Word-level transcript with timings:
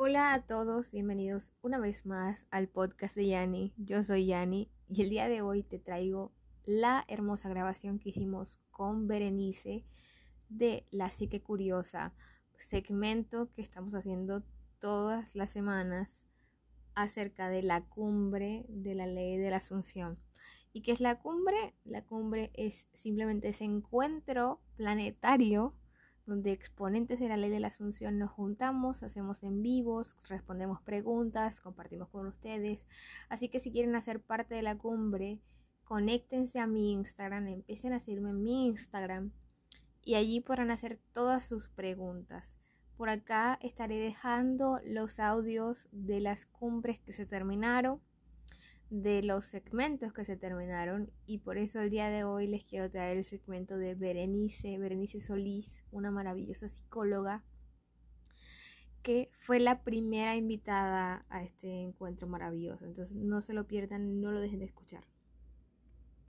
Hola 0.00 0.32
a 0.32 0.46
todos, 0.46 0.92
bienvenidos 0.92 1.52
una 1.60 1.80
vez 1.80 2.06
más 2.06 2.46
al 2.52 2.68
podcast 2.68 3.16
de 3.16 3.26
Yani. 3.26 3.74
Yo 3.78 4.04
soy 4.04 4.26
Yani 4.26 4.70
y 4.88 5.02
el 5.02 5.10
día 5.10 5.28
de 5.28 5.42
hoy 5.42 5.64
te 5.64 5.80
traigo 5.80 6.30
la 6.64 7.04
hermosa 7.08 7.48
grabación 7.48 7.98
que 7.98 8.10
hicimos 8.10 8.60
con 8.70 9.08
Berenice 9.08 9.84
de 10.48 10.86
La 10.92 11.10
Psique 11.10 11.42
Curiosa, 11.42 12.14
segmento 12.58 13.50
que 13.54 13.60
estamos 13.60 13.92
haciendo 13.94 14.44
todas 14.78 15.34
las 15.34 15.50
semanas 15.50 16.22
acerca 16.94 17.48
de 17.48 17.64
la 17.64 17.80
cumbre 17.80 18.66
de 18.68 18.94
la 18.94 19.08
ley 19.08 19.36
de 19.36 19.50
la 19.50 19.56
Asunción. 19.56 20.16
¿Y 20.72 20.82
qué 20.82 20.92
es 20.92 21.00
la 21.00 21.18
cumbre? 21.18 21.74
La 21.84 22.04
cumbre 22.04 22.52
es 22.54 22.86
simplemente 22.94 23.48
ese 23.48 23.64
encuentro 23.64 24.60
planetario 24.76 25.74
donde 26.28 26.52
exponentes 26.52 27.18
de 27.18 27.28
la 27.28 27.38
ley 27.38 27.48
de 27.48 27.58
la 27.58 27.68
Asunción 27.68 28.18
nos 28.18 28.30
juntamos, 28.30 29.02
hacemos 29.02 29.42
en 29.42 29.62
vivos, 29.62 30.14
respondemos 30.28 30.82
preguntas, 30.82 31.62
compartimos 31.62 32.08
con 32.10 32.26
ustedes. 32.26 32.86
Así 33.30 33.48
que 33.48 33.60
si 33.60 33.72
quieren 33.72 33.96
hacer 33.96 34.20
parte 34.20 34.54
de 34.54 34.60
la 34.62 34.76
cumbre, 34.76 35.40
conéctense 35.84 36.60
a 36.60 36.66
mi 36.66 36.92
Instagram, 36.92 37.48
empiecen 37.48 37.94
a 37.94 38.00
seguirme 38.00 38.30
en 38.30 38.42
mi 38.42 38.66
Instagram 38.66 39.32
y 40.02 40.16
allí 40.16 40.42
podrán 40.42 40.70
hacer 40.70 41.00
todas 41.12 41.46
sus 41.46 41.70
preguntas. 41.70 42.54
Por 42.98 43.08
acá 43.08 43.58
estaré 43.62 43.96
dejando 43.96 44.80
los 44.84 45.20
audios 45.20 45.88
de 45.92 46.20
las 46.20 46.44
cumbres 46.44 46.98
que 46.98 47.14
se 47.14 47.24
terminaron 47.24 48.02
de 48.90 49.22
los 49.22 49.44
segmentos 49.44 50.12
que 50.12 50.24
se 50.24 50.36
terminaron 50.36 51.12
y 51.26 51.38
por 51.38 51.58
eso 51.58 51.80
el 51.80 51.90
día 51.90 52.08
de 52.08 52.24
hoy 52.24 52.46
les 52.46 52.64
quiero 52.64 52.90
traer 52.90 53.18
el 53.18 53.24
segmento 53.24 53.76
de 53.76 53.94
Berenice, 53.94 54.78
Berenice 54.78 55.20
Solís, 55.20 55.84
una 55.90 56.10
maravillosa 56.10 56.68
psicóloga 56.68 57.44
que 59.02 59.30
fue 59.38 59.60
la 59.60 59.84
primera 59.84 60.36
invitada 60.36 61.24
a 61.28 61.42
este 61.42 61.82
encuentro 61.82 62.26
maravilloso. 62.26 62.84
Entonces 62.84 63.16
no 63.16 63.40
se 63.40 63.52
lo 63.52 63.66
pierdan, 63.66 64.20
no 64.20 64.32
lo 64.32 64.40
dejen 64.40 64.58
de 64.58 64.66
escuchar. 64.66 65.04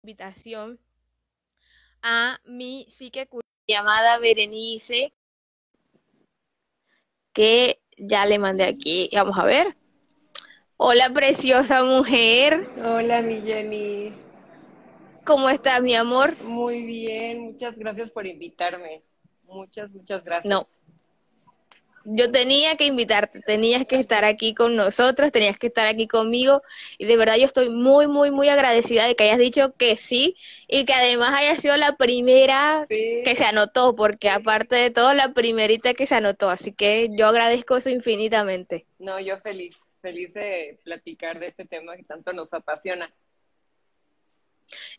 Invitación 0.03 0.79
a 2.01 2.39
mi 2.45 2.85
psique 2.89 3.27
llamada 3.67 4.19
Berenice 4.19 5.13
que 7.33 7.81
ya 7.97 8.25
le 8.25 8.39
mandé 8.39 8.63
aquí. 8.63 9.09
Vamos 9.13 9.37
a 9.37 9.45
ver. 9.45 9.75
Hola, 10.77 11.09
preciosa 11.13 11.85
mujer. 11.85 12.67
Hola, 12.83 13.21
mi 13.21 13.41
Jenny. 13.41 14.13
¿Cómo 15.23 15.47
estás, 15.47 15.81
mi 15.81 15.95
amor? 15.95 16.35
Muy 16.43 16.83
bien, 16.83 17.43
muchas 17.43 17.77
gracias 17.77 18.11
por 18.11 18.27
invitarme. 18.27 19.01
Muchas, 19.45 19.89
muchas 19.91 20.21
gracias. 20.25 20.45
No. 20.45 20.65
Yo 22.03 22.29
tenía 22.29 22.75
que 22.75 22.85
invitarte, 22.87 23.39
tenías 23.39 23.85
que 23.87 23.95
estar 23.95 24.25
aquí 24.25 24.53
con 24.53 24.75
nosotros, 24.75 25.31
tenías 25.31 25.57
que 25.57 25.67
estar 25.67 25.87
aquí 25.87 26.07
conmigo 26.07 26.61
y 26.97 27.05
de 27.05 27.17
verdad 27.17 27.37
yo 27.37 27.45
estoy 27.45 27.69
muy, 27.69 28.07
muy, 28.07 28.29
muy 28.29 28.49
agradecida 28.49 29.07
de 29.07 29.15
que 29.15 29.23
hayas 29.23 29.39
dicho 29.39 29.73
que 29.77 29.95
sí 29.95 30.35
y 30.67 30.83
que 30.83 30.93
además 30.93 31.33
haya 31.33 31.55
sido 31.55 31.77
la 31.77 31.95
primera 31.95 32.85
que 32.89 33.35
se 33.35 33.45
anotó, 33.45 33.95
porque 33.95 34.29
aparte 34.29 34.75
de 34.75 34.91
todo, 34.91 35.13
la 35.13 35.33
primerita 35.33 35.93
que 35.93 36.05
se 36.05 36.15
anotó, 36.15 36.49
así 36.49 36.73
que 36.73 37.09
yo 37.17 37.27
agradezco 37.27 37.77
eso 37.77 37.89
infinitamente. 37.89 38.85
No, 38.99 39.19
yo 39.19 39.39
feliz 39.39 39.75
feliz 40.05 40.31
de 40.35 40.77
platicar 40.83 41.39
de 41.39 41.47
este 41.47 41.65
tema 41.65 41.97
que 41.97 42.03
tanto 42.03 42.31
nos 42.31 42.53
apasiona. 42.53 43.11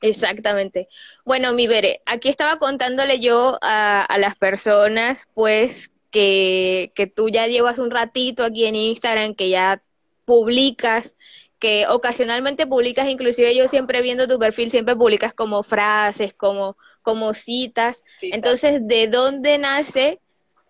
Exactamente. 0.00 0.88
Bueno, 1.24 1.52
mi 1.52 1.68
Bere, 1.68 2.02
aquí 2.06 2.28
estaba 2.28 2.58
contándole 2.58 3.20
yo 3.20 3.56
a, 3.62 4.16
las 4.18 4.36
personas, 4.36 5.28
pues, 5.32 5.92
que, 6.10 6.90
que 6.96 7.06
tú 7.06 7.28
ya 7.28 7.46
llevas 7.46 7.78
un 7.78 7.92
ratito 7.92 8.42
aquí 8.42 8.66
en 8.66 8.74
Instagram, 8.74 9.36
que 9.36 9.48
ya 9.48 9.80
publicas, 10.24 11.14
que 11.60 11.86
ocasionalmente 11.86 12.66
publicas, 12.66 13.08
inclusive 13.08 13.56
yo 13.56 13.68
siempre 13.68 14.02
viendo 14.02 14.26
tu 14.26 14.40
perfil, 14.40 14.72
siempre 14.72 14.96
publicas 14.96 15.32
como 15.34 15.62
frases, 15.62 16.34
como, 16.34 16.76
como 17.02 17.32
citas. 17.32 18.02
Entonces, 18.22 18.84
¿de 18.88 19.06
dónde 19.06 19.56
nace 19.58 20.20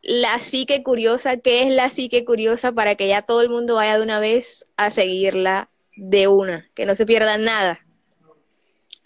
la 0.09 0.39
psique 0.39 0.85
curiosa, 0.85 1.39
¿qué 1.39 1.63
es 1.63 1.69
la 1.69 1.89
psique 1.89 2.25
curiosa 2.25 2.71
para 2.71 2.95
que 2.95 3.09
ya 3.09 3.23
todo 3.23 3.43
el 3.43 3.49
mundo 3.49 3.75
vaya 3.75 3.97
de 3.97 4.05
una 4.05 4.21
vez 4.21 4.65
a 4.77 4.93
seguirla 4.93 5.69
de 5.97 6.29
una, 6.29 6.71
que 6.77 6.87
no 6.87 6.95
se 6.95 7.07
pierda 7.07 7.39
nada? 7.39 7.81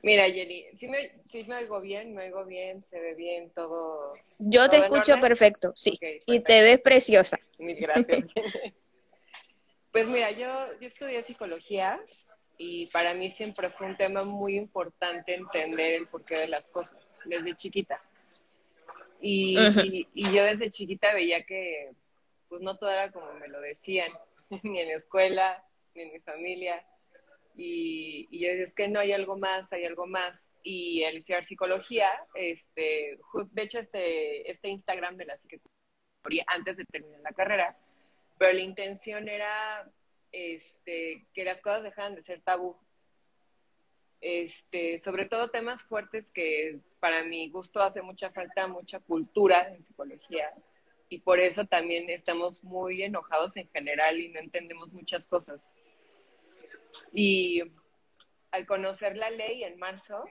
Mira, 0.03 0.31
Jenny, 0.31 0.67
si 0.79 0.89
me, 0.89 1.11
me 1.47 1.57
oigo 1.57 1.81
bien, 1.81 2.15
me 2.15 2.25
oigo 2.25 2.45
bien, 2.45 2.85
se 2.91 3.01
ve 3.01 3.15
bien, 3.15 3.51
todo. 3.55 4.13
Yo 4.39 4.69
te 4.69 4.77
escucho 4.77 5.19
perfecto, 5.21 5.73
sí, 5.75 5.99
y 6.27 6.41
te 6.41 6.61
ves 6.61 6.81
preciosa. 6.81 7.39
Mil 7.59 7.79
gracias. 7.79 8.27
pues 9.93 10.07
mira, 10.07 10.31
yo, 10.33 10.67
yo 10.81 10.87
estudié 10.87 11.23
psicología 11.23 11.99
y 12.59 12.89
para 12.89 13.15
mí 13.15 13.31
siempre 13.31 13.71
fue 13.71 13.87
un 13.87 13.97
tema 13.97 14.23
muy 14.25 14.55
importante 14.59 15.35
entender 15.35 15.95
el 15.95 16.07
porqué 16.07 16.41
de 16.41 16.49
las 16.49 16.69
cosas, 16.69 17.11
desde 17.25 17.57
chiquita. 17.57 18.03
Y, 19.21 20.07
y, 20.15 20.33
yo 20.33 20.45
desde 20.45 20.71
chiquita 20.71 21.13
veía 21.13 21.45
que 21.45 21.93
pues 22.49 22.63
no 22.63 22.77
todo 22.77 22.91
era 22.91 23.13
como 23.13 23.33
me 23.35 23.49
lo 23.49 23.61
decían, 23.61 24.11
ni 24.63 24.81
en 24.81 24.89
la 24.89 24.95
escuela, 24.95 25.65
ni 25.95 26.03
en 26.03 26.13
mi 26.13 26.21
familia. 26.21 26.85
Y, 27.57 28.29
y 28.31 28.41
yo 28.41 28.49
decía, 28.49 28.65
es 28.65 28.75
que 28.75 28.89
no 28.89 29.01
hay 29.01 29.13
algo 29.13 29.37
más, 29.37 29.73
hay 29.73 29.85
algo 29.85 30.07
más. 30.07 30.49
Y 30.63 31.05
al 31.05 31.17
estudiar 31.17 31.45
psicología, 31.45 32.09
este, 32.35 33.19
de 33.53 33.63
hecho, 33.63 33.79
este, 33.79 34.51
este 34.51 34.69
Instagram 34.69 35.17
de 35.17 35.27
la 35.27 35.37
psicología 35.39 36.45
antes 36.47 36.77
de 36.77 36.85
terminar 36.85 37.21
la 37.21 37.33
carrera, 37.33 37.79
pero 38.39 38.53
la 38.53 38.61
intención 38.61 39.29
era 39.29 39.91
este, 40.33 41.27
que 41.33 41.45
las 41.45 41.61
cosas 41.61 41.83
dejaran 41.83 42.15
de 42.15 42.23
ser 42.23 42.41
tabú 42.43 42.77
este, 44.21 44.99
sobre 44.99 45.25
todo 45.27 45.49
temas 45.49 45.83
fuertes 45.83 46.31
que 46.31 46.81
para 47.01 47.25
mi 47.25 47.49
gusto 47.49 47.81
hace 47.81 48.03
mucha 48.03 48.31
falta, 48.31 48.67
mucha 48.67 49.01
cultura 49.01 49.69
en 49.73 49.85
psicología. 49.85 50.53
Y 51.09 51.19
por 51.21 51.41
eso 51.41 51.65
también 51.65 52.09
estamos 52.11 52.63
muy 52.63 53.03
enojados 53.03 53.57
en 53.57 53.69
general 53.71 54.21
y 54.21 54.29
no 54.29 54.39
entendemos 54.39 54.93
muchas 54.93 55.27
cosas. 55.27 55.69
Y 57.13 57.63
al 58.53 58.67
conocer 58.67 59.17
la 59.17 59.31
ley 59.31 59.65
en 59.65 59.79
marzo, 59.79 60.25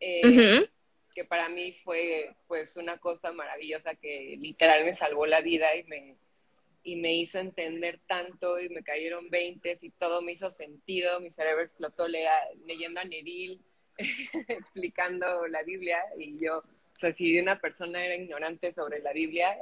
eh, 0.00 0.66
que 1.14 1.24
para 1.24 1.48
mí 1.48 1.72
fue 1.84 2.34
pues 2.48 2.76
una 2.76 2.98
cosa 2.98 3.32
maravillosa 3.32 3.94
que 3.94 4.36
literal 4.40 4.84
me 4.84 4.92
salvó 4.92 5.26
la 5.26 5.40
vida 5.40 5.76
y 5.76 5.84
me, 5.84 6.16
y 6.84 6.96
me 6.96 7.14
hizo 7.14 7.38
entender 7.38 8.00
tanto 8.06 8.58
y 8.60 8.68
me 8.68 8.82
cayeron 8.82 9.30
veintes 9.30 9.82
y 9.82 9.90
todo 9.90 10.20
me 10.22 10.32
hizo 10.32 10.50
sentido, 10.50 11.20
mi 11.20 11.30
cerebro 11.30 11.62
explotó 11.62 12.08
leyendo 12.08 13.00
a 13.00 13.04
Neville, 13.04 13.60
explicando 14.48 15.46
la 15.46 15.62
Biblia 15.62 15.98
y 16.18 16.38
yo, 16.38 16.58
o 16.58 16.98
sea, 16.98 17.12
si 17.12 17.38
una 17.38 17.58
persona 17.60 18.04
era 18.04 18.16
ignorante 18.16 18.72
sobre 18.72 19.00
la 19.00 19.12
Biblia, 19.12 19.56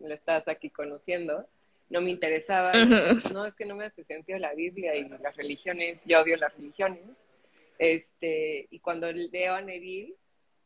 lo 0.00 0.14
estás 0.14 0.46
aquí 0.48 0.70
conociendo, 0.70 1.46
no 1.88 2.00
me 2.00 2.10
interesaba, 2.10 2.72
no 3.32 3.46
es 3.46 3.54
que 3.54 3.64
no 3.64 3.76
me 3.76 3.86
hace 3.86 4.04
sentido 4.04 4.38
la 4.38 4.54
Biblia 4.54 4.94
y 4.96 5.08
las 5.08 5.36
religiones, 5.36 6.02
yo 6.04 6.20
odio 6.20 6.36
las 6.36 6.54
religiones, 6.54 7.00
este, 7.78 8.66
y 8.70 8.80
cuando 8.80 9.10
leo 9.12 9.54
a 9.54 9.60
Neville, 9.60 10.14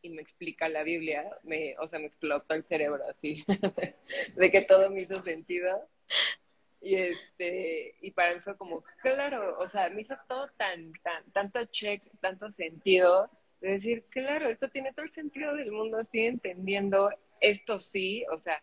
y 0.02 0.10
me 0.10 0.22
explica 0.22 0.68
la 0.68 0.82
Biblia, 0.82 1.30
me, 1.42 1.76
o 1.78 1.86
sea, 1.86 1.98
me 1.98 2.06
explotó 2.06 2.54
el 2.54 2.64
cerebro 2.64 3.04
así, 3.08 3.44
de 4.36 4.50
que 4.50 4.62
todo 4.62 4.90
me 4.90 5.02
hizo 5.02 5.22
sentido. 5.22 5.86
Y 6.82 6.94
este, 6.94 7.94
y 8.00 8.10
para 8.12 8.34
mí 8.34 8.40
fue 8.40 8.56
como, 8.56 8.82
claro, 9.02 9.58
o 9.58 9.68
sea, 9.68 9.90
me 9.90 10.00
hizo 10.00 10.16
todo 10.26 10.48
tan, 10.56 10.94
tan, 11.02 11.30
tanto 11.32 11.62
check, 11.66 12.02
tanto 12.22 12.50
sentido, 12.50 13.28
de 13.60 13.72
decir, 13.72 14.06
claro, 14.08 14.48
esto 14.48 14.70
tiene 14.70 14.94
todo 14.94 15.04
el 15.04 15.12
sentido 15.12 15.54
del 15.54 15.72
mundo, 15.72 16.00
estoy 16.00 16.22
entendiendo, 16.22 17.10
esto 17.38 17.78
sí, 17.78 18.24
o 18.32 18.38
sea, 18.38 18.62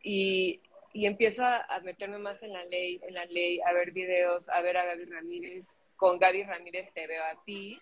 y, 0.00 0.60
y 0.92 1.06
empiezo 1.06 1.44
a, 1.44 1.62
a, 1.62 1.80
meterme 1.80 2.18
más 2.18 2.40
en 2.44 2.52
la 2.52 2.64
ley, 2.66 3.00
en 3.02 3.14
la 3.14 3.24
ley, 3.24 3.60
a 3.62 3.72
ver 3.72 3.90
videos, 3.90 4.48
a 4.48 4.60
ver 4.60 4.76
a 4.76 4.84
Gaby 4.84 5.06
Ramírez, 5.06 5.66
con 5.96 6.20
Gaby 6.20 6.44
Ramírez 6.44 6.92
te 6.92 7.08
veo 7.08 7.24
a 7.24 7.42
ti, 7.44 7.80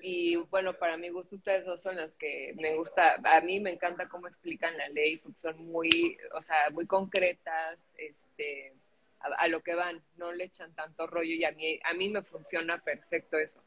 y 0.00 0.36
bueno, 0.36 0.74
para 0.74 0.96
mi 0.96 1.08
gusto 1.08 1.36
ustedes 1.36 1.64
dos 1.64 1.82
son 1.82 1.96
las 1.96 2.14
que 2.16 2.52
me 2.56 2.74
gusta, 2.76 3.16
a 3.24 3.40
mí 3.40 3.60
me 3.60 3.70
encanta 3.70 4.08
cómo 4.08 4.28
explican 4.28 4.76
la 4.76 4.88
ley, 4.88 5.16
porque 5.16 5.38
son 5.38 5.66
muy, 5.66 6.18
o 6.34 6.40
sea, 6.40 6.70
muy 6.70 6.86
concretas, 6.86 7.78
este, 7.96 8.72
a, 9.20 9.48
lo 9.48 9.62
que 9.62 9.74
van, 9.74 10.02
no 10.16 10.32
le 10.32 10.44
echan 10.44 10.74
tanto 10.74 11.06
rollo 11.06 11.34
y 11.34 11.44
a 11.44 11.52
mí, 11.52 11.80
a 11.84 11.94
mí 11.94 12.08
me 12.08 12.22
funciona 12.22 12.78
perfecto 12.78 13.38
eso. 13.38 13.62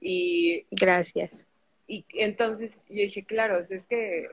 Y 0.00 0.66
gracias. 0.70 1.46
Y 1.86 2.04
entonces 2.14 2.82
yo 2.88 3.02
dije, 3.02 3.24
claro, 3.24 3.58
es 3.58 3.86
que 3.86 4.30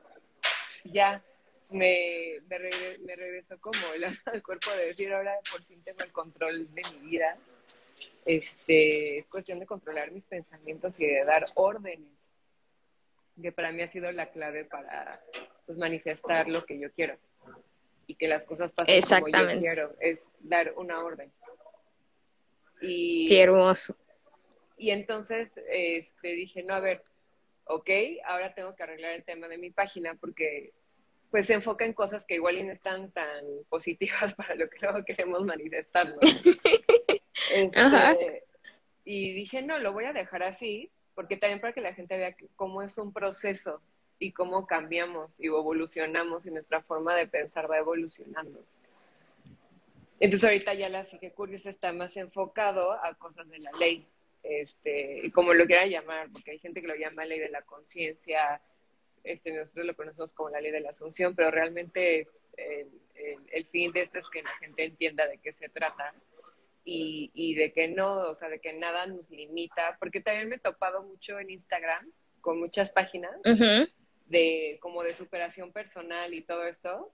ya 0.85 1.23
me, 1.69 2.39
me, 2.47 3.15
regresó 3.15 3.59
como 3.59 3.77
el, 3.95 4.05
el 4.33 4.43
cuerpo 4.43 4.71
de 4.71 4.87
decir, 4.87 5.11
ahora 5.11 5.33
por 5.51 5.63
fin 5.63 5.81
tengo 5.83 6.03
el 6.03 6.11
control 6.11 6.73
de 6.73 6.81
mi 6.93 7.09
vida 7.09 7.37
este, 8.25 9.19
es 9.19 9.27
cuestión 9.27 9.59
de 9.59 9.65
controlar 9.65 10.11
mis 10.11 10.25
pensamientos 10.25 10.93
y 10.97 11.05
de 11.05 11.23
dar 11.25 11.45
órdenes, 11.55 12.29
que 13.41 13.51
para 13.51 13.71
mí 13.71 13.81
ha 13.83 13.87
sido 13.87 14.11
la 14.11 14.31
clave 14.31 14.65
para 14.65 15.21
pues, 15.65 15.77
manifestar 15.77 16.49
lo 16.49 16.65
que 16.65 16.79
yo 16.79 16.91
quiero. 16.91 17.17
Y 18.07 18.15
que 18.15 18.27
las 18.27 18.45
cosas 18.45 18.71
pasen 18.71 19.01
como 19.01 19.27
yo 19.27 19.59
quiero, 19.59 19.93
es 19.99 20.25
dar 20.39 20.73
una 20.77 21.03
orden. 21.03 21.31
Y, 22.81 23.27
Qué 23.27 23.41
hermoso. 23.41 23.95
Y 24.77 24.91
entonces 24.91 25.49
este, 25.69 26.29
dije, 26.29 26.63
no, 26.63 26.75
a 26.75 26.79
ver, 26.79 27.03
ok, 27.65 27.89
ahora 28.25 28.53
tengo 28.53 28.75
que 28.75 28.83
arreglar 28.83 29.13
el 29.13 29.23
tema 29.23 29.47
de 29.47 29.57
mi 29.57 29.71
página 29.71 30.15
porque 30.15 30.73
pues 31.31 31.47
se 31.47 31.53
enfoca 31.53 31.85
en 31.85 31.93
cosas 31.93 32.25
que 32.25 32.35
igual 32.35 32.65
no 32.65 32.71
están 32.71 33.11
tan 33.11 33.43
positivas 33.69 34.33
para 34.35 34.55
lo 34.55 34.69
que 34.69 34.77
luego 34.81 35.03
queremos 35.03 35.43
manifestar, 35.43 36.15
este, 37.51 38.43
y 39.03 39.33
dije, 39.33 39.61
no, 39.61 39.79
lo 39.79 39.93
voy 39.93 40.05
a 40.05 40.13
dejar 40.13 40.43
así, 40.43 40.91
porque 41.15 41.37
también 41.37 41.61
para 41.61 41.73
que 41.73 41.81
la 41.81 41.93
gente 41.93 42.17
vea 42.17 42.35
cómo 42.55 42.81
es 42.81 42.97
un 42.97 43.13
proceso 43.13 43.81
y 44.19 44.31
cómo 44.31 44.67
cambiamos 44.67 45.39
y 45.39 45.47
evolucionamos 45.47 46.45
y 46.45 46.51
nuestra 46.51 46.81
forma 46.81 47.15
de 47.15 47.27
pensar 47.27 47.69
va 47.69 47.77
evolucionando. 47.77 48.63
Entonces 50.19 50.49
ahorita 50.49 50.73
ya 50.73 50.89
la 50.89 51.05
Psique 51.05 51.31
Curiosa 51.31 51.69
está 51.69 51.93
más 51.93 52.17
enfocado 52.17 52.91
a 52.91 53.13
cosas 53.15 53.47
de 53.49 53.59
la 53.59 53.71
ley, 53.73 54.07
este, 54.43 55.31
como 55.33 55.53
lo 55.53 55.65
quiera 55.65 55.85
llamar, 55.85 56.29
porque 56.31 56.51
hay 56.51 56.59
gente 56.59 56.81
que 56.81 56.87
lo 56.87 56.95
llama 56.95 57.25
ley 57.25 57.39
de 57.39 57.49
la 57.49 57.61
conciencia, 57.61 58.61
este, 59.23 59.51
nosotros 59.51 59.85
lo 59.85 59.95
conocemos 59.95 60.33
como 60.33 60.49
la 60.49 60.61
ley 60.61 60.71
de 60.71 60.79
la 60.79 60.89
asunción, 60.89 61.35
pero 61.35 61.51
realmente 61.51 62.21
es 62.21 62.49
el, 62.57 62.89
el, 63.51 63.65
fin 63.65 63.91
de 63.91 64.01
esto 64.01 64.17
es 64.17 64.27
que 64.29 64.41
la 64.41 64.55
gente 64.57 64.85
entienda 64.85 65.27
de 65.27 65.37
qué 65.37 65.51
se 65.51 65.69
trata 65.69 66.13
y, 66.89 67.31
y, 67.33 67.53
de 67.55 67.73
que 67.73 67.89
no, 67.89 68.29
o 68.29 68.35
sea, 68.35 68.47
de 68.47 68.59
que 68.61 68.71
nada 68.71 69.05
nos 69.07 69.29
limita, 69.29 69.97
porque 69.99 70.21
también 70.21 70.47
me 70.47 70.55
he 70.55 70.59
topado 70.59 71.03
mucho 71.03 71.37
en 71.37 71.49
Instagram 71.49 72.09
con 72.39 72.59
muchas 72.59 72.91
páginas 72.91 73.35
de 74.27 74.77
como 74.81 75.03
de 75.03 75.13
superación 75.13 75.73
personal 75.73 76.33
y 76.33 76.41
todo 76.43 76.65
esto, 76.65 77.11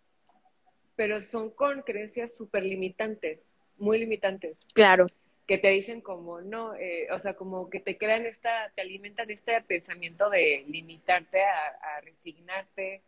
pero 0.95 1.19
son 1.19 1.49
con 1.49 1.81
creencias 1.81 2.35
súper 2.35 2.63
limitantes, 2.63 3.49
muy 3.77 3.97
limitantes. 3.97 4.59
Claro 4.75 5.07
que 5.47 5.57
te 5.57 5.69
dicen 5.69 6.01
como 6.01 6.39
no, 6.39 6.75
eh, 6.75 7.07
o 7.11 7.17
sea, 7.17 7.35
como 7.35 7.69
que 7.69 7.79
te 7.79 7.97
crean 7.97 8.27
esta, 8.27 8.71
te 8.75 8.81
alimentan 8.81 9.29
este 9.31 9.59
pensamiento 9.63 10.29
de 10.29 10.63
limitarte 10.67 11.43
a, 11.43 11.99
resignarte, 12.01 13.01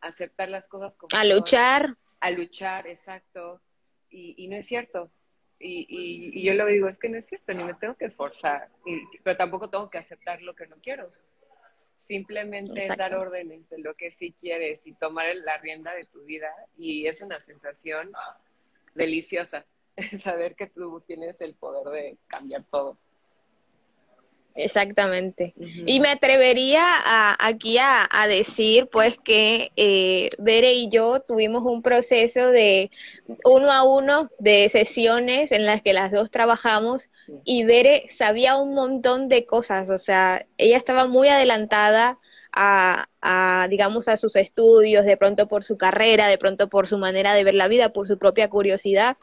a 0.00 0.06
aceptar 0.06 0.48
las 0.48 0.68
cosas 0.68 0.96
como 0.96 1.10
a 1.14 1.24
luchar, 1.24 1.96
a 2.20 2.30
luchar, 2.30 2.86
exacto, 2.86 3.60
y, 4.08 4.34
y 4.38 4.46
no 4.46 4.56
es 4.56 4.66
cierto. 4.66 5.10
Y, 5.64 5.86
y, 5.88 6.42
yo 6.42 6.54
lo 6.54 6.66
digo, 6.66 6.88
es 6.88 6.98
que 6.98 7.08
no 7.08 7.18
es 7.18 7.26
cierto, 7.26 7.54
ni 7.54 7.62
me 7.62 7.74
tengo 7.74 7.94
que 7.94 8.06
esforzar, 8.06 8.68
pero 9.22 9.36
tampoco 9.36 9.70
tengo 9.70 9.88
que 9.88 9.98
aceptar 9.98 10.42
lo 10.42 10.54
que 10.54 10.66
no 10.66 10.76
quiero. 10.82 11.12
Simplemente 11.96 12.88
dar 12.96 13.14
órdenes 13.14 13.68
de 13.70 13.78
lo 13.78 13.94
que 13.94 14.10
sí 14.10 14.34
quieres 14.40 14.82
y 14.84 14.92
tomar 14.94 15.26
la 15.36 15.58
rienda 15.58 15.94
de 15.94 16.04
tu 16.04 16.24
vida 16.24 16.52
y 16.76 17.06
es 17.06 17.20
una 17.20 17.40
sensación 17.40 18.10
deliciosa. 18.94 19.64
saber 20.22 20.54
que 20.54 20.66
tú 20.66 21.02
tienes 21.06 21.40
el 21.40 21.54
poder 21.54 21.92
de 21.92 22.16
cambiar 22.26 22.64
todo. 22.70 22.96
Exactamente. 24.54 25.54
Y 25.56 26.00
me 26.00 26.08
atrevería 26.08 26.84
a, 26.84 27.36
aquí 27.46 27.78
a, 27.78 28.08
decir, 28.28 28.88
pues, 28.90 29.18
que 29.18 29.72
eh, 29.76 30.30
Bere 30.38 30.74
y 30.74 30.90
yo 30.90 31.20
tuvimos 31.20 31.62
un 31.64 31.82
proceso 31.82 32.48
de 32.48 32.90
uno 33.44 33.72
a 33.72 33.84
uno 33.84 34.30
de 34.38 34.68
sesiones 34.68 35.52
en 35.52 35.64
las 35.64 35.82
que 35.82 35.92
las 35.92 36.12
dos 36.12 36.30
trabajamos 36.30 37.08
y 37.44 37.64
Bere 37.64 38.06
sabía 38.08 38.56
un 38.56 38.74
montón 38.74 39.28
de 39.28 39.46
cosas, 39.46 39.88
o 39.90 39.98
sea, 39.98 40.46
ella 40.58 40.76
estaba 40.76 41.06
muy 41.06 41.28
adelantada 41.28 42.18
a, 42.52 43.06
a, 43.20 43.66
digamos, 43.68 44.08
a 44.08 44.16
sus 44.16 44.36
estudios, 44.36 45.04
de 45.04 45.16
pronto 45.16 45.48
por 45.48 45.64
su 45.64 45.76
carrera, 45.76 46.28
de 46.28 46.38
pronto 46.38 46.68
por 46.68 46.86
su 46.86 46.98
manera 46.98 47.34
de 47.34 47.44
ver 47.44 47.54
la 47.54 47.68
vida, 47.68 47.92
por 47.92 48.06
su 48.06 48.18
propia 48.18 48.48
curiosidad. 48.48 49.16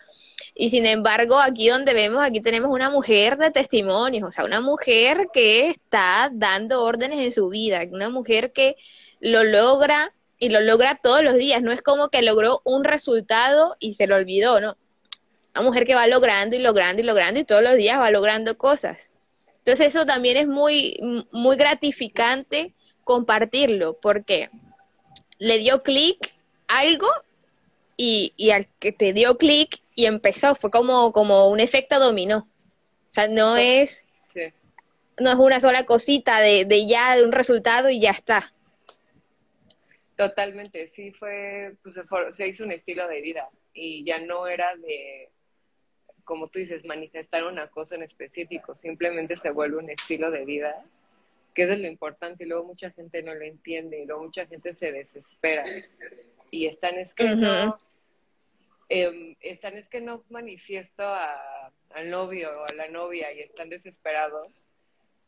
Y 0.55 0.69
sin 0.69 0.85
embargo, 0.85 1.39
aquí 1.39 1.69
donde 1.69 1.93
vemos, 1.93 2.23
aquí 2.23 2.41
tenemos 2.41 2.71
una 2.71 2.89
mujer 2.89 3.37
de 3.37 3.51
testimonios, 3.51 4.27
o 4.27 4.31
sea, 4.31 4.45
una 4.45 4.61
mujer 4.61 5.27
que 5.33 5.69
está 5.69 6.29
dando 6.33 6.83
órdenes 6.83 7.19
en 7.19 7.31
su 7.31 7.49
vida, 7.49 7.81
una 7.91 8.09
mujer 8.09 8.51
que 8.51 8.75
lo 9.19 9.43
logra 9.43 10.13
y 10.39 10.49
lo 10.49 10.61
logra 10.61 10.99
todos 11.01 11.23
los 11.23 11.35
días, 11.35 11.61
no 11.61 11.71
es 11.71 11.81
como 11.81 12.09
que 12.09 12.21
logró 12.21 12.61
un 12.63 12.83
resultado 12.83 13.75
y 13.79 13.93
se 13.93 14.07
lo 14.07 14.15
olvidó, 14.15 14.59
no. 14.59 14.77
Una 15.53 15.63
mujer 15.63 15.85
que 15.85 15.95
va 15.95 16.07
logrando 16.07 16.55
y 16.55 16.59
logrando 16.59 17.01
y 17.01 17.05
logrando 17.05 17.39
y 17.39 17.43
todos 17.43 17.61
los 17.61 17.75
días 17.75 17.99
va 17.99 18.11
logrando 18.11 18.57
cosas. 18.57 19.09
Entonces 19.59 19.87
eso 19.87 20.05
también 20.05 20.37
es 20.37 20.47
muy, 20.47 20.97
muy 21.31 21.57
gratificante 21.57 22.73
compartirlo, 23.09 23.97
porque 23.99 24.51
le 25.39 25.57
dio 25.57 25.81
clic 25.81 26.31
algo 26.67 27.07
y, 27.97 28.33
y 28.37 28.51
al 28.51 28.67
que 28.77 28.91
te 28.91 29.13
dio 29.13 29.35
clic 29.39 29.79
y 29.95 30.05
empezó, 30.05 30.53
fue 30.53 30.69
como, 30.69 31.11
como 31.11 31.49
un 31.49 31.59
efecto 31.59 31.99
dominó. 31.99 32.47
O 33.09 33.11
sea, 33.11 33.27
no 33.27 33.57
es, 33.57 34.03
no 35.17 35.31
es 35.31 35.35
una 35.39 35.59
sola 35.59 35.87
cosita 35.87 36.39
de, 36.39 36.65
de 36.65 36.85
ya, 36.85 37.15
de 37.15 37.23
un 37.23 37.31
resultado 37.31 37.89
y 37.89 37.99
ya 37.99 38.11
está. 38.11 38.53
Totalmente, 40.15 40.85
sí 40.85 41.11
fue, 41.11 41.77
pues 41.81 41.99
se, 42.35 42.47
hizo 42.47 42.63
un 42.63 42.71
estilo 42.71 43.07
de 43.07 43.21
vida 43.21 43.49
y 43.73 44.03
ya 44.03 44.19
no 44.19 44.45
era 44.45 44.75
de, 44.75 45.29
como 46.25 46.47
tú 46.49 46.59
dices, 46.59 46.85
manifestar 46.85 47.43
una 47.43 47.71
cosa 47.71 47.95
en 47.95 48.03
específico, 48.03 48.75
simplemente 48.75 49.35
se 49.35 49.49
vuelve 49.49 49.77
un 49.77 49.89
estilo 49.89 50.29
de 50.29 50.45
vida, 50.45 50.85
que 51.53 51.63
es 51.63 51.79
lo 51.79 51.87
importante 51.87 52.43
y 52.43 52.47
luego 52.47 52.65
mucha 52.65 52.91
gente 52.91 53.21
no 53.23 53.33
lo 53.33 53.43
entiende 53.43 54.01
y 54.01 54.05
luego 54.05 54.23
mucha 54.23 54.45
gente 54.45 54.73
se 54.73 54.91
desespera 54.91 55.65
y 56.51 56.67
están 56.67 56.95
es 56.95 57.13
que 57.13 57.25
eh, 58.89 59.37
están 59.41 59.77
es 59.77 59.87
que 59.87 60.01
no 60.01 60.23
manifiesto 60.29 61.03
al 61.03 62.09
novio 62.09 62.51
o 62.51 62.65
a 62.65 62.73
la 62.73 62.87
novia 62.87 63.31
y 63.31 63.41
están 63.41 63.69
desesperados, 63.69 64.67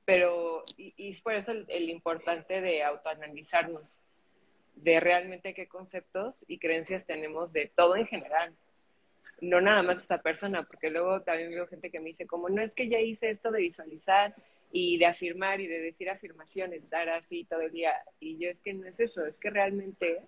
pero 0.03 0.63
y, 0.77 0.93
es 0.97 1.21
por 1.21 1.35
eso 1.35 1.51
el, 1.51 1.89
importante 1.89 2.59
de 2.59 2.83
autoanalizarnos, 2.83 3.99
de 4.75 4.99
realmente 4.99 5.53
qué 5.53 5.67
conceptos 5.67 6.43
y 6.47 6.57
creencias 6.57 7.05
tenemos 7.05 7.53
de 7.53 7.67
todo 7.67 7.95
en 7.95 8.07
general, 8.07 8.55
no 9.41 9.61
nada 9.61 9.83
más 9.83 10.03
esa 10.03 10.21
persona, 10.21 10.63
porque 10.63 10.89
luego 10.89 11.21
también 11.21 11.51
veo 11.51 11.67
gente 11.67 11.91
que 11.91 11.99
me 11.99 12.07
dice 12.07 12.25
como, 12.25 12.49
no 12.49 12.61
es 12.61 12.73
que 12.73 12.89
ya 12.89 12.99
hice 12.99 13.29
esto 13.29 13.51
de 13.51 13.61
visualizar 13.61 14.33
y 14.71 14.97
de 14.97 15.05
afirmar 15.05 15.59
y 15.59 15.67
de 15.67 15.81
decir 15.81 16.09
afirmaciones, 16.09 16.89
dar 16.89 17.09
así 17.09 17.43
todo 17.43 17.61
el 17.61 17.71
día, 17.71 17.93
y 18.19 18.37
yo 18.37 18.49
es 18.49 18.59
que 18.59 18.73
no 18.73 18.85
es 18.87 18.99
eso, 18.99 19.25
es 19.25 19.37
que 19.37 19.49
realmente 19.49 20.21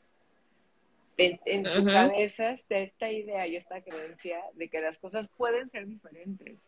en, 1.18 1.64
tu 1.64 1.86
cabeza 1.86 2.52
está 2.52 2.80
esta 2.80 3.12
idea 3.12 3.46
y 3.48 3.56
esta 3.56 3.82
creencia 3.82 4.40
de 4.56 4.68
que 4.68 4.82
las 4.82 4.98
cosas 4.98 5.28
pueden 5.38 5.70
ser 5.70 5.88
diferentes. 5.88 6.60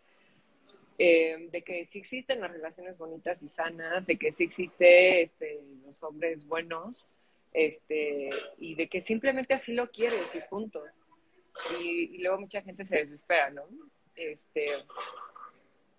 Eh, 0.97 1.49
de 1.51 1.61
que 1.61 1.85
sí 1.87 1.99
existen 1.99 2.39
las 2.39 2.51
relaciones 2.51 2.97
bonitas 2.97 3.43
y 3.43 3.49
sanas, 3.49 4.05
de 4.05 4.15
que 4.15 4.31
sí 4.31 4.45
existen 4.45 5.23
este, 5.25 5.59
los 5.85 6.01
hombres 6.03 6.45
buenos, 6.47 7.05
este, 7.51 8.29
y 8.59 8.75
de 8.75 8.87
que 8.87 9.01
simplemente 9.01 9.53
así 9.53 9.73
lo 9.73 9.91
quieres 9.91 10.33
y 10.33 10.39
punto. 10.49 10.81
Y, 11.81 12.17
luego 12.19 12.39
mucha 12.39 12.61
gente 12.61 12.85
se 12.85 12.97
desespera, 12.97 13.49
¿no? 13.49 13.63
Este, 14.15 14.67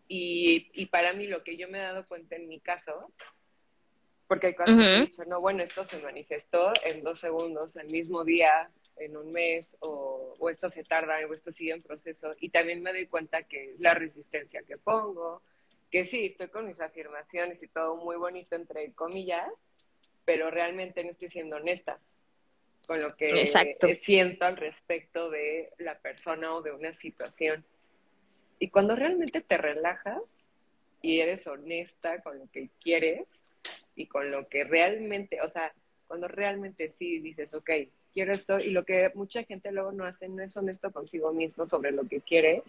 y, 0.09 0.71
y, 0.75 0.87
para 0.87 1.13
mí 1.13 1.27
lo 1.27 1.43
que 1.43 1.57
yo 1.57 1.69
me 1.69 1.79
he 1.79 1.83
dado 1.83 2.07
cuenta 2.07 2.37
en 2.37 2.49
mi 2.49 2.61
caso 2.61 3.13
porque 4.27 4.49
hay 4.49 4.55
cosas 4.55 4.75
que 4.77 4.97
he 4.97 5.01
dicho, 5.03 5.25
no, 5.27 5.41
bueno, 5.41 5.63
esto 5.63 5.85
se 5.85 5.99
manifestó 5.99 6.73
en 6.85 7.03
dos 7.03 7.21
segundos, 7.21 7.77
el 7.77 7.89
mismo 7.89 8.25
día, 8.25 8.71
en 8.97 9.17
un 9.17 9.31
mes, 9.31 9.77
o, 9.81 10.35
o, 10.39 10.51
esto 10.51 10.69
se 10.69 10.83
tarda, 10.83 11.15
o 11.29 11.33
esto 11.33 11.53
sigue 11.53 11.73
en 11.73 11.83
proceso. 11.83 12.35
Y 12.41 12.49
también 12.49 12.83
me 12.83 12.93
doy 12.93 13.07
cuenta 13.07 13.45
que 13.45 13.77
la 13.79 13.95
resistencia 13.95 14.63
que 14.63 14.79
pongo, 14.79 15.43
que 15.91 16.05
sí, 16.05 16.27
estoy 16.27 16.49
con 16.49 16.67
mis 16.67 16.81
afirmaciones 16.81 17.63
y 17.63 17.69
todo 17.69 17.97
muy 17.97 18.17
bonito, 18.17 18.57
entre 18.57 18.93
comillas, 18.95 19.49
pero 20.25 20.51
realmente 20.51 21.05
no 21.05 21.11
estoy 21.11 21.29
siendo 21.29 21.57
honesta 21.57 22.01
con 22.87 23.01
lo 23.01 23.17
que 23.17 23.47
siento 24.01 24.45
al 24.45 24.57
respecto 24.57 25.31
de 25.31 25.73
la 25.79 25.99
persona 25.99 26.55
o 26.55 26.63
de 26.63 26.73
una 26.73 26.93
situación. 26.95 27.65
Y 28.59 28.69
cuando 28.69 28.97
realmente 28.97 29.41
te 29.41 29.57
relajas 29.59 30.23
y 31.03 31.21
eres 31.21 31.47
honesta 31.47 32.23
con 32.23 32.39
lo 32.39 32.47
que 32.51 32.69
quieres, 32.83 33.27
y 33.97 34.07
con 34.07 34.31
lo 34.31 34.47
que 34.49 34.65
realmente, 34.65 35.41
o 35.41 35.49
sea, 35.49 35.73
cuando 36.07 36.29
realmente 36.29 36.89
sí 36.91 37.19
dices, 37.19 37.55
ok, 37.55 37.71
quiero 38.13 38.33
esto, 38.33 38.61
y 38.61 38.71
lo 38.71 38.85
que 38.85 39.11
mucha 39.15 39.43
gente 39.43 39.73
luego 39.73 39.91
no 39.91 40.05
hace, 40.05 40.29
no 40.29 40.43
es 40.43 40.57
honesto 40.57 40.93
consigo 40.93 41.33
mismo 41.33 41.69
sobre 41.69 41.91
lo 41.91 42.07
que 42.07 42.21
quiere, 42.21 42.63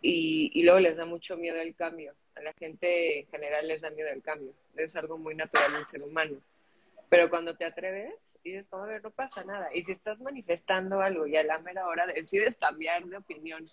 y, 0.00 0.50
y 0.54 0.62
luego 0.62 0.78
les 0.78 0.96
da 0.96 1.04
mucho 1.04 1.36
miedo 1.36 1.60
el 1.60 1.74
cambio. 1.74 2.14
A 2.36 2.40
la 2.40 2.52
gente 2.52 3.18
en 3.20 3.26
general 3.26 3.66
les 3.66 3.80
da 3.80 3.90
miedo 3.90 4.08
el 4.10 4.22
cambio, 4.22 4.52
es 4.76 4.94
algo 4.94 5.18
muy 5.18 5.34
natural 5.34 5.72
en 5.74 5.80
el 5.80 5.86
ser 5.86 6.02
humano. 6.02 6.38
Pero 7.08 7.28
cuando 7.30 7.56
te 7.56 7.64
atreves, 7.64 8.14
dices, 8.44 8.66
como, 8.70 8.84
a 8.84 8.86
ver, 8.86 9.02
no 9.02 9.10
pasa 9.10 9.42
nada. 9.42 9.74
Y 9.74 9.82
si 9.82 9.92
estás 9.92 10.20
manifestando 10.20 11.00
algo 11.00 11.26
y 11.26 11.36
a 11.36 11.42
la 11.42 11.58
mera 11.58 11.86
hora 11.86 12.06
decides 12.06 12.56
cambiar 12.56 13.04
de 13.04 13.16
opinión 13.16 13.64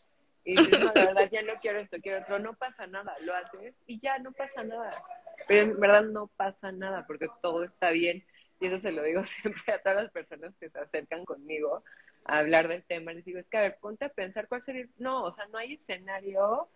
y 0.45 0.55
dices, 0.55 0.79
no, 0.79 0.91
la 0.93 1.05
verdad, 1.05 1.29
ya 1.31 1.41
no 1.41 1.53
quiero 1.59 1.79
esto, 1.79 1.97
quiero 2.01 2.19
otro, 2.21 2.37
no 2.39 2.53
pasa 2.53 2.85
nada, 2.85 3.15
lo 3.21 3.35
haces 3.35 3.81
y 3.87 3.99
ya 3.99 4.19
no 4.19 4.31
pasa 4.31 4.63
nada. 4.63 5.03
Pero 5.47 5.61
en 5.61 5.79
verdad 5.79 6.03
no 6.03 6.27
pasa 6.27 6.71
nada 6.71 7.05
porque 7.07 7.27
todo 7.41 7.63
está 7.63 7.89
bien. 7.89 8.23
Y 8.59 8.67
eso 8.67 8.79
se 8.79 8.91
lo 8.91 9.01
digo 9.03 9.25
siempre 9.25 9.73
a 9.73 9.81
todas 9.81 10.03
las 10.03 10.11
personas 10.11 10.55
que 10.57 10.69
se 10.69 10.79
acercan 10.79 11.25
conmigo. 11.25 11.83
hablar 12.23 12.67
del 12.67 12.83
tema, 12.83 13.11
les 13.11 13.25
digo, 13.25 13.39
es 13.39 13.47
que 13.47 13.57
a 13.57 13.61
ver, 13.61 13.77
ponte 13.81 14.05
a 14.05 14.09
pensar 14.09 14.47
cuál 14.47 14.61
sería, 14.61 14.87
no, 14.97 15.23
o 15.23 15.31
sea, 15.31 15.47
no 15.47 15.57
hay 15.57 15.73
escenario 15.73 16.69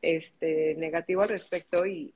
este, 0.00 0.74
negativo 0.76 1.22
al 1.22 1.28
respecto 1.28 1.84
y, 1.84 2.12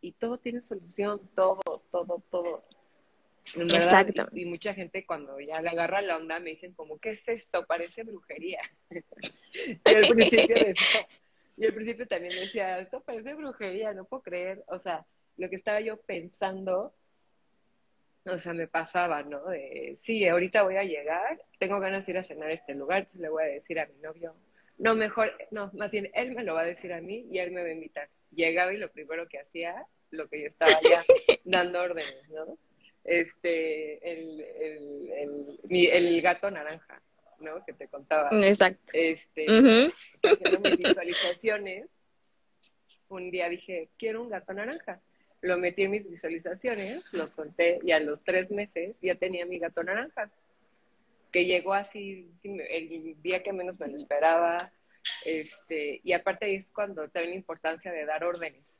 y 0.00 0.12
todo 0.12 0.38
tiene 0.38 0.60
solución, 0.62 1.20
todo, 1.34 1.82
todo, 1.90 2.22
todo. 2.30 2.64
Exacto. 3.54 4.28
Y, 4.32 4.46
mucha 4.46 4.74
gente 4.74 5.04
cuando 5.04 5.38
ya 5.40 5.60
le 5.60 5.70
agarra 5.70 6.00
la 6.02 6.16
onda 6.16 6.40
me 6.40 6.50
dicen 6.50 6.74
como, 6.74 6.98
¿qué 6.98 7.10
es 7.10 7.28
esto? 7.28 7.66
Parece 7.66 8.02
brujería. 8.02 8.60
y 9.84 9.94
al 9.94 10.08
principio 10.08 10.56
y 11.56 11.66
al 11.66 11.74
principio 11.74 12.06
también 12.06 12.34
decía, 12.34 12.78
esto 12.78 13.00
parece 13.00 13.34
brujería, 13.34 13.92
no 13.92 14.04
puedo 14.04 14.22
creer. 14.22 14.64
O 14.66 14.78
sea, 14.78 15.06
lo 15.36 15.48
que 15.48 15.56
estaba 15.56 15.80
yo 15.80 15.98
pensando, 15.98 16.94
o 18.24 18.38
sea, 18.38 18.52
me 18.54 18.66
pasaba, 18.66 19.22
¿no? 19.22 19.44
De, 19.46 19.94
sí, 19.98 20.26
ahorita 20.26 20.62
voy 20.62 20.76
a 20.76 20.84
llegar, 20.84 21.40
tengo 21.58 21.78
ganas 21.78 22.06
de 22.06 22.12
ir 22.12 22.18
a 22.18 22.24
cenar 22.24 22.50
a 22.50 22.54
este 22.54 22.74
lugar, 22.74 23.00
entonces 23.00 23.20
le 23.20 23.28
voy 23.28 23.44
a 23.44 23.46
decir 23.46 23.78
a 23.78 23.86
mi 23.86 23.96
novio, 24.00 24.34
no, 24.78 24.94
mejor, 24.94 25.32
no, 25.52 25.70
más 25.74 25.92
bien, 25.92 26.10
él 26.14 26.34
me 26.34 26.42
lo 26.42 26.54
va 26.54 26.62
a 26.62 26.66
decir 26.66 26.92
a 26.92 27.00
mí 27.00 27.26
y 27.30 27.38
él 27.38 27.52
me 27.52 27.62
va 27.62 27.68
a 27.68 27.72
invitar. 27.72 28.08
Llegaba 28.32 28.72
y 28.72 28.78
lo 28.78 28.90
primero 28.90 29.28
que 29.28 29.38
hacía, 29.38 29.86
lo 30.10 30.28
que 30.28 30.40
yo 30.40 30.48
estaba 30.48 30.72
ya 30.82 31.04
dando 31.44 31.80
órdenes, 31.80 32.28
¿no? 32.30 32.58
Este, 33.04 34.10
el, 34.10 34.40
el, 34.40 35.60
el, 35.68 35.88
el 35.90 36.22
gato 36.22 36.50
naranja, 36.50 37.02
¿no? 37.40 37.64
Que 37.64 37.72
te 37.74 37.88
contaba. 37.88 38.30
Exacto. 38.32 38.92
Este, 38.92 39.46
haciendo 40.22 40.60
mis 40.60 40.78
visualizaciones, 40.78 42.06
un 43.08 43.30
día 43.30 43.48
dije, 43.48 43.90
quiero 43.98 44.22
un 44.22 44.30
gato 44.30 44.52
naranja. 44.54 45.00
Lo 45.42 45.58
metí 45.58 45.82
en 45.82 45.90
mis 45.90 46.08
visualizaciones, 46.08 47.12
lo 47.12 47.28
solté 47.28 47.78
y 47.82 47.92
a 47.92 48.00
los 48.00 48.24
tres 48.24 48.50
meses 48.50 48.96
ya 49.02 49.14
tenía 49.14 49.44
mi 49.44 49.58
gato 49.58 49.82
naranja 49.82 50.30
que 51.34 51.46
llegó 51.46 51.74
así 51.74 52.30
el 52.44 53.20
día 53.20 53.42
que 53.42 53.52
menos 53.52 53.76
me 53.80 53.88
lo 53.88 53.96
esperaba. 53.96 54.70
Este, 55.26 56.00
y 56.04 56.12
aparte 56.12 56.54
es 56.54 56.70
cuando 56.70 57.08
también 57.08 57.30
la 57.30 57.36
importancia 57.38 57.90
de 57.90 58.06
dar 58.06 58.22
órdenes. 58.22 58.78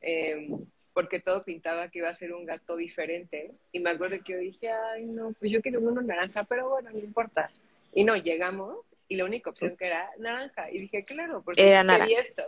Em, 0.00 0.64
porque 0.92 1.20
todo 1.20 1.42
pintaba 1.42 1.88
que 1.88 2.00
iba 2.00 2.08
a 2.08 2.14
ser 2.14 2.32
un 2.32 2.44
gato 2.44 2.76
diferente. 2.76 3.52
Y 3.72 3.80
me 3.80 3.90
acuerdo 3.90 4.22
que 4.22 4.32
yo 4.32 4.38
dije, 4.38 4.70
ay, 4.70 5.06
no, 5.06 5.32
pues 5.38 5.50
yo 5.50 5.62
quiero 5.62 5.80
uno 5.80 6.02
naranja, 6.02 6.44
pero 6.44 6.68
bueno, 6.68 6.90
no 6.90 6.98
importa. 6.98 7.50
Y 7.94 8.04
no, 8.04 8.16
llegamos 8.16 8.96
y 9.08 9.16
la 9.16 9.24
única 9.24 9.50
opción 9.50 9.76
que 9.76 9.86
era 9.86 10.10
naranja. 10.18 10.70
Y 10.70 10.78
dije, 10.78 11.04
claro, 11.04 11.42
porque 11.42 11.66
era 11.66 11.82
naranja. 11.82 12.20
esto. 12.20 12.42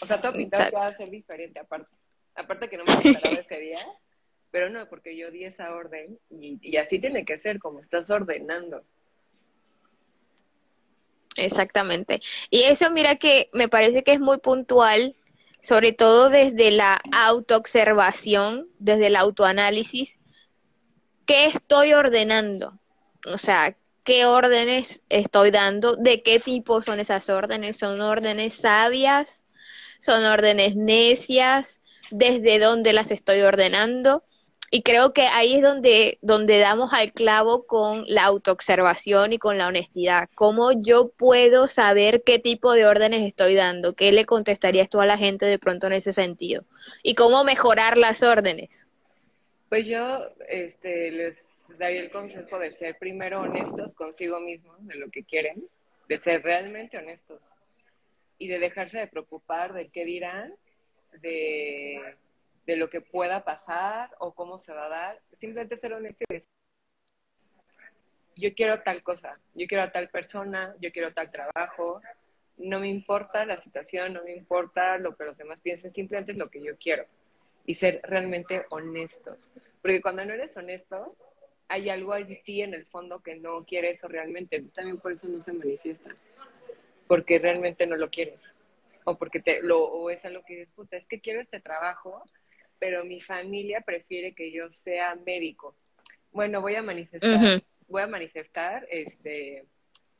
O 0.00 0.06
sea, 0.06 0.20
todo 0.20 0.32
pintaba 0.32 0.64
que 0.64 0.76
iba 0.76 0.86
a 0.86 0.90
ser 0.90 1.10
diferente, 1.10 1.58
aparte. 1.58 1.94
Aparte 2.34 2.68
que 2.68 2.76
no 2.76 2.84
me 2.84 2.94
esperaba 2.94 3.40
ese 3.40 3.58
día. 3.58 3.78
Pero 4.50 4.68
no, 4.68 4.88
porque 4.88 5.16
yo 5.16 5.30
di 5.30 5.44
esa 5.44 5.74
orden 5.74 6.18
y, 6.28 6.76
así 6.76 6.98
tiene 6.98 7.24
que 7.24 7.36
ser, 7.36 7.58
como 7.58 7.80
estás 7.80 8.10
ordenando. 8.10 8.82
Exactamente. 11.36 12.20
Y 12.50 12.64
eso 12.64 12.90
mira 12.90 13.16
que 13.16 13.48
me 13.52 13.68
parece 13.68 14.02
que 14.02 14.12
es 14.12 14.20
muy 14.20 14.38
puntual, 14.38 15.14
sobre 15.62 15.92
todo 15.92 16.28
desde 16.28 16.70
la 16.70 17.00
autoobservación, 17.12 18.68
desde 18.78 19.08
el 19.08 19.16
autoanálisis. 19.16 20.18
¿Qué 21.26 21.46
estoy 21.46 21.92
ordenando? 21.92 22.80
O 23.26 23.38
sea, 23.38 23.76
¿qué 24.04 24.26
órdenes 24.26 25.02
estoy 25.08 25.50
dando? 25.50 25.96
¿De 25.96 26.22
qué 26.22 26.40
tipo 26.40 26.82
son 26.82 27.00
esas 27.00 27.28
órdenes? 27.28 27.78
¿Son 27.78 28.00
órdenes 28.00 28.54
sabias? 28.54 29.44
¿Son 30.00 30.24
órdenes 30.24 30.76
necias? 30.76 31.80
¿Desde 32.10 32.58
dónde 32.58 32.92
las 32.92 33.10
estoy 33.10 33.42
ordenando? 33.42 34.24
Y 34.72 34.82
creo 34.82 35.12
que 35.12 35.22
ahí 35.22 35.56
es 35.56 35.62
donde, 35.62 36.18
donde 36.22 36.58
damos 36.58 36.92
al 36.92 37.12
clavo 37.12 37.66
con 37.66 38.04
la 38.06 38.24
autoobservación 38.24 39.32
y 39.32 39.38
con 39.38 39.58
la 39.58 39.66
honestidad. 39.66 40.28
¿Cómo 40.36 40.70
yo 40.70 41.08
puedo 41.08 41.66
saber 41.66 42.22
qué 42.24 42.38
tipo 42.38 42.72
de 42.72 42.86
órdenes 42.86 43.26
estoy 43.26 43.56
dando? 43.56 43.94
¿Qué 43.94 44.12
le 44.12 44.26
contestarías 44.26 44.88
tú 44.88 45.00
a 45.00 45.06
la 45.06 45.18
gente 45.18 45.44
de 45.46 45.58
pronto 45.58 45.88
en 45.88 45.94
ese 45.94 46.12
sentido? 46.12 46.64
¿Y 47.02 47.16
cómo 47.16 47.42
mejorar 47.42 47.96
las 47.96 48.22
órdenes? 48.22 48.86
Pues 49.68 49.88
yo 49.88 50.26
este, 50.48 51.10
les 51.10 51.66
daría 51.76 52.00
el 52.00 52.10
consejo 52.10 52.60
de 52.60 52.70
ser 52.70 52.96
primero 52.96 53.40
honestos 53.40 53.94
consigo 53.94 54.38
mismos 54.38 54.86
de 54.86 54.94
lo 54.94 55.10
que 55.10 55.24
quieren, 55.24 55.64
de 56.08 56.18
ser 56.18 56.42
realmente 56.42 56.96
honestos 56.96 57.42
y 58.38 58.46
de 58.46 58.60
dejarse 58.60 58.98
de 58.98 59.08
preocupar 59.08 59.72
de 59.72 59.88
qué 59.88 60.04
dirán, 60.04 60.54
de 61.20 62.00
de 62.66 62.76
lo 62.76 62.90
que 62.90 63.00
pueda 63.00 63.44
pasar 63.44 64.10
o 64.18 64.34
cómo 64.34 64.58
se 64.58 64.72
va 64.72 64.86
a 64.86 64.88
dar. 64.88 65.20
Simplemente 65.38 65.76
ser 65.76 65.92
honesto 65.92 66.24
y 66.28 66.34
decir, 66.34 66.50
yo 68.36 68.54
quiero 68.54 68.82
tal 68.82 69.02
cosa, 69.02 69.38
yo 69.54 69.66
quiero 69.66 69.84
a 69.84 69.92
tal 69.92 70.08
persona, 70.08 70.74
yo 70.80 70.90
quiero 70.92 71.12
tal 71.12 71.30
trabajo, 71.30 72.00
no 72.56 72.80
me 72.80 72.88
importa 72.88 73.44
la 73.44 73.56
situación, 73.56 74.12
no 74.12 74.22
me 74.24 74.34
importa 74.34 74.98
lo 74.98 75.16
que 75.16 75.24
los 75.24 75.38
demás 75.38 75.60
piensen, 75.60 75.92
simplemente 75.92 76.32
es 76.32 76.38
lo 76.38 76.50
que 76.50 76.62
yo 76.62 76.76
quiero. 76.76 77.06
Y 77.66 77.74
ser 77.74 78.00
realmente 78.02 78.64
honestos. 78.70 79.50
Porque 79.82 80.02
cuando 80.02 80.24
no 80.24 80.34
eres 80.34 80.56
honesto, 80.56 81.16
hay 81.68 81.88
algo 81.88 82.16
en 82.16 82.42
ti 82.42 82.62
en 82.62 82.74
el 82.74 82.84
fondo 82.86 83.22
que 83.22 83.36
no 83.36 83.64
quiere 83.64 83.90
eso 83.90 84.08
realmente. 84.08 84.56
Entonces 84.56 84.74
también 84.74 84.98
por 84.98 85.12
eso 85.12 85.28
no 85.28 85.40
se 85.42 85.52
manifiesta. 85.52 86.14
Porque 87.06 87.38
realmente 87.38 87.86
no 87.86 87.96
lo 87.96 88.10
quieres. 88.10 88.54
O 89.04 89.16
porque 89.16 89.40
te, 89.40 89.62
lo, 89.62 89.84
o 89.84 90.10
es 90.10 90.24
algo 90.24 90.42
que 90.46 90.56
dices, 90.56 90.74
es 90.90 91.06
que 91.06 91.20
quiero 91.20 91.40
este 91.40 91.60
trabajo, 91.60 92.22
pero 92.80 93.04
mi 93.04 93.20
familia 93.20 93.82
prefiere 93.82 94.32
que 94.32 94.50
yo 94.50 94.70
sea 94.70 95.14
médico. 95.14 95.76
Bueno, 96.32 96.60
voy 96.60 96.74
a 96.74 96.82
manifestar, 96.82 97.62
voy 97.86 98.02
a 98.02 98.06
manifestar 98.08 98.88
este 98.90 99.66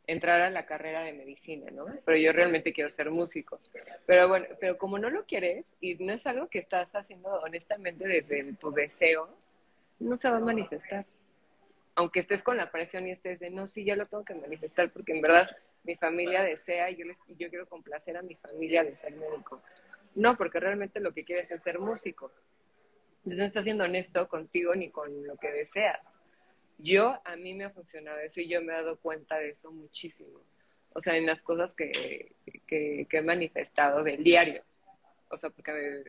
entrar 0.07 0.40
a 0.40 0.50
la 0.50 0.67
carrera 0.67 1.02
de 1.02 1.12
medicina, 1.12 1.71
¿no? 1.71 1.87
Pero 2.05 2.19
yo 2.19 2.33
realmente 2.33 2.73
quiero 2.73 2.90
ser 2.90 3.11
músico. 3.11 3.61
Pero 4.07 4.29
bueno, 4.29 4.47
pero 4.59 4.76
como 4.76 4.99
no 4.99 5.09
lo 5.09 5.25
quieres 5.25 5.64
y 5.81 5.95
no 5.95 6.12
es 6.12 6.26
algo 6.26 6.49
que 6.49 6.59
estás 6.59 6.95
haciendo 6.95 7.31
honestamente 7.40 8.07
desde 8.07 8.52
tu 8.55 8.73
deseo, 8.73 9.29
no 10.00 10.19
se 10.19 10.29
va 10.29 10.38
a 10.38 10.40
manifestar. 10.40 11.07
Aunque 11.95 12.21
estés 12.21 12.43
con 12.43 12.57
la 12.57 12.71
presión 12.71 13.07
y 13.07 13.12
estés 13.12 13.38
de, 13.38 13.50
no, 13.50 13.67
sí, 13.67 13.85
yo 13.85 13.95
lo 13.95 14.07
tengo 14.07 14.25
que 14.25 14.35
manifestar 14.35 14.90
porque 14.90 15.12
en 15.12 15.23
verdad 15.23 15.49
mi 15.85 15.95
familia 15.97 16.43
desea 16.43 16.90
y 16.90 16.97
yo, 16.97 17.07
les, 17.07 17.19
yo 17.38 17.49
quiero 17.49 17.67
complacer 17.67 18.17
a 18.17 18.23
mi 18.23 18.35
familia 18.35 18.83
de 18.83 18.97
ser 18.97 19.12
médico. 19.12 19.62
No, 20.17 20.37
porque 20.37 20.59
realmente 20.59 20.99
lo 20.99 21.12
que 21.12 21.25
quieres 21.25 21.50
es 21.52 21.62
ser 21.62 21.79
músico 21.79 22.33
no 23.25 23.45
estás 23.45 23.65
siendo 23.65 23.85
honesto 23.85 24.29
contigo 24.29 24.75
ni 24.75 24.91
con 24.91 25.27
lo 25.27 25.37
que 25.37 25.53
deseas. 25.53 26.00
Yo, 26.79 27.21
a 27.25 27.37
mí 27.37 27.55
me 27.55 27.65
ha 27.65 27.71
funcionado 27.71 28.19
eso 28.21 28.41
y 28.41 28.49
yo 28.49 28.62
me 28.62 28.73
he 28.73 28.77
dado 28.77 28.99
cuenta 28.99 29.39
de 29.39 29.50
eso 29.50 29.71
muchísimo. 29.71 30.41
O 30.93 31.00
sea, 31.00 31.17
en 31.17 31.27
las 31.27 31.43
cosas 31.43 31.75
que, 31.75 32.35
que, 32.67 33.07
he 33.11 33.23
manifestado 33.23 34.03
del 34.03 34.25
diario. 34.25 34.62
O 35.29 35.37
sea, 35.37 35.50
porque 35.50 36.03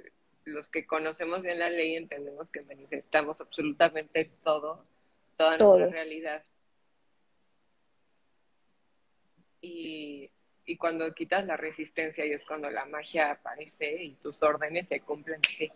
los 0.46 0.70
que 0.70 0.86
conocemos 0.86 1.44
bien 1.44 1.60
la 1.60 1.70
ley 1.70 1.96
entendemos 1.96 2.50
que 2.50 2.62
manifestamos 2.62 3.41
absolutamente 3.41 4.32
todo, 4.44 4.86
toda 5.38 5.58
nuestra 5.58 5.88
realidad. 5.88 6.44
Y, 9.60 10.32
y 10.65 10.77
cuando 10.77 11.13
quitas 11.13 11.46
la 11.46 11.58
resistencia 11.58 12.25
y 12.25 12.32
es 12.32 12.44
cuando 12.46 12.72
la 12.72 12.86
magia 12.86 13.32
aparece 13.32 14.03
y 14.03 14.15
tus 14.15 14.41
órdenes 14.41 14.88
se 14.88 15.01
cumplen 15.01 15.41
así. 15.46 15.72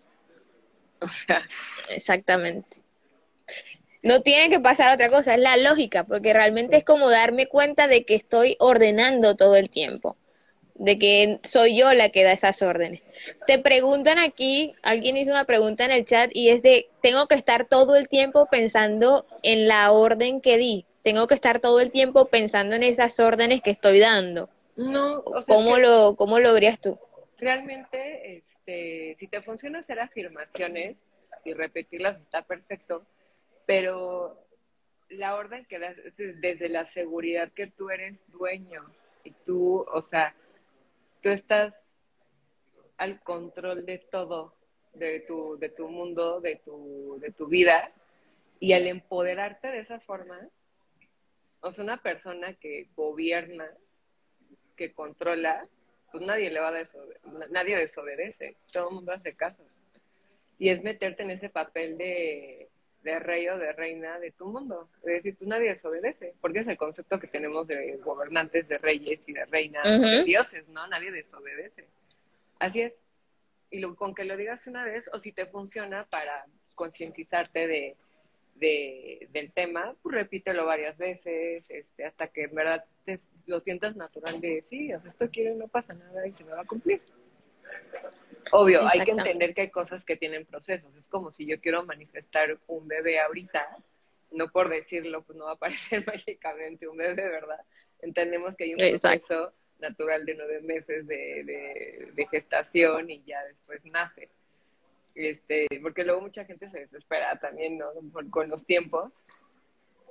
O 1.10 1.10
sea. 1.10 1.44
Exactamente. 1.90 2.78
No 4.02 4.22
tiene 4.22 4.50
que 4.50 4.60
pasar 4.60 4.94
otra 4.94 5.10
cosa, 5.10 5.34
es 5.34 5.40
la 5.40 5.58
lógica, 5.58 6.04
porque 6.04 6.32
realmente 6.32 6.78
es 6.78 6.84
como 6.84 7.10
darme 7.10 7.48
cuenta 7.48 7.88
de 7.88 8.06
que 8.06 8.14
estoy 8.14 8.56
ordenando 8.60 9.36
todo 9.36 9.56
el 9.56 9.72
tiempo, 9.72 10.16
de 10.76 11.00
que 11.00 11.40
soy 11.44 11.76
yo 11.76 11.92
la 11.94 12.10
que 12.10 12.24
da 12.24 12.32
esas 12.32 12.62
órdenes. 12.62 13.02
Te 13.48 13.58
preguntan 13.58 14.20
aquí, 14.20 14.76
alguien 14.84 15.18
hizo 15.18 15.32
una 15.32 15.46
pregunta 15.46 15.86
en 15.86 15.92
el 15.92 16.06
chat 16.06 16.30
y 16.34 16.50
es 16.50 16.62
de, 16.62 16.88
tengo 17.02 17.26
que 17.28 17.34
estar 17.34 17.66
todo 17.66 17.96
el 17.96 18.08
tiempo 18.08 18.48
pensando 18.52 19.26
en 19.42 19.68
la 19.68 19.92
orden 19.92 20.40
que 20.40 20.58
di, 20.58 20.86
tengo 21.02 21.26
que 21.26 21.34
estar 21.34 21.60
todo 21.60 21.80
el 21.80 21.90
tiempo 21.90 22.26
pensando 22.26 22.76
en 22.76 22.84
esas 22.84 23.20
órdenes 23.20 23.64
que 23.64 23.72
estoy 23.72 24.00
dando. 24.00 24.50
No, 24.76 25.24
¿Cómo, 25.48 25.78
lo, 25.78 26.16
¿Cómo 26.16 26.40
lo 26.40 26.54
verías 26.54 26.80
tú? 26.80 27.00
Realmente, 27.38 28.38
este, 28.38 29.16
si 29.18 29.28
te 29.28 29.42
funciona 29.42 29.80
hacer 29.80 30.00
afirmaciones 30.00 30.98
y 31.44 31.54
repetirlas 31.54 32.20
está 32.20 32.42
perfecto, 32.44 33.06
pero 33.66 34.46
la 35.10 35.36
orden 35.36 35.66
que 35.66 35.80
das 35.80 35.98
desde 36.16 36.70
la 36.70 36.86
seguridad 36.86 37.52
que 37.52 37.68
tú 37.68 37.90
eres 37.90 38.30
dueño 38.32 38.84
y 39.24 39.32
tú, 39.46 39.86
o 39.92 40.02
sea, 40.02 40.36
tú 41.22 41.30
estás 41.30 41.88
al 42.98 43.22
control 43.22 43.86
de 43.86 43.98
todo, 43.98 44.56
de 44.94 45.20
tu, 45.22 45.58
de 45.58 45.70
tu 45.70 45.90
mundo, 45.90 46.40
de 46.40 46.56
tu, 46.58 47.18
de 47.20 47.32
tu 47.32 47.48
vida, 47.48 47.92
y 48.60 48.74
al 48.74 48.88
empoderarte 48.88 49.68
de 49.68 49.80
esa 49.80 50.00
forma, 50.00 50.40
o 51.60 51.72
sea, 51.72 51.84
una 51.84 52.02
persona 52.02 52.54
que 52.54 52.88
gobierna, 52.96 53.70
que 54.76 54.94
controla, 54.94 55.68
pues 56.12 56.26
nadie 56.26 56.50
le 56.50 56.60
va 56.60 56.70
a 56.70 56.84
nadie 57.50 57.78
desobedece, 57.78 58.56
todo 58.72 58.90
el 58.90 58.96
mundo 58.96 59.12
hace 59.12 59.34
caso. 59.34 59.64
Y 60.58 60.70
es 60.70 60.84
meterte 60.84 61.24
en 61.24 61.32
ese 61.32 61.50
papel 61.50 61.98
de, 61.98 62.70
de 63.06 63.20
rey 63.20 63.48
o 63.50 63.58
de 63.58 63.72
reina 63.74 64.20
de 64.20 64.32
tu 64.32 64.48
mundo. 64.48 64.90
Es 65.04 65.24
decir, 65.24 65.36
tú 65.38 65.46
nadie 65.46 65.70
desobedece, 65.70 66.34
porque 66.42 66.60
es 66.60 66.68
el 66.68 66.78
concepto 66.78 67.20
que 67.20 67.28
tenemos 67.28 67.68
de 67.68 67.98
gobernantes, 67.98 68.68
de 68.68 68.78
reyes 68.78 69.20
y 69.28 69.34
de 69.34 69.46
reinas, 69.46 70.02
de 70.02 70.24
dioses, 70.24 70.68
¿no? 70.70 70.88
Nadie 70.88 71.12
desobedece. 71.12 71.86
Así 72.60 72.82
es. 72.82 73.02
Y 73.70 73.80
lo, 73.80 73.96
con 73.96 74.16
que 74.16 74.26
lo 74.26 74.38
digas 74.38 74.68
una 74.68 74.86
vez, 74.86 75.10
o 75.14 75.20
si 75.20 75.32
te 75.32 75.46
funciona 75.46 76.06
para 76.06 76.46
concientizarte 76.74 77.68
de, 77.68 77.96
de, 78.56 79.28
del 79.32 79.52
tema, 79.52 79.96
pues 80.02 80.16
repítelo 80.16 80.66
varias 80.66 80.98
veces, 80.98 81.66
este, 81.70 82.06
hasta 82.06 82.28
que 82.28 82.44
en 82.44 82.56
verdad 82.56 82.86
te, 83.04 83.20
lo 83.46 83.60
sientas 83.60 83.96
natural 83.96 84.42
de, 84.42 84.62
sí, 84.62 84.94
o 84.94 85.00
sea, 85.00 85.10
esto 85.10 85.30
quiero 85.32 85.54
y 85.54 85.58
no 85.58 85.68
pasa 85.68 85.94
nada 85.94 86.26
y 86.28 86.32
se 86.32 86.44
me 86.44 86.52
va 86.52 86.62
a 86.62 86.66
cumplir. 86.66 87.02
Obvio, 88.52 88.88
hay 88.88 89.02
que 89.02 89.12
entender 89.12 89.54
que 89.54 89.62
hay 89.62 89.70
cosas 89.70 90.06
que 90.06 90.16
tienen 90.16 90.46
procesos. 90.46 90.96
Es 90.96 91.08
como 91.08 91.32
si 91.32 91.46
yo 91.46 91.60
quiero 91.60 91.84
manifestar 91.86 92.58
un 92.68 92.88
bebé 92.88 93.20
ahorita, 93.20 93.78
no 94.32 94.50
por 94.52 94.70
decirlo, 94.70 95.24
pues 95.24 95.38
no 95.38 95.46
va 95.46 95.52
a 95.52 95.56
aparecer 95.56 96.06
mágicamente 96.08 96.88
un 96.88 96.98
bebé, 96.98 97.28
¿verdad? 97.28 97.60
Entendemos 98.02 98.56
que 98.56 98.66
hay 98.66 98.74
un 98.74 99.00
proceso 99.00 99.54
natural 99.80 100.26
de 100.26 100.36
nueve 100.36 100.62
meses 100.62 101.06
de, 101.08 102.12
de, 102.14 102.28
gestación 102.28 103.10
y 103.10 103.24
ya 103.24 103.44
después 103.44 103.84
nace. 103.86 104.30
Este, 105.16 105.68
porque 105.82 106.04
luego 106.04 106.22
mucha 106.22 106.44
gente 106.44 106.70
se 106.70 106.82
desespera 106.82 107.40
también 107.40 107.78
¿no? 107.78 107.88
con 108.30 108.50
los 108.50 108.66
tiempos 108.66 109.14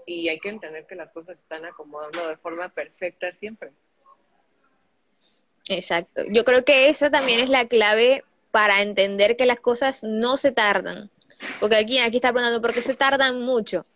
y 0.06 0.28
hay 0.28 0.38
que 0.38 0.48
entender 0.48 0.86
que 0.86 0.94
las 0.94 1.12
cosas 1.12 1.38
están 1.38 1.64
acomodando 1.64 2.26
de 2.26 2.36
forma 2.36 2.70
perfecta 2.70 3.30
siempre. 3.32 3.70
Exacto. 5.68 6.22
Yo 6.30 6.44
creo 6.44 6.64
que 6.64 6.88
eso 6.88 7.10
también 7.10 7.40
es 7.40 7.48
la 7.48 7.68
clave 7.68 8.24
para 8.50 8.82
entender 8.82 9.36
que 9.36 9.46
las 9.46 9.60
cosas 9.60 10.02
no 10.02 10.36
se 10.36 10.52
tardan. 10.52 11.10
Porque 11.60 11.76
aquí, 11.76 11.98
aquí 11.98 12.16
está 12.16 12.32
preguntando, 12.32 12.62
¿por 12.62 12.74
qué 12.74 12.82
se 12.82 12.94
tardan 12.94 13.40
mucho? 13.40 13.86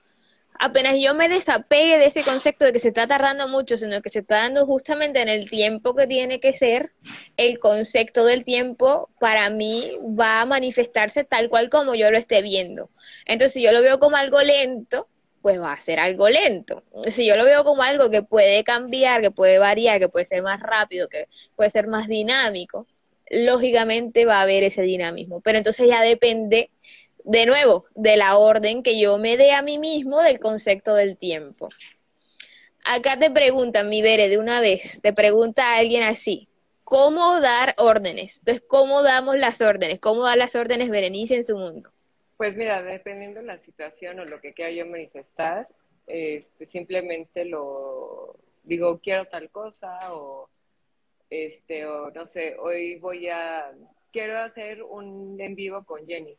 Apenas 0.58 0.96
yo 1.00 1.14
me 1.14 1.28
desapegue 1.28 1.98
de 1.98 2.06
ese 2.06 2.24
concepto 2.24 2.64
de 2.64 2.72
que 2.72 2.80
se 2.80 2.88
está 2.88 3.06
tardando 3.06 3.46
mucho, 3.48 3.78
sino 3.78 4.02
que 4.02 4.10
se 4.10 4.20
está 4.20 4.36
dando 4.36 4.66
justamente 4.66 5.22
en 5.22 5.28
el 5.28 5.48
tiempo 5.48 5.94
que 5.94 6.06
tiene 6.06 6.40
que 6.40 6.52
ser, 6.52 6.92
el 7.36 7.58
concepto 7.58 8.24
del 8.24 8.44
tiempo 8.44 9.08
para 9.20 9.50
mí 9.50 9.92
va 10.18 10.40
a 10.40 10.46
manifestarse 10.46 11.24
tal 11.24 11.48
cual 11.48 11.70
como 11.70 11.94
yo 11.94 12.10
lo 12.10 12.18
esté 12.18 12.42
viendo. 12.42 12.90
Entonces, 13.24 13.52
si 13.54 13.62
yo 13.62 13.72
lo 13.72 13.82
veo 13.82 14.00
como 14.00 14.16
algo 14.16 14.42
lento, 14.42 15.08
pues 15.42 15.60
va 15.60 15.72
a 15.72 15.80
ser 15.80 16.00
algo 16.00 16.28
lento. 16.28 16.82
Si 17.10 17.26
yo 17.26 17.36
lo 17.36 17.44
veo 17.44 17.64
como 17.64 17.82
algo 17.82 18.10
que 18.10 18.22
puede 18.22 18.64
cambiar, 18.64 19.20
que 19.20 19.30
puede 19.30 19.58
variar, 19.58 20.00
que 20.00 20.08
puede 20.08 20.26
ser 20.26 20.42
más 20.42 20.60
rápido, 20.60 21.08
que 21.08 21.28
puede 21.56 21.70
ser 21.70 21.86
más 21.86 22.08
dinámico, 22.08 22.86
lógicamente 23.30 24.26
va 24.26 24.38
a 24.38 24.42
haber 24.42 24.64
ese 24.64 24.82
dinamismo. 24.82 25.40
Pero 25.40 25.58
entonces 25.58 25.88
ya 25.88 26.02
depende, 26.02 26.70
de 27.28 27.44
nuevo, 27.44 27.84
de 27.94 28.16
la 28.16 28.38
orden 28.38 28.82
que 28.82 28.98
yo 28.98 29.18
me 29.18 29.36
dé 29.36 29.52
a 29.52 29.60
mí 29.60 29.78
mismo 29.78 30.22
del 30.22 30.40
concepto 30.40 30.94
del 30.94 31.18
tiempo. 31.18 31.68
Acá 32.86 33.18
te 33.18 33.30
preguntan, 33.30 33.90
mi 33.90 34.00
Bere, 34.00 34.30
de 34.30 34.38
una 34.38 34.62
vez, 34.62 34.98
te 35.02 35.12
pregunta 35.12 35.76
alguien 35.76 36.04
así, 36.04 36.48
¿cómo 36.84 37.38
dar 37.42 37.74
órdenes? 37.76 38.38
Entonces, 38.38 38.64
¿cómo 38.66 39.02
damos 39.02 39.36
las 39.36 39.60
órdenes? 39.60 40.00
¿Cómo 40.00 40.22
da 40.22 40.36
las 40.36 40.56
órdenes 40.56 40.88
Berenice 40.88 41.36
en 41.36 41.44
su 41.44 41.58
mundo? 41.58 41.90
Pues 42.38 42.56
mira, 42.56 42.82
dependiendo 42.82 43.40
de 43.40 43.46
la 43.46 43.58
situación 43.58 44.20
o 44.20 44.24
lo 44.24 44.40
que 44.40 44.54
quiera 44.54 44.70
yo 44.70 44.86
manifestar, 44.86 45.68
este, 46.06 46.64
simplemente 46.64 47.44
lo 47.44 48.36
digo, 48.62 49.00
quiero 49.00 49.26
tal 49.26 49.50
cosa 49.50 50.14
o, 50.14 50.48
este, 51.28 51.84
o 51.84 52.10
no 52.10 52.24
sé, 52.24 52.56
hoy 52.58 52.96
voy 52.96 53.28
a, 53.28 53.70
quiero 54.12 54.38
hacer 54.38 54.82
un 54.82 55.38
en 55.38 55.54
vivo 55.54 55.84
con 55.84 56.06
Jenny 56.06 56.34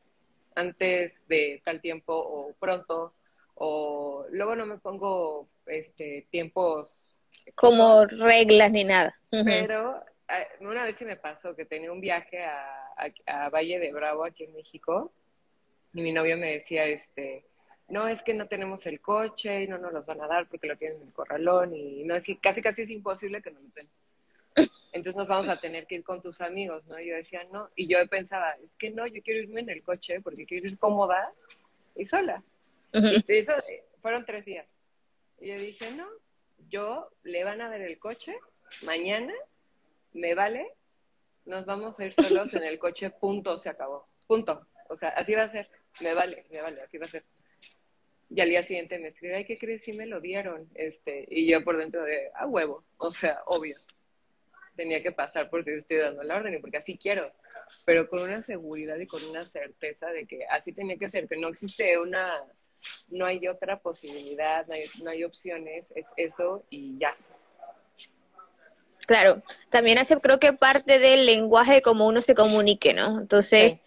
antes 0.56 1.28
de 1.28 1.62
tal 1.64 1.82
tiempo 1.82 2.14
o 2.14 2.54
pronto 2.60 3.14
o 3.56 4.26
luego 4.32 4.56
no 4.56 4.66
me 4.66 4.78
pongo 4.78 5.48
este 5.66 6.28
tiempos 6.30 7.20
como 7.56 8.06
reglas 8.06 8.72
ni 8.72 8.84
nada. 8.84 9.14
Pero 9.30 10.04
eh, 10.28 10.48
una 10.62 10.86
vez 10.86 10.98
sí 10.98 11.06
me 11.06 11.16
pasó 11.16 11.56
que 11.56 11.66
tenía 11.66 11.92
un 11.92 12.02
viaje 12.02 12.44
a 12.44 13.50
Valle 13.50 13.80
de 13.80 13.92
Bravo 13.92 14.26
aquí 14.26 14.44
en 14.44 14.54
México 14.54 15.12
y 15.94 16.02
mi 16.02 16.12
novio 16.12 16.38
me 16.38 16.54
decía, 16.54 16.86
este, 16.86 17.44
no, 17.88 18.08
es 18.08 18.22
que 18.22 18.34
no 18.34 18.48
tenemos 18.48 18.86
el 18.86 19.02
coche 19.02 19.64
y 19.64 19.68
no 19.68 19.78
nos 19.78 19.92
los 19.92 20.06
van 20.06 20.22
a 20.22 20.28
dar 20.28 20.48
porque 20.48 20.68
lo 20.68 20.78
tienen 20.78 21.02
en 21.02 21.08
el 21.08 21.14
corralón 21.14 21.76
y 21.76 22.04
no, 22.04 22.16
es 22.16 22.26
casi 22.42 22.62
casi 22.62 22.84
es 22.84 22.90
imposible 22.90 23.42
que 23.42 23.52
nos 23.52 23.64
lo 23.64 23.70
den. 23.70 23.90
Entonces 24.92 25.16
nos 25.16 25.28
vamos 25.28 25.48
a 25.50 25.60
tener 25.60 25.86
que 25.86 25.96
ir 25.96 26.04
con 26.04 26.22
tus 26.22 26.42
amigos, 26.42 26.86
¿no? 26.88 27.00
Y 27.00 27.10
yo 27.10 27.16
decía, 27.16 27.44
no. 27.52 27.70
Y 27.76 27.88
yo 27.88 27.98
pensaba, 28.08 28.52
es 28.64 28.76
que 28.78 28.90
no, 28.90 29.06
yo 29.08 29.22
quiero 29.22 29.42
irme 29.42 29.62
en 29.62 29.70
el 29.70 29.84
coche 29.84 30.22
porque 30.22 30.46
quiero 30.46 30.68
ir 30.68 30.78
cómoda 30.78 31.32
y 31.96 32.06
sola. 32.06 32.44
Y 32.92 33.24
eso 33.28 33.54
eh, 33.70 33.86
fueron 34.02 34.26
tres 34.26 34.46
días. 34.46 34.68
Y 35.40 35.50
yo 35.50 35.56
dije, 35.56 35.92
no, 35.92 36.08
yo 36.70 37.10
le 37.24 37.44
van 37.44 37.62
a 37.62 37.70
dar 37.70 37.82
el 37.82 38.00
coche 38.00 38.36
mañana, 38.84 39.34
me 40.14 40.34
vale, 40.36 40.68
nos 41.46 41.66
vamos 41.66 42.00
a 42.00 42.06
ir 42.06 42.14
solos 42.14 42.54
en 42.54 42.64
el 42.64 42.80
coche, 42.80 43.10
punto, 43.10 43.58
se 43.58 43.70
acabó. 43.70 44.08
Punto. 44.28 44.68
O 44.90 44.98
sea, 44.98 45.10
así 45.10 45.34
va 45.34 45.44
a 45.44 45.48
ser 45.48 45.70
me 46.02 46.14
vale, 46.14 46.46
me 46.50 46.62
vale, 46.62 46.82
así 46.82 46.98
va 46.98 47.06
a 47.06 47.10
ser. 47.10 47.24
Y 48.30 48.42
al 48.42 48.50
día 48.50 48.64
siguiente 48.64 49.00
me 49.00 49.08
escribe, 49.10 49.36
ay, 49.36 49.46
¿qué 49.46 49.58
crees? 49.58 49.84
Sí 49.84 49.94
me 49.94 50.06
lo 50.06 50.22
dieron. 50.22 50.70
Este, 50.76 51.26
y 51.30 51.50
yo 51.50 51.64
por 51.64 51.78
dentro 51.78 52.04
de, 52.04 52.30
a 52.36 52.46
huevo, 52.46 52.84
o 52.98 53.12
sea, 53.12 53.42
obvio. 53.46 53.78
Tenía 54.80 55.04
que 55.04 55.12
pasar 55.12 55.50
porque 55.50 55.80
estoy 55.80 55.98
dando 55.98 56.24
la 56.24 56.38
orden 56.38 56.54
y 56.54 56.60
porque 56.60 56.78
así 56.78 56.98
quiero. 56.98 57.30
Pero 57.84 58.08
con 58.08 58.22
una 58.22 58.42
seguridad 58.42 58.98
y 58.98 59.08
con 59.08 59.22
una 59.26 59.44
certeza 59.44 60.08
de 60.08 60.26
que 60.26 60.46
así 60.50 60.72
tenía 60.72 60.96
que 60.96 61.10
ser, 61.10 61.28
que 61.28 61.36
no 61.36 61.50
existe 61.50 62.00
una, 62.00 62.42
no 63.10 63.26
hay 63.26 63.46
otra 63.50 63.78
posibilidad, 63.78 64.66
no 64.68 64.76
hay, 64.76 64.86
no 65.04 65.10
hay 65.10 65.26
opciones, 65.26 65.92
es 65.96 66.06
eso 66.16 66.64
y 66.70 66.98
ya. 66.98 67.14
Claro, 69.06 69.44
también 69.70 69.98
hace 69.98 70.16
creo 70.22 70.40
que 70.40 70.54
parte 70.54 70.98
del 70.98 71.26
lenguaje 71.26 71.74
de 71.74 71.82
cómo 71.82 72.08
uno 72.08 72.22
se 72.22 72.34
comunique, 72.34 72.94
¿no? 72.94 73.20
Entonces, 73.20 73.80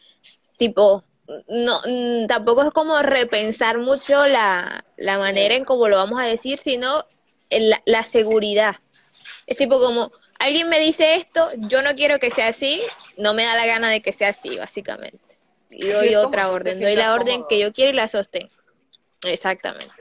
tipo, 0.59 1.05
no, 1.49 1.81
mm, 1.87 2.27
tampoco 2.27 2.65
es 2.65 2.71
como 2.73 3.01
repensar 3.01 3.79
mucho 3.79 4.27
la, 4.27 4.85
la 4.99 5.17
manera 5.17 5.55
en 5.55 5.65
cómo 5.65 5.89
lo 5.89 5.97
vamos 5.97 6.21
a 6.21 6.25
decir, 6.25 6.59
sino 6.59 7.07
la, 7.49 7.81
la 7.87 8.03
seguridad. 8.03 8.77
Es 9.47 9.57
tipo 9.57 9.79
como, 9.79 10.13
alguien 10.43 10.69
me 10.69 10.81
dice 10.81 11.15
esto, 11.15 11.49
yo 11.69 11.83
no 11.83 11.95
quiero 11.95 12.19
que 12.19 12.31
sea 12.31 12.49
así, 12.49 12.81
no 13.17 13.33
me 13.33 13.45
da 13.45 13.55
la 13.55 13.67
gana 13.67 13.91
de 13.91 14.03
que 14.03 14.13
sea 14.13 14.29
así, 14.29 14.59
básicamente. 14.59 15.21
Y 15.71 15.89
doy 15.89 16.15
otra 16.15 16.51
orden, 16.51 16.81
doy 16.81 16.97
la 16.97 17.15
orden 17.15 17.45
que 17.49 17.59
yo 17.59 17.73
quiero 17.73 17.93
y 17.93 17.95
la 17.95 18.09
sostengo. 18.09 18.53
Exactamente. 19.23 19.95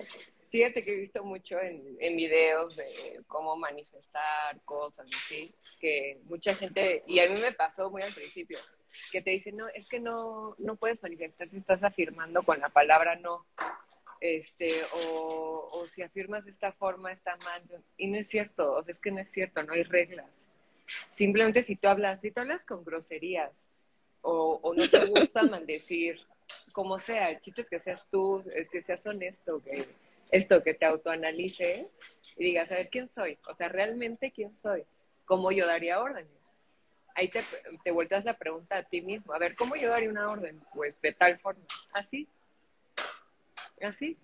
Fíjate 0.49 0.83
que 0.83 0.91
he 0.91 1.01
visto 1.01 1.23
mucho 1.23 1.59
en, 1.61 1.81
en 1.99 2.17
videos 2.17 2.75
de 2.75 3.21
cómo 3.27 3.55
manifestar 3.55 4.59
cosas 4.65 5.07
así, 5.15 5.49
que 5.79 6.19
mucha 6.25 6.55
gente, 6.55 7.03
y 7.07 7.19
a 7.19 7.29
mí 7.29 7.39
me 7.39 7.53
pasó 7.53 7.89
muy 7.89 8.01
al 8.01 8.11
principio, 8.11 8.57
que 9.11 9.21
te 9.21 9.29
dicen, 9.29 9.55
no, 9.55 9.67
es 9.69 9.87
que 9.87 10.01
no, 10.01 10.55
no 10.57 10.75
puedes 10.75 11.01
manifestar 11.03 11.49
si 11.49 11.55
estás 11.55 11.83
afirmando 11.83 12.43
con 12.43 12.59
la 12.59 12.67
palabra 12.67 13.15
no, 13.15 13.45
este, 14.21 14.71
o, 14.93 15.67
o 15.73 15.87
si 15.87 16.03
afirmas 16.03 16.45
de 16.45 16.51
esta 16.51 16.71
forma 16.71 17.11
está 17.11 17.35
mal, 17.37 17.63
y 17.97 18.07
no 18.07 18.17
es 18.17 18.29
cierto, 18.29 18.73
o 18.75 18.83
sea, 18.83 18.93
es 18.93 18.99
que 18.99 19.11
no 19.11 19.19
es 19.19 19.29
cierto, 19.29 19.63
no 19.63 19.73
hay 19.73 19.83
reglas. 19.83 20.29
Simplemente 21.09 21.63
si 21.63 21.75
tú 21.75 21.87
hablas, 21.87 22.21
si 22.21 22.31
tú 22.31 22.39
hablas 22.41 22.63
con 22.63 22.85
groserías, 22.85 23.67
o, 24.21 24.59
o 24.61 24.73
no 24.73 24.87
te 24.89 25.05
gusta 25.07 25.41
maldecir, 25.43 26.19
como 26.71 26.99
sea, 26.99 27.31
el 27.31 27.39
chiste 27.39 27.61
es 27.61 27.69
que 27.69 27.79
seas 27.79 28.07
tú, 28.11 28.43
es 28.53 28.69
que 28.69 28.83
seas 28.83 29.05
honesto, 29.07 29.61
que 29.63 29.87
esto, 30.31 30.63
que 30.63 30.75
te 30.75 30.85
autoanalices 30.85 31.97
y 32.37 32.45
digas, 32.45 32.71
a 32.71 32.75
ver, 32.75 32.89
¿quién 32.89 33.09
soy? 33.09 33.37
O 33.47 33.55
sea, 33.55 33.69
realmente, 33.69 34.31
¿quién 34.31 34.57
soy? 34.59 34.83
¿Cómo 35.25 35.51
yo 35.51 35.65
daría 35.65 35.99
órdenes? 35.99 36.31
Ahí 37.15 37.27
te, 37.27 37.43
te 37.83 37.91
vueltas 37.91 38.23
la 38.23 38.37
pregunta 38.37 38.77
a 38.77 38.83
ti 38.83 39.01
mismo, 39.01 39.33
a 39.33 39.39
ver, 39.39 39.55
¿cómo 39.55 39.75
yo 39.75 39.89
daría 39.89 40.09
una 40.09 40.29
orden? 40.29 40.61
Pues 40.73 40.99
de 41.01 41.11
tal 41.11 41.37
forma, 41.39 41.65
así, 41.93 42.27
así. 43.87 44.17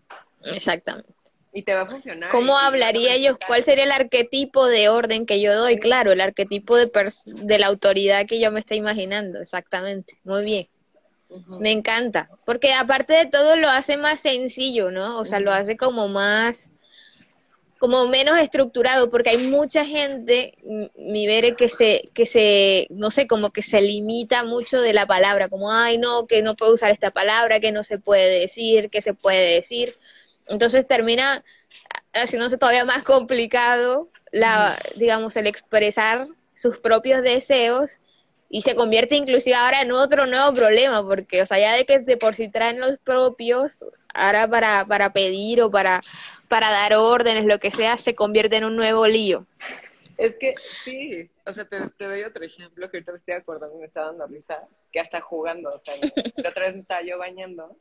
Exactamente. 0.44 1.14
Y 1.54 1.64
te 1.64 1.74
va 1.74 1.82
a 1.82 1.86
funcionar. 1.88 2.30
¿Cómo 2.30 2.58
hablaría 2.58 3.18
yo? 3.18 3.38
¿Cuál 3.48 3.64
sería 3.64 3.86
el 3.86 3.92
arquetipo 3.92 4.68
de 4.68 4.90
orden 4.90 5.26
que 5.26 5.42
yo 5.42 5.56
doy? 5.56 5.80
Claro, 5.80 6.12
el 6.12 6.22
arquetipo 6.22 6.76
de, 6.76 6.92
de 7.26 7.60
la 7.60 7.68
autoridad 7.68 8.28
que 8.28 8.40
yo 8.40 8.52
me 8.52 8.60
estoy 8.60 8.78
imaginando, 8.78 9.42
exactamente. 9.42 10.20
Muy 10.24 10.44
bien. 10.44 10.68
Me 11.60 11.72
encanta, 11.72 12.30
porque 12.46 12.74
aparte 12.74 13.14
de 13.14 13.26
todo 13.26 13.58
lo 13.58 13.70
hace 13.70 13.98
más 13.98 14.22
sencillo, 14.22 14.92
¿no? 14.92 15.20
O 15.20 15.26
sea, 15.26 15.40
lo 15.42 15.52
hace 15.52 15.76
como 15.76 16.08
más, 16.08 16.64
como 17.80 18.08
menos 18.08 18.40
estructurado, 18.40 19.10
porque 19.10 19.32
hay 19.32 19.38
mucha 19.38 19.86
gente, 19.86 20.58
mi 20.98 21.28
veré, 21.28 21.56
que 21.56 21.70
se, 21.70 22.04
que 22.14 22.26
se, 22.26 22.88
no 22.90 23.12
sé, 23.12 23.28
como 23.28 23.52
que 23.52 23.62
se 23.62 23.82
limita 23.82 24.44
mucho 24.44 24.82
de 24.82 24.94
la 24.94 25.06
palabra, 25.06 25.50
como, 25.50 25.72
ay, 25.72 25.98
no, 25.98 26.28
que 26.28 26.42
no 26.42 26.56
puedo 26.56 26.74
usar 26.74 26.92
esta 26.92 27.12
palabra, 27.12 27.60
que 27.60 27.72
no 27.72 27.84
se 27.84 28.00
puede 28.00 28.40
decir, 28.40 28.90
que 28.90 29.02
se 29.02 29.14
puede 29.14 29.56
decir. 29.56 29.94
Entonces 30.48 30.88
termina 30.88 31.44
haciéndose 32.14 32.58
todavía 32.58 32.86
más 32.86 33.04
complicado 33.04 34.10
la, 34.32 34.76
digamos, 34.96 35.36
el 35.38 35.48
expresar 35.48 36.28
sus 36.54 36.78
propios 36.80 37.22
deseos 37.22 37.92
y 38.50 38.62
se 38.62 38.76
convierte 38.76 39.16
inclusive 39.16 39.56
ahora 39.56 39.82
en 39.82 39.92
otro 39.92 40.26
nuevo 40.26 40.54
problema, 40.54 41.06
porque, 41.06 41.42
o 41.42 41.46
sea, 41.46 41.60
ya 41.60 41.74
de 41.74 41.86
que 41.86 42.00
de 42.00 42.18
por 42.18 42.36
sí 42.36 42.50
traen 42.50 42.80
los 42.80 42.98
propios, 43.00 43.84
ahora 44.18 44.48
para, 44.48 44.86
para 44.86 45.14
pedir 45.14 45.62
o 45.62 45.70
para, 45.70 46.02
para 46.50 46.70
dar 46.70 46.96
órdenes, 46.96 47.46
lo 47.46 47.60
que 47.60 47.72
sea, 47.72 47.98
se 47.98 48.16
convierte 48.16 48.58
en 48.58 48.66
un 48.66 48.76
nuevo 48.76 49.08
lío. 49.08 49.46
Es 50.18 50.36
que 50.38 50.56
sí, 50.84 51.30
o 51.46 51.54
sea, 51.54 51.66
te, 51.66 52.06
doy 52.06 52.24
otro 52.24 52.44
ejemplo 52.44 52.90
que 52.90 52.98
ahorita 52.98 53.12
me 53.12 53.18
estoy 53.20 53.36
acordando, 53.36 53.78
me 53.78 53.86
está 53.86 54.06
dando 54.06 54.26
risa, 54.26 54.58
que 54.92 55.00
hasta 55.00 55.22
jugando, 55.22 55.74
o 55.74 55.80
sea, 55.80 55.94
la 56.38 56.50
otra 56.50 56.66
vez 56.66 56.76
me 56.76 56.82
estaba 56.82 57.04
yo 57.04 57.20
bañando, 57.20 57.78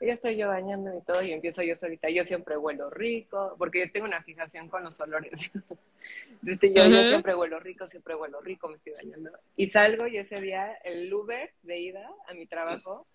y 0.00 0.06
ya 0.06 0.14
estoy 0.14 0.36
yo 0.36 0.48
bañando 0.48 0.90
y 0.98 1.00
todo, 1.02 1.22
y 1.22 1.32
empiezo 1.32 1.62
yo 1.62 1.76
solita, 1.76 2.10
yo 2.10 2.24
siempre 2.24 2.56
huelo 2.56 2.90
rico, 2.90 3.54
porque 3.56 3.86
yo 3.86 3.92
tengo 3.92 4.06
una 4.06 4.22
fijación 4.22 4.68
con 4.68 4.82
los 4.82 4.98
olores. 4.98 5.52
Desde 6.42 6.72
yo, 6.74 6.86
yo 6.86 7.04
siempre 7.04 7.36
huelo 7.36 7.60
rico, 7.60 7.86
siempre 7.86 8.16
huelo 8.16 8.40
rico, 8.40 8.68
me 8.68 8.74
estoy 8.74 8.94
bañando. 8.94 9.30
Y 9.56 9.68
salgo 9.68 10.08
y 10.08 10.16
ese 10.16 10.40
día 10.40 10.72
el 10.82 11.12
Uber 11.14 11.52
de 11.62 11.78
ida 11.78 12.10
a 12.26 12.34
mi 12.34 12.46
trabajo 12.46 13.06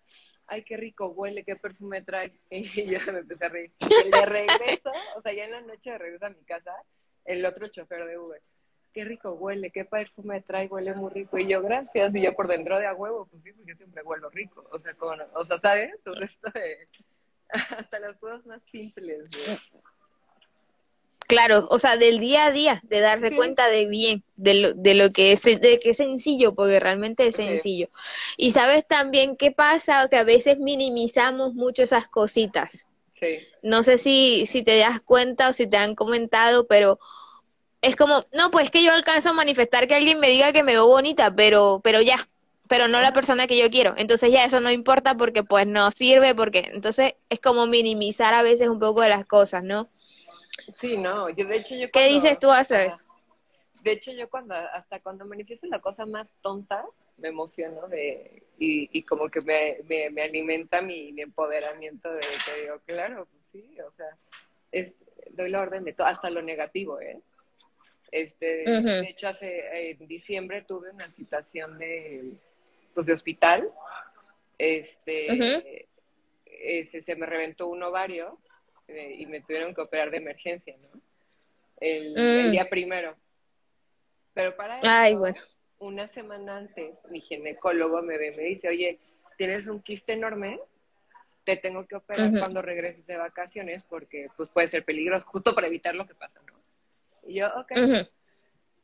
ay, 0.49 0.63
qué 0.63 0.77
rico 0.77 1.07
huele, 1.07 1.43
qué 1.43 1.55
perfume 1.55 2.01
trae. 2.01 2.33
Y 2.49 2.85
yo 2.85 2.99
me 3.11 3.19
empecé 3.19 3.45
a 3.45 3.49
reír. 3.49 3.71
Y 3.79 4.11
de 4.11 4.25
regreso, 4.25 4.91
o 5.15 5.21
sea, 5.21 5.33
ya 5.33 5.45
en 5.45 5.51
la 5.51 5.61
noche 5.61 5.91
de 5.91 5.97
regreso 5.97 6.25
a 6.25 6.29
mi 6.29 6.43
casa, 6.43 6.73
el 7.25 7.45
otro 7.45 7.67
chofer 7.67 8.05
de 8.05 8.17
Uber, 8.17 8.41
qué 8.93 9.05
rico 9.05 9.33
huele, 9.33 9.71
qué 9.71 9.85
perfume 9.85 10.41
trae, 10.41 10.67
huele 10.67 10.93
muy 10.93 11.11
rico. 11.11 11.37
Y 11.37 11.47
yo, 11.47 11.61
gracias. 11.61 12.13
Y 12.15 12.21
yo 12.21 12.33
por 12.35 12.47
dentro 12.47 12.79
de 12.79 12.87
a 12.87 12.93
huevo, 12.93 13.27
pues 13.27 13.43
sí, 13.43 13.53
porque 13.53 13.75
siempre 13.75 14.03
huelo 14.03 14.29
rico. 14.29 14.67
O 14.71 14.79
sea, 14.79 14.93
como, 14.95 15.15
o 15.33 15.45
sea, 15.45 15.59
¿sabes? 15.59 15.93
Todo 16.03 16.21
esto 16.21 16.49
de, 16.51 16.87
hasta 17.77 17.99
las 17.99 18.17
cosas 18.17 18.45
más 18.45 18.61
simples. 18.71 19.29
Claro, 21.29 21.67
o 21.69 21.77
sea, 21.77 21.95
del 21.95 22.19
día 22.19 22.47
a 22.47 22.51
día, 22.51 22.81
de 22.81 23.01
darse 23.01 23.35
cuenta 23.35 23.67
de 23.67 23.85
bien, 23.87 24.23
de 24.35 24.55
lo, 24.55 24.73
de 24.73 24.95
lo 24.95 25.11
que 25.11 25.31
es, 25.31 25.43
de 25.43 25.79
que 25.79 25.91
es 25.91 25.97
sencillo, 25.97 26.55
porque 26.55 26.79
realmente 26.79 27.27
es 27.27 27.35
sencillo. 27.35 27.89
Y 28.35 28.49
sabes 28.49 28.87
también 28.87 29.37
qué 29.37 29.51
pasa, 29.51 30.07
que 30.09 30.17
a 30.17 30.23
veces 30.23 30.57
minimizamos 30.57 31.53
mucho 31.53 31.83
esas 31.83 32.07
cositas. 32.07 32.83
Sí. 33.13 33.37
No 33.61 33.83
sé 33.83 33.99
si, 33.99 34.47
si 34.47 34.63
te 34.63 34.79
das 34.79 35.01
cuenta 35.01 35.49
o 35.49 35.53
si 35.53 35.67
te 35.69 35.77
han 35.77 35.93
comentado, 35.93 36.65
pero 36.65 36.97
es 37.83 37.95
como, 37.95 38.25
no, 38.33 38.49
pues 38.49 38.71
que 38.71 38.83
yo 38.83 38.91
alcanzo 38.91 39.29
a 39.29 39.33
manifestar 39.33 39.87
que 39.87 39.93
alguien 39.93 40.19
me 40.19 40.29
diga 40.29 40.51
que 40.51 40.63
me 40.63 40.71
veo 40.71 40.87
bonita, 40.87 41.35
pero, 41.35 41.79
pero 41.83 42.01
ya, 42.01 42.27
pero 42.67 42.87
no 42.87 43.01
la 43.01 43.13
persona 43.13 43.45
que 43.45 43.59
yo 43.59 43.69
quiero. 43.69 43.93
Entonces 43.97 44.31
ya 44.31 44.45
eso 44.45 44.61
no 44.61 44.71
importa 44.71 45.13
porque 45.13 45.43
pues 45.43 45.67
no 45.67 45.91
sirve, 45.91 46.33
porque 46.33 46.71
entonces 46.73 47.13
es 47.29 47.39
como 47.39 47.67
minimizar 47.67 48.33
a 48.33 48.41
veces 48.41 48.67
un 48.67 48.79
poco 48.79 49.01
de 49.01 49.09
las 49.09 49.27
cosas, 49.27 49.63
¿no? 49.63 49.89
Sí, 50.75 50.97
no, 50.97 51.29
yo 51.29 51.45
de 51.45 51.57
hecho 51.57 51.75
yo 51.75 51.89
¿Qué 51.91 52.07
dices 52.07 52.39
tú 52.39 52.51
haces? 52.51 52.91
De 53.81 53.91
hecho 53.91 54.11
yo 54.11 54.29
cuando, 54.29 54.55
hasta 54.55 54.99
cuando 54.99 55.25
manifiesto 55.25 55.67
la 55.67 55.79
cosa 55.79 56.05
más 56.05 56.33
tonta, 56.41 56.85
me 57.17 57.29
emociono 57.29 57.87
de, 57.87 58.43
y, 58.57 58.89
y 58.91 59.03
como 59.03 59.29
que 59.29 59.41
me, 59.41 59.77
me, 60.11 60.21
alimenta 60.21 60.81
mi, 60.81 61.11
mi, 61.11 61.21
empoderamiento 61.21 62.11
de 62.11 62.21
que 62.21 62.61
digo, 62.61 62.79
claro, 62.85 63.27
pues 63.31 63.43
sí, 63.51 63.79
o 63.81 63.91
sea, 63.91 64.17
es, 64.71 64.97
doy 65.31 65.49
la 65.49 65.61
orden 65.61 65.83
de 65.83 65.93
todo, 65.93 66.07
hasta 66.07 66.29
lo 66.29 66.41
negativo, 66.41 66.99
¿eh? 66.99 67.19
Este, 68.11 68.63
De 68.65 69.07
hecho, 69.07 69.27
hace, 69.27 69.91
en 69.91 70.07
diciembre 70.07 70.63
tuve 70.63 70.89
una 70.89 71.07
situación 71.09 71.77
de, 71.77 72.31
pues, 72.93 73.05
de 73.05 73.13
hospital, 73.13 73.69
este, 74.57 75.87
ese, 76.45 77.01
se 77.01 77.15
me 77.15 77.25
reventó 77.25 77.67
un 77.67 77.83
ovario 77.83 78.39
eh, 78.89 79.15
y 79.19 79.25
me 79.25 79.41
tuvieron 79.41 79.73
que 79.73 79.81
operar 79.81 80.11
de 80.11 80.17
emergencia, 80.17 80.75
¿no? 80.81 81.01
El, 81.79 82.11
mm. 82.11 82.51
día 82.51 82.69
primero. 82.69 83.15
Pero 84.33 84.55
para 84.55 84.79
eso, 84.79 85.33
una 85.79 86.07
semana 86.09 86.57
antes, 86.57 86.97
mi 87.09 87.21
ginecólogo 87.21 88.01
me 88.01 88.17
ve 88.17 88.31
me 88.31 88.43
dice, 88.43 88.67
oye, 88.67 88.99
tienes 89.37 89.67
un 89.67 89.81
quiste 89.81 90.13
enorme, 90.13 90.59
te 91.45 91.57
tengo 91.57 91.87
que 91.87 91.95
operar 91.95 92.31
cuando 92.37 92.61
regreses 92.61 93.05
de 93.07 93.17
vacaciones 93.17 93.83
porque 93.83 94.27
pues 94.35 94.49
puede 94.49 94.67
ser 94.67 94.83
peligroso, 94.83 95.25
justo 95.27 95.55
para 95.55 95.67
evitar 95.67 95.95
lo 95.95 96.05
que 96.05 96.15
pasa, 96.15 96.41
¿no? 96.45 96.59
Y 97.27 97.35
yo, 97.35 97.47
ok. 97.55 97.71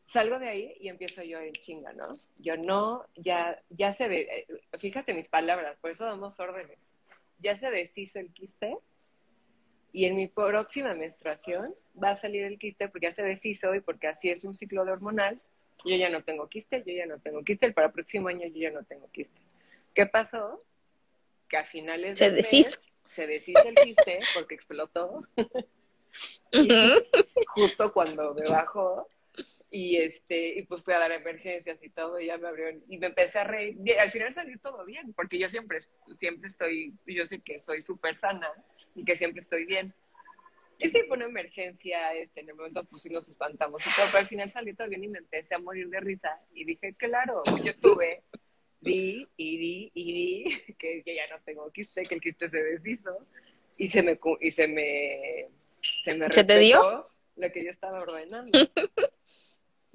Salgo 0.07 0.37
de 0.37 0.47
ahí 0.47 0.77
y 0.79 0.87
empiezo 0.87 1.23
yo 1.23 1.39
en 1.39 1.51
chinga, 1.53 1.91
¿no? 1.93 2.13
Yo 2.37 2.55
no, 2.57 3.05
ya, 3.15 3.59
ya 3.69 3.91
se, 3.91 4.07
ve 4.07 4.21
eh, 4.21 4.77
fíjate 4.77 5.13
mis 5.13 5.27
palabras, 5.27 5.77
por 5.79 5.91
eso 5.91 6.05
damos 6.05 6.39
órdenes. 6.39 6.91
Ya 7.39 7.57
se 7.57 7.69
deshizo 7.69 8.19
el 8.19 8.31
quiste, 8.31 8.77
y 9.95 10.03
en 10.03 10.17
mi 10.17 10.27
próxima 10.27 10.93
menstruación 10.93 11.73
va 12.01 12.09
a 12.09 12.15
salir 12.17 12.43
el 12.43 12.59
quiste 12.59 12.89
porque 12.89 13.07
ya 13.07 13.13
se 13.13 13.23
deshizo 13.23 13.73
y 13.73 13.79
porque 13.79 14.07
así 14.07 14.29
es 14.29 14.43
un 14.43 14.53
ciclo 14.53 14.83
de 14.83 14.91
hormonal. 14.91 15.39
Yo 15.85 15.95
ya 15.95 16.09
no 16.09 16.21
tengo 16.21 16.49
quiste, 16.49 16.83
yo 16.85 16.91
ya 16.91 17.05
no 17.05 17.17
tengo 17.19 17.41
quiste, 17.45 17.71
para 17.71 17.87
el 17.87 17.93
próximo 17.93 18.27
año 18.27 18.45
yo 18.47 18.57
ya 18.57 18.71
no 18.71 18.83
tengo 18.83 19.09
quiste. 19.13 19.39
¿Qué 19.93 20.05
pasó? 20.05 20.61
Que 21.47 21.55
a 21.55 21.63
finales 21.63 22.19
se 22.19 22.29
deshizo. 22.29 22.77
se 23.07 23.25
deshizo 23.25 23.65
el 23.69 23.75
quiste 23.75 24.19
porque 24.33 24.55
explotó. 24.55 25.23
justo 27.47 27.93
cuando 27.93 28.33
me 28.33 28.49
bajó, 28.49 29.07
y 29.75 29.97
este 29.97 30.57
y 30.57 30.61
pues 30.63 30.81
fui 30.81 30.93
a 30.93 30.99
dar 30.99 31.11
emergencias 31.11 31.83
y 31.83 31.89
todo 31.89 32.17
y 32.17 32.27
ya 32.27 32.37
me 32.37 32.47
abrió 32.47 32.69
y 32.87 32.97
me 32.97 33.07
empecé 33.07 33.39
a 33.39 33.43
reír. 33.43 33.77
Al 33.99 34.09
final 34.09 34.33
salió 34.33 34.57
todo 34.59 34.85
bien 34.85 35.11
porque 35.11 35.37
yo 35.37 35.49
siempre 35.49 35.81
siempre 36.17 36.47
estoy 36.47 36.93
yo 37.05 37.25
sé 37.25 37.41
que 37.41 37.59
soy 37.59 37.81
súper 37.81 38.15
sana 38.15 38.49
y 38.95 39.03
que 39.03 39.17
siempre 39.17 39.41
estoy 39.41 39.65
bien. 39.65 39.93
Y 40.79 40.89
sí 40.89 41.01
fue 41.09 41.17
una 41.17 41.25
emergencia 41.25 42.13
este 42.13 42.39
en 42.39 42.49
el 42.49 42.55
momento 42.55 42.85
pues 42.85 43.01
sí 43.01 43.09
nos 43.09 43.27
espantamos 43.27 43.85
y 43.85 43.89
todo 43.93 44.05
pero 44.05 44.19
al 44.19 44.27
final 44.27 44.49
salió 44.49 44.73
todo 44.73 44.87
bien 44.87 45.03
y 45.03 45.07
me 45.09 45.19
empecé 45.19 45.55
a 45.55 45.59
morir 45.59 45.89
de 45.89 45.99
risa 45.99 46.39
y 46.53 46.63
dije 46.63 46.93
claro 46.93 47.43
yo 47.61 47.71
estuve 47.71 48.23
di 48.79 49.27
y 49.35 49.57
di 49.57 49.91
y 49.93 50.13
di 50.13 50.73
que, 50.79 51.03
ya 51.05 51.35
no 51.35 51.41
tengo 51.43 51.69
quiste 51.71 52.03
que 52.03 52.15
el 52.15 52.21
quiste 52.21 52.47
se 52.47 52.63
deshizo 52.63 53.27
y 53.75 53.89
se 53.89 54.01
me 54.01 54.17
y 54.39 54.51
se 54.51 54.67
me 54.69 55.49
se 55.81 56.13
me 56.13 56.31
¿Se 56.31 56.45
te 56.45 56.59
dio? 56.59 57.09
lo 57.35 57.51
que 57.51 57.65
yo 57.65 57.71
estaba 57.71 57.99
ordenando 57.99 58.57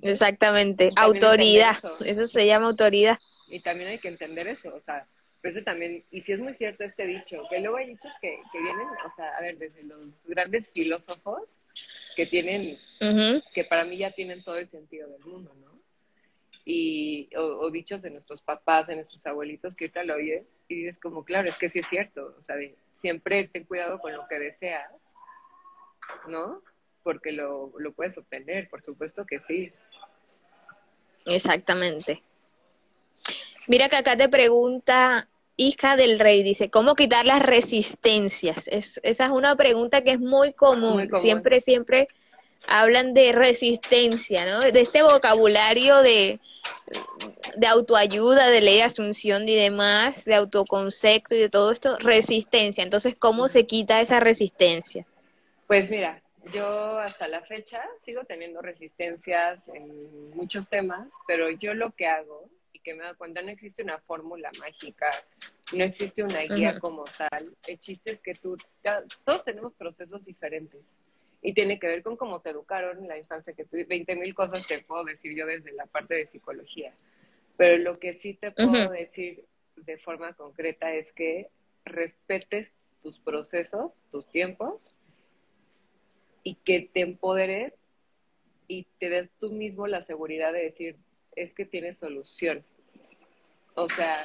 Exactamente, 0.02 0.90
autoridad, 0.96 1.76
eso. 2.04 2.26
se 2.26 2.46
llama 2.46 2.66
autoridad. 2.66 3.18
Y 3.48 3.60
también 3.60 3.90
hay 3.90 3.98
que 3.98 4.08
entender 4.08 4.46
eso, 4.46 4.74
o 4.74 4.80
sea, 4.80 5.06
eso 5.42 5.62
también, 5.62 6.04
y 6.10 6.20
si 6.20 6.32
es 6.32 6.38
muy 6.38 6.54
cierto 6.54 6.84
este 6.84 7.06
dicho, 7.06 7.42
que 7.48 7.60
luego 7.60 7.78
hay 7.78 7.88
dichos 7.88 8.12
que, 8.20 8.38
que 8.52 8.60
vienen, 8.60 8.86
o 9.06 9.10
sea, 9.10 9.30
a 9.36 9.40
ver, 9.40 9.56
desde 9.56 9.82
los 9.84 10.26
grandes 10.26 10.70
filósofos 10.70 11.58
que 12.14 12.26
tienen, 12.26 12.76
que 13.54 13.64
para 13.64 13.84
mí 13.84 13.96
ya 13.96 14.10
tienen 14.10 14.42
todo 14.42 14.56
el 14.56 14.68
sentido 14.68 15.08
del 15.08 15.24
mundo, 15.24 15.54
¿no? 15.58 15.80
Y, 16.66 17.30
o, 17.36 17.70
dichos 17.70 18.02
de 18.02 18.10
nuestros 18.10 18.42
papás, 18.42 18.88
de 18.88 18.96
nuestros 18.96 19.24
abuelitos, 19.26 19.74
que 19.74 19.84
ahorita 19.84 20.04
lo 20.04 20.16
oyes 20.16 20.58
y 20.68 20.74
dices 20.74 20.98
como, 21.00 21.24
claro, 21.24 21.48
es 21.48 21.56
que 21.56 21.70
sí 21.70 21.78
es 21.78 21.88
cierto, 21.88 22.36
o 22.38 22.44
sea, 22.44 22.56
siempre 22.94 23.48
ten 23.48 23.64
cuidado 23.64 23.98
con 23.98 24.12
lo 24.12 24.28
que 24.28 24.38
deseas, 24.38 25.14
¿no? 26.28 26.62
Porque 27.02 27.32
lo, 27.32 27.72
lo 27.78 27.92
puedes 27.92 28.18
obtener, 28.18 28.68
por 28.68 28.82
supuesto 28.82 29.24
que 29.24 29.40
sí. 29.40 29.72
Exactamente. 31.26 32.22
Mira 33.66 33.88
que 33.88 33.96
acá 33.96 34.16
te 34.16 34.28
pregunta 34.28 35.28
hija 35.56 35.96
del 35.96 36.18
rey, 36.18 36.42
dice, 36.42 36.70
¿cómo 36.70 36.94
quitar 36.94 37.26
las 37.26 37.42
resistencias? 37.42 38.66
Es, 38.68 38.98
esa 39.02 39.26
es 39.26 39.30
una 39.30 39.56
pregunta 39.56 40.02
que 40.02 40.12
es 40.12 40.20
muy 40.20 40.54
común. 40.54 41.08
Siempre, 41.20 41.60
siempre 41.60 42.08
hablan 42.66 43.14
de 43.14 43.32
resistencia, 43.32 44.46
¿no? 44.46 44.60
De 44.60 44.80
este 44.80 45.02
vocabulario 45.02 45.98
de, 45.98 46.40
de 47.56 47.66
autoayuda, 47.66 48.48
de 48.48 48.60
ley 48.60 48.76
de 48.76 48.84
asunción 48.84 49.48
y 49.48 49.54
demás, 49.54 50.24
de 50.24 50.34
autoconcepto 50.34 51.34
y 51.34 51.40
de 51.40 51.50
todo 51.50 51.70
esto, 51.70 51.98
resistencia. 51.98 52.82
Entonces, 52.82 53.14
¿cómo 53.18 53.48
se 53.48 53.66
quita 53.66 54.00
esa 54.00 54.18
resistencia? 54.18 55.06
Pues 55.66 55.90
mira, 55.90 56.22
yo 56.52 56.98
hasta 56.98 57.28
la 57.28 57.42
fecha 57.42 57.82
sigo 57.98 58.24
teniendo 58.24 58.62
resistencias 58.62 59.68
en 59.68 60.34
muchos 60.34 60.68
temas, 60.68 61.08
pero 61.26 61.50
yo 61.50 61.74
lo 61.74 61.92
que 61.92 62.06
hago 62.06 62.48
y 62.72 62.80
que 62.80 62.94
me 62.94 63.04
da 63.04 63.14
cuenta 63.14 63.42
no 63.42 63.50
existe 63.50 63.82
una 63.82 63.98
fórmula 63.98 64.50
mágica, 64.58 65.10
no 65.72 65.84
existe 65.84 66.22
una 66.22 66.40
guía 66.40 66.78
como 66.80 67.04
tal. 67.04 67.54
El 67.66 67.78
chiste 67.78 68.12
es 68.12 68.20
que 68.20 68.34
tú, 68.34 68.56
todos 69.24 69.44
tenemos 69.44 69.74
procesos 69.74 70.24
diferentes 70.24 70.80
y 71.42 71.52
tiene 71.52 71.78
que 71.78 71.86
ver 71.86 72.02
con 72.02 72.16
cómo 72.16 72.40
te 72.40 72.50
educaron 72.50 72.98
en 72.98 73.08
la 73.08 73.18
infancia, 73.18 73.52
que 73.52 73.64
tú, 73.64 73.76
20 73.86 74.16
mil 74.16 74.34
cosas 74.34 74.66
te 74.66 74.80
puedo 74.80 75.04
decir 75.04 75.36
yo 75.36 75.46
desde 75.46 75.72
la 75.72 75.86
parte 75.86 76.14
de 76.14 76.26
psicología, 76.26 76.94
pero 77.56 77.78
lo 77.78 77.98
que 77.98 78.14
sí 78.14 78.34
te 78.34 78.50
puedo 78.50 78.90
decir 78.90 79.44
de 79.76 79.98
forma 79.98 80.32
concreta 80.34 80.92
es 80.92 81.12
que 81.12 81.48
respetes 81.84 82.76
tus 83.02 83.18
procesos, 83.18 83.96
tus 84.10 84.28
tiempos 84.30 84.94
y 86.42 86.54
que 86.56 86.90
te 86.92 87.00
empoderes 87.00 87.74
y 88.68 88.86
te 88.98 89.08
des 89.08 89.30
tú 89.40 89.50
mismo 89.50 89.86
la 89.86 90.00
seguridad 90.00 90.52
de 90.52 90.62
decir, 90.62 90.96
es 91.36 91.52
que 91.52 91.64
tiene 91.64 91.92
solución. 91.92 92.64
O 93.74 93.88
sea, 93.88 94.16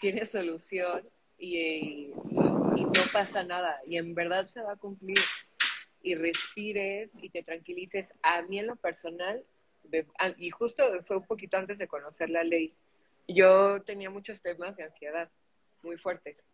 tiene 0.00 0.26
solución 0.26 1.08
y, 1.38 2.12
no 2.14 3.02
pasa 3.12 3.42
nada 3.42 3.80
y 3.86 3.96
en 3.96 4.14
verdad 4.14 4.48
se 4.48 4.62
va 4.62 4.72
a 4.72 4.76
cumplir. 4.76 5.18
Y 6.00 6.14
respires 6.14 7.10
y 7.20 7.28
te 7.28 7.42
tranquilices. 7.42 8.08
A 8.22 8.42
mí 8.42 8.60
en 8.60 8.68
lo 8.68 8.76
personal, 8.76 9.44
y 10.36 10.50
justo 10.50 10.84
fue 11.04 11.16
un 11.16 11.26
poquito 11.26 11.56
antes 11.56 11.78
de 11.78 11.88
conocer 11.88 12.30
la 12.30 12.44
ley, 12.44 12.72
yo 13.26 13.82
tenía 13.82 14.08
muchos 14.08 14.40
temas 14.40 14.76
de 14.76 14.84
ansiedad 14.84 15.28
muy 15.82 15.98
fuertes. 15.98 16.44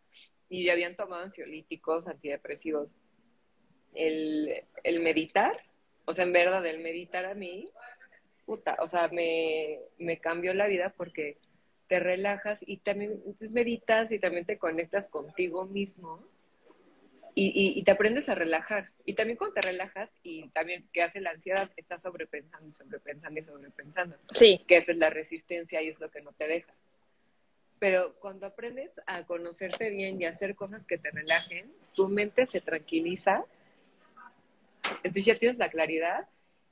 y 0.49 0.69
habían 0.69 0.95
tomado 0.95 1.23
ansiolíticos, 1.23 2.07
antidepresivos. 2.07 2.95
El, 3.95 4.63
el 4.83 4.99
meditar, 4.99 5.57
o 6.05 6.13
sea, 6.13 6.25
en 6.25 6.33
verdad, 6.33 6.65
el 6.65 6.79
meditar 6.79 7.25
a 7.25 7.33
mí, 7.33 7.69
puta, 8.45 8.77
o 8.79 8.87
sea, 8.87 9.07
me, 9.07 9.79
me 9.97 10.19
cambió 10.19 10.53
la 10.53 10.67
vida 10.67 10.93
porque 10.95 11.37
te 11.87 11.99
relajas 11.99 12.59
y 12.65 12.77
también 12.77 13.21
meditas 13.39 14.11
y 14.11 14.19
también 14.19 14.45
te 14.45 14.57
conectas 14.57 15.07
contigo 15.07 15.65
mismo 15.65 16.23
y, 17.37 17.77
y, 17.77 17.83
te 17.83 17.91
aprendes 17.91 18.29
a 18.29 18.35
relajar. 18.35 18.91
Y 19.03 19.13
también 19.13 19.37
cuando 19.37 19.55
te 19.55 19.67
relajas 19.69 20.09
y 20.23 20.47
también 20.49 20.87
que 20.93 21.03
hace 21.03 21.19
la 21.19 21.31
ansiedad, 21.31 21.69
estás 21.75 22.01
sobrepensando 22.01 22.69
y 22.69 22.71
sobrepensando 22.71 23.39
y 23.39 23.43
sobrepensando. 23.43 24.17
Sí. 24.33 24.63
Que 24.65 24.77
esa 24.77 24.93
es 24.93 24.97
la 24.97 25.09
resistencia 25.09 25.81
y 25.81 25.89
es 25.89 25.99
lo 25.99 26.09
que 26.09 26.21
no 26.21 26.31
te 26.31 26.47
deja. 26.47 26.73
Pero 27.77 28.15
cuando 28.19 28.45
aprendes 28.45 28.89
a 29.05 29.25
conocerte 29.25 29.89
bien 29.89 30.21
y 30.21 30.25
a 30.25 30.29
hacer 30.29 30.55
cosas 30.55 30.85
que 30.85 30.97
te 30.97 31.11
relajen, 31.11 31.73
tu 31.93 32.07
mente 32.07 32.47
se 32.47 32.61
tranquiliza. 32.61 33.43
Entonces 34.97 35.25
ya 35.25 35.37
tienes 35.37 35.57
la 35.57 35.69
claridad 35.69 36.27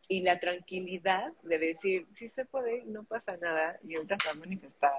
y 0.08 0.22
la 0.22 0.40
tranquilidad 0.40 1.32
de 1.44 1.58
decir, 1.58 2.08
si 2.18 2.28
se 2.28 2.46
puede, 2.46 2.84
no 2.86 3.04
pasa 3.04 3.38
nada 3.38 3.80
y 3.84 3.96
ahorita 3.96 4.18
se 4.18 4.28
va 4.28 4.32
a 4.32 4.36
manifestar. 4.36 4.92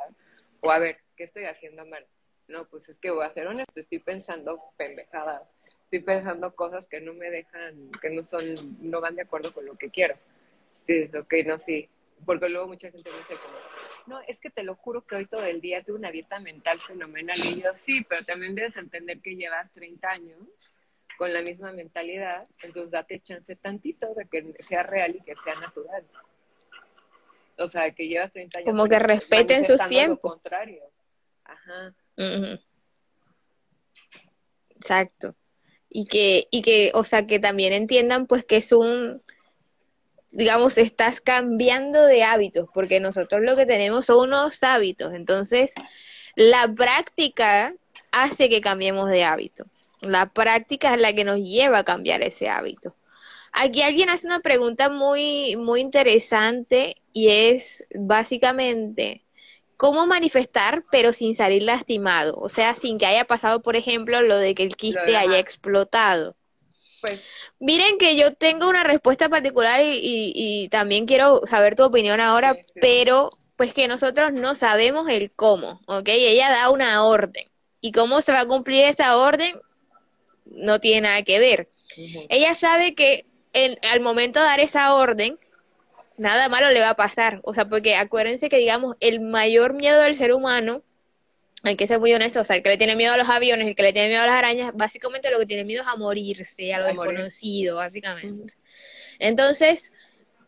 O 0.60 0.70
a 0.70 0.78
ver, 0.78 0.98
¿qué 1.16 1.24
estoy 1.24 1.44
haciendo 1.44 1.84
mal? 1.84 2.06
No, 2.48 2.66
pues 2.66 2.88
es 2.88 2.98
que 2.98 3.10
voy 3.10 3.24
a 3.24 3.30
ser 3.30 3.46
honesto, 3.46 3.80
estoy 3.80 3.98
pensando 3.98 4.60
pendejadas, 4.76 5.56
estoy 5.84 6.00
pensando 6.00 6.54
cosas 6.54 6.86
que 6.88 7.00
no 7.00 7.14
me 7.14 7.30
dejan, 7.30 7.90
que 8.00 8.10
no 8.10 8.22
son, 8.22 8.44
no 8.80 9.00
van 9.00 9.16
de 9.16 9.22
acuerdo 9.22 9.52
con 9.52 9.64
lo 9.66 9.76
que 9.76 9.90
quiero. 9.90 10.16
Dices, 10.86 11.14
ok, 11.14 11.34
no, 11.46 11.58
sí. 11.58 11.88
Porque 12.24 12.48
luego 12.48 12.68
mucha 12.68 12.90
gente 12.90 13.10
me 13.10 13.18
dice 13.18 13.34
como, 13.34 13.56
no, 14.06 14.20
es 14.26 14.40
que 14.40 14.50
te 14.50 14.62
lo 14.62 14.74
juro 14.76 15.02
que 15.06 15.16
hoy 15.16 15.26
todo 15.26 15.44
el 15.44 15.60
día 15.60 15.82
tuve 15.82 15.98
una 15.98 16.10
dieta 16.10 16.38
mental 16.38 16.80
fenomenal. 16.80 17.38
Y 17.44 17.62
yo, 17.62 17.72
sí, 17.72 18.04
pero 18.08 18.24
también 18.24 18.54
debes 18.54 18.76
entender 18.76 19.20
que 19.20 19.36
llevas 19.36 19.72
30 19.72 20.10
años 20.10 20.74
con 21.16 21.32
la 21.32 21.42
misma 21.42 21.72
mentalidad, 21.72 22.46
entonces 22.62 22.90
date 22.90 23.20
chance 23.20 23.56
tantito 23.56 24.14
de 24.14 24.26
que 24.26 24.54
sea 24.64 24.82
real 24.82 25.16
y 25.16 25.22
que 25.22 25.34
sea 25.36 25.54
natural. 25.60 26.04
O 27.56 27.66
sea, 27.66 27.90
que 27.92 28.08
llevas 28.08 28.32
30 28.32 28.58
años. 28.58 28.70
Como 28.70 28.88
que 28.88 28.98
respeten 28.98 29.64
sus 29.64 29.80
tiempos. 29.88 30.18
Lo 30.24 30.30
contrario. 30.30 30.82
Ajá. 31.44 31.94
Exacto. 34.76 35.36
Y 35.88 36.06
que, 36.06 36.48
y 36.50 36.62
que, 36.62 36.90
o 36.94 37.04
sea, 37.04 37.26
que 37.26 37.38
también 37.38 37.72
entiendan 37.72 38.26
pues 38.26 38.44
que 38.44 38.56
es 38.56 38.72
un, 38.72 39.22
digamos, 40.32 40.76
estás 40.78 41.20
cambiando 41.20 42.04
de 42.04 42.24
hábitos, 42.24 42.68
porque 42.74 42.98
nosotros 42.98 43.42
lo 43.42 43.56
que 43.56 43.66
tenemos 43.66 44.06
son 44.06 44.28
unos 44.28 44.62
hábitos, 44.64 45.14
entonces 45.14 45.72
la 46.34 46.72
práctica 46.74 47.72
hace 48.10 48.48
que 48.48 48.60
cambiemos 48.60 49.08
de 49.08 49.22
hábito. 49.22 49.66
La 50.06 50.26
práctica 50.26 50.94
es 50.94 51.00
la 51.00 51.12
que 51.12 51.24
nos 51.24 51.38
lleva 51.38 51.78
a 51.78 51.84
cambiar 51.84 52.22
ese 52.22 52.48
hábito. 52.48 52.94
Aquí 53.52 53.82
alguien 53.82 54.10
hace 54.10 54.26
una 54.26 54.40
pregunta 54.40 54.88
muy, 54.88 55.54
muy 55.56 55.80
interesante 55.80 56.96
y 57.12 57.28
es 57.28 57.86
básicamente, 57.94 59.22
¿cómo 59.76 60.06
manifestar 60.06 60.82
pero 60.90 61.12
sin 61.12 61.36
salir 61.36 61.62
lastimado? 61.62 62.34
O 62.36 62.48
sea, 62.48 62.74
sin 62.74 62.98
que 62.98 63.06
haya 63.06 63.26
pasado, 63.26 63.62
por 63.62 63.76
ejemplo, 63.76 64.20
lo 64.22 64.38
de 64.38 64.56
que 64.56 64.64
el 64.64 64.74
quiste 64.74 65.16
haya 65.16 65.38
explotado. 65.38 66.34
Pues, 67.00 67.22
Miren 67.60 67.98
que 67.98 68.16
yo 68.16 68.34
tengo 68.34 68.68
una 68.68 68.82
respuesta 68.82 69.28
particular 69.28 69.80
y, 69.82 70.32
y, 70.34 70.68
también 70.70 71.06
quiero 71.06 71.42
saber 71.46 71.76
tu 71.76 71.84
opinión 71.84 72.20
ahora, 72.20 72.56
pero 72.80 73.30
pues 73.56 73.72
que 73.72 73.86
nosotros 73.86 74.32
no 74.32 74.54
sabemos 74.54 75.08
el 75.08 75.30
cómo, 75.30 75.80
¿ok? 75.86 76.08
Ella 76.08 76.50
da 76.50 76.70
una 76.70 77.04
orden. 77.04 77.46
¿Y 77.80 77.92
cómo 77.92 78.20
se 78.20 78.32
va 78.32 78.40
a 78.40 78.48
cumplir 78.48 78.84
esa 78.84 79.16
orden? 79.16 79.60
No 80.54 80.80
tiene 80.80 81.02
nada 81.02 81.22
que 81.22 81.38
ver. 81.38 81.68
Ella 82.28 82.54
sabe 82.54 82.94
que 82.94 83.26
en, 83.52 83.78
al 83.82 84.00
momento 84.00 84.40
de 84.40 84.46
dar 84.46 84.60
esa 84.60 84.94
orden, 84.94 85.38
nada 86.16 86.48
malo 86.48 86.70
le 86.70 86.80
va 86.80 86.90
a 86.90 86.96
pasar. 86.96 87.40
O 87.44 87.54
sea, 87.54 87.66
porque 87.66 87.96
acuérdense 87.96 88.48
que, 88.48 88.58
digamos, 88.58 88.96
el 89.00 89.20
mayor 89.20 89.74
miedo 89.74 90.00
del 90.00 90.16
ser 90.16 90.32
humano, 90.32 90.82
hay 91.62 91.76
que 91.76 91.86
ser 91.86 91.98
muy 91.98 92.12
honesto, 92.12 92.40
o 92.40 92.44
sea, 92.44 92.56
el 92.56 92.62
que 92.62 92.68
le 92.68 92.76
tiene 92.76 92.94
miedo 92.94 93.14
a 93.14 93.16
los 93.16 93.28
aviones, 93.28 93.66
el 93.66 93.74
que 93.74 93.82
le 93.82 93.92
tiene 93.92 94.08
miedo 94.08 94.22
a 94.22 94.26
las 94.26 94.36
arañas, 94.36 94.72
básicamente 94.74 95.30
lo 95.30 95.38
que 95.38 95.46
tiene 95.46 95.64
miedo 95.64 95.82
es 95.82 95.88
a 95.88 95.96
morirse, 95.96 96.74
a 96.74 96.80
lo 96.80 96.86
desconocido, 96.86 97.76
básicamente. 97.76 98.52
Entonces, 99.18 99.90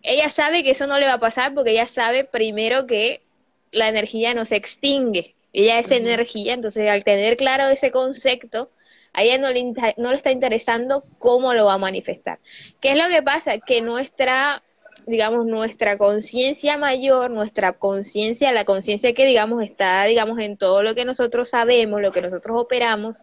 ella 0.03 0.29
sabe 0.29 0.63
que 0.63 0.71
eso 0.71 0.87
no 0.87 0.99
le 0.99 1.07
va 1.07 1.15
a 1.15 1.21
pasar 1.21 1.55
porque 1.55 1.71
ella 1.71 1.87
sabe 1.87 2.25
primero 2.25 2.87
que 2.87 3.23
la 3.71 3.89
energía 3.89 4.35
no 4.35 4.45
se 4.45 4.57
extingue. 4.57 5.35
Ella 5.53 5.79
es 5.79 5.91
energía, 5.91 6.53
entonces 6.53 6.87
al 6.89 7.03
tener 7.03 7.39
claro 7.39 7.69
ese 7.69 7.91
concepto, 7.91 8.71
a 9.17 9.23
ella 9.23 9.39
no 9.39 9.51
le, 9.51 9.65
no 9.97 10.11
le 10.11 10.17
está 10.17 10.31
interesando 10.31 11.03
cómo 11.19 11.55
lo 11.55 11.65
va 11.65 11.75
a 11.75 11.79
manifestar. 11.79 12.39
¿Qué 12.81 12.91
es 12.93 12.97
lo 12.97 13.09
que 13.09 13.23
pasa? 13.23 13.59
Que 13.59 13.81
nuestra 13.81 14.63
digamos, 15.07 15.47
nuestra 15.47 15.99
conciencia 15.99 16.77
mayor, 16.77 17.31
nuestra 17.31 17.75
conciencia, 17.75 18.53
la 18.53 18.65
conciencia 18.65 19.15
que, 19.15 19.25
digamos, 19.25 19.63
está, 19.63 20.05
digamos, 20.05 20.39
en 20.41 20.57
todo 20.57 20.83
lo 20.83 20.97
que 20.97 21.05
nosotros 21.05 21.51
sabemos, 21.51 22.01
lo 22.03 22.11
que 22.11 22.21
nosotros 22.21 22.59
operamos, 22.59 23.23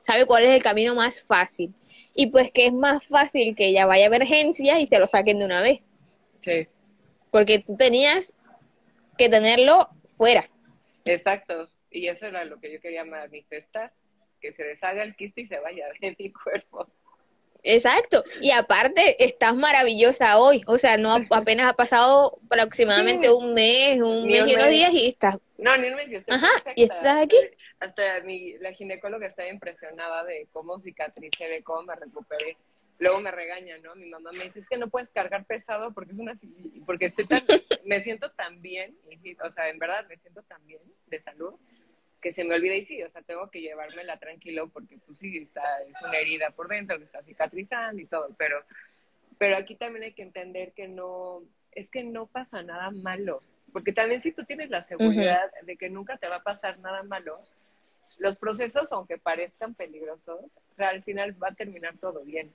sabe 0.00 0.26
cuál 0.26 0.44
es 0.44 0.50
el 0.50 0.62
camino 0.62 0.94
más 0.94 1.22
fácil. 1.22 1.72
Y 2.14 2.26
pues 2.26 2.52
que 2.52 2.66
es 2.66 2.72
más 2.72 3.06
fácil 3.06 3.56
que 3.56 3.68
ella 3.68 3.86
vaya 3.86 4.04
a 4.04 4.08
emergencia 4.08 4.78
y 4.78 4.86
se 4.86 4.98
lo 4.98 5.08
saquen 5.08 5.38
de 5.38 5.46
una 5.46 5.62
vez. 5.62 5.80
Sí. 6.40 6.68
Porque 7.30 7.60
tú 7.60 7.74
tenías 7.76 8.32
que 9.16 9.28
tenerlo 9.28 9.88
fuera. 10.18 10.48
Exacto. 11.06 11.70
Y 11.90 12.08
eso 12.08 12.26
era 12.26 12.44
lo 12.44 12.60
que 12.60 12.72
yo 12.72 12.80
quería 12.80 13.04
manifestar, 13.04 13.92
que 14.44 14.52
se 14.52 14.62
deshaga 14.62 15.02
el 15.02 15.16
quiste 15.16 15.40
y 15.40 15.46
se 15.46 15.58
vaya 15.58 15.86
de 16.00 16.14
mi 16.18 16.30
cuerpo. 16.30 16.86
Exacto. 17.62 18.22
Y 18.42 18.50
aparte, 18.50 19.24
estás 19.24 19.54
maravillosa 19.54 20.38
hoy. 20.38 20.62
O 20.66 20.76
sea, 20.76 20.98
no 20.98 21.16
apenas 21.30 21.66
ha 21.66 21.72
pasado 21.72 22.36
aproximadamente 22.44 23.32
un 23.32 23.54
mes, 23.54 24.02
un 24.02 24.26
mes 24.26 24.46
y 24.46 24.54
unos 24.54 24.68
días 24.68 24.92
y 24.92 25.08
estás. 25.08 25.38
No, 25.56 25.74
ni 25.78 25.88
un 25.88 25.94
mes. 25.94 26.12
Estoy 26.12 26.36
Ajá, 26.36 26.50
y 26.76 26.82
estás 26.82 27.22
aquí. 27.22 27.38
Hasta 27.80 28.20
mi, 28.20 28.58
la 28.58 28.72
ginecóloga 28.72 29.26
está 29.26 29.48
impresionada 29.48 30.24
de 30.24 30.46
cómo 30.52 30.78
cicatricé, 30.78 31.48
de 31.48 31.62
cómo 31.62 31.84
me 31.84 31.94
recuperé. 31.94 32.58
Luego 32.98 33.20
me 33.20 33.30
regaña, 33.30 33.78
¿no? 33.78 33.94
Mi 33.96 34.10
mamá 34.10 34.30
me 34.32 34.44
dice, 34.44 34.58
es 34.58 34.68
que 34.68 34.76
no 34.76 34.88
puedes 34.88 35.10
cargar 35.10 35.46
pesado 35.46 35.92
porque 35.94 36.12
es 36.12 36.18
una... 36.18 36.34
Porque 36.84 37.06
estoy 37.06 37.26
tan... 37.26 37.42
me 37.84 38.02
siento 38.02 38.30
tan 38.32 38.60
bien, 38.60 38.94
o 39.42 39.50
sea, 39.50 39.70
en 39.70 39.78
verdad 39.78 40.06
me 40.06 40.18
siento 40.18 40.42
tan 40.42 40.64
bien 40.66 40.82
de 41.06 41.20
salud 41.20 41.54
que 42.24 42.32
se 42.32 42.42
me 42.42 42.54
olvida 42.54 42.74
y 42.74 42.86
sí, 42.86 43.02
o 43.02 43.10
sea, 43.10 43.20
tengo 43.20 43.50
que 43.50 43.60
llevármela 43.60 44.16
tranquilo 44.16 44.70
porque 44.70 44.96
pues 44.96 45.18
sí, 45.18 45.36
está, 45.36 45.62
es 45.82 46.00
una 46.00 46.16
herida 46.16 46.52
por 46.52 46.68
dentro 46.68 46.96
que 46.96 47.04
está 47.04 47.22
cicatrizando 47.22 48.00
y 48.00 48.06
todo, 48.06 48.34
pero, 48.38 48.64
pero 49.36 49.58
aquí 49.58 49.74
también 49.74 50.04
hay 50.04 50.14
que 50.14 50.22
entender 50.22 50.72
que 50.72 50.88
no, 50.88 51.42
es 51.72 51.90
que 51.90 52.02
no 52.02 52.26
pasa 52.26 52.62
nada 52.62 52.90
malo, 52.90 53.40
porque 53.74 53.92
también 53.92 54.22
si 54.22 54.32
tú 54.32 54.42
tienes 54.44 54.70
la 54.70 54.80
seguridad 54.80 55.52
de 55.64 55.76
que 55.76 55.90
nunca 55.90 56.16
te 56.16 56.26
va 56.26 56.36
a 56.36 56.42
pasar 56.42 56.78
nada 56.78 57.02
malo, 57.02 57.42
los 58.18 58.38
procesos, 58.38 58.90
aunque 58.90 59.18
parezcan 59.18 59.74
peligrosos, 59.74 60.46
al 60.78 61.02
final 61.02 61.36
va 61.42 61.48
a 61.48 61.54
terminar 61.54 61.92
todo 61.98 62.24
bien 62.24 62.50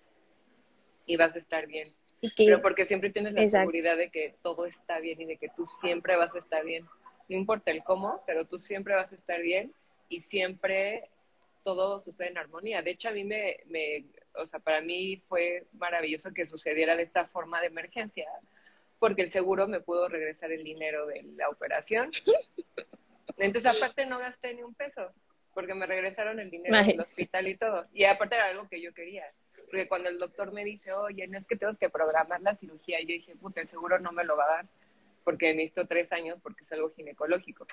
y 1.05 1.15
vas 1.15 1.35
a 1.35 1.39
estar 1.39 1.67
bien. 1.67 1.87
Pero 2.35 2.59
porque 2.63 2.85
siempre 2.85 3.11
tienes 3.11 3.33
la 3.33 3.47
seguridad 3.47 3.97
de 3.97 4.09
que 4.09 4.33
todo 4.41 4.65
está 4.65 4.99
bien 4.99 5.21
y 5.21 5.25
de 5.25 5.37
que 5.37 5.49
tú 5.55 5.67
siempre 5.67 6.15
vas 6.15 6.33
a 6.33 6.39
estar 6.39 6.65
bien 6.65 6.87
no 7.29 7.37
importa 7.37 7.71
el 7.71 7.83
cómo, 7.83 8.23
pero 8.25 8.45
tú 8.45 8.57
siempre 8.57 8.95
vas 8.95 9.11
a 9.11 9.15
estar 9.15 9.41
bien 9.41 9.71
y 10.09 10.21
siempre 10.21 11.09
todo 11.63 11.99
sucede 11.99 12.29
en 12.29 12.37
armonía. 12.39 12.81
De 12.81 12.91
hecho, 12.91 13.09
a 13.09 13.11
mí 13.11 13.23
me, 13.23 13.57
me, 13.67 14.05
o 14.35 14.45
sea, 14.45 14.59
para 14.59 14.81
mí 14.81 15.21
fue 15.27 15.65
maravilloso 15.73 16.33
que 16.33 16.45
sucediera 16.45 16.95
de 16.95 17.03
esta 17.03 17.25
forma 17.25 17.61
de 17.61 17.67
emergencia, 17.67 18.27
porque 18.97 19.21
el 19.21 19.31
seguro 19.31 19.67
me 19.67 19.79
pudo 19.79 20.09
regresar 20.09 20.51
el 20.51 20.63
dinero 20.63 21.05
de 21.05 21.23
la 21.37 21.49
operación. 21.49 22.11
Entonces, 23.37 23.73
aparte, 23.75 24.05
no 24.05 24.17
gasté 24.17 24.55
ni 24.55 24.63
un 24.63 24.73
peso, 24.73 25.11
porque 25.53 25.75
me 25.75 25.85
regresaron 25.85 26.39
el 26.39 26.49
dinero 26.49 26.77
del 26.83 26.99
hospital 26.99 27.47
y 27.47 27.55
todo. 27.55 27.85
Y 27.93 28.05
aparte 28.05 28.35
era 28.35 28.47
algo 28.47 28.67
que 28.67 28.81
yo 28.81 28.93
quería. 28.93 29.25
Porque 29.65 29.87
cuando 29.87 30.09
el 30.09 30.17
doctor 30.17 30.51
me 30.51 30.65
dice, 30.65 30.91
oye, 30.93 31.27
no 31.27 31.37
es 31.37 31.45
que 31.45 31.55
tengo 31.55 31.73
que 31.75 31.89
programar 31.89 32.41
la 32.41 32.55
cirugía, 32.55 32.99
yo 33.01 33.07
dije, 33.07 33.35
puta, 33.35 33.61
el 33.61 33.69
seguro 33.69 33.99
no 33.99 34.11
me 34.11 34.23
lo 34.23 34.35
va 34.35 34.45
a 34.45 34.55
dar 34.55 34.65
porque 35.23 35.53
necesito 35.53 35.85
tres 35.87 36.11
años 36.11 36.39
porque 36.41 36.63
es 36.63 36.71
algo 36.71 36.91
ginecológico. 36.91 37.67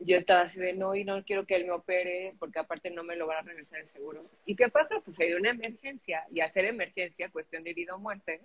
Yo 0.00 0.16
estaba 0.16 0.42
así 0.42 0.60
de 0.60 0.74
no, 0.74 0.94
y 0.94 1.04
no 1.04 1.24
quiero 1.24 1.44
que 1.44 1.56
él 1.56 1.66
me 1.66 1.72
opere 1.72 2.34
porque 2.38 2.60
aparte 2.60 2.90
no 2.90 3.02
me 3.02 3.16
lo 3.16 3.26
van 3.26 3.38
a 3.38 3.42
regresar 3.42 3.80
el 3.80 3.88
seguro. 3.88 4.24
¿Y 4.46 4.54
qué 4.54 4.68
pasa? 4.68 5.00
Pues 5.04 5.18
hay 5.20 5.34
una 5.34 5.50
emergencia 5.50 6.24
y 6.30 6.40
hacer 6.40 6.64
emergencia, 6.66 7.30
cuestión 7.30 7.64
de 7.64 7.74
vida 7.74 7.94
o 7.94 7.98
muerte, 7.98 8.40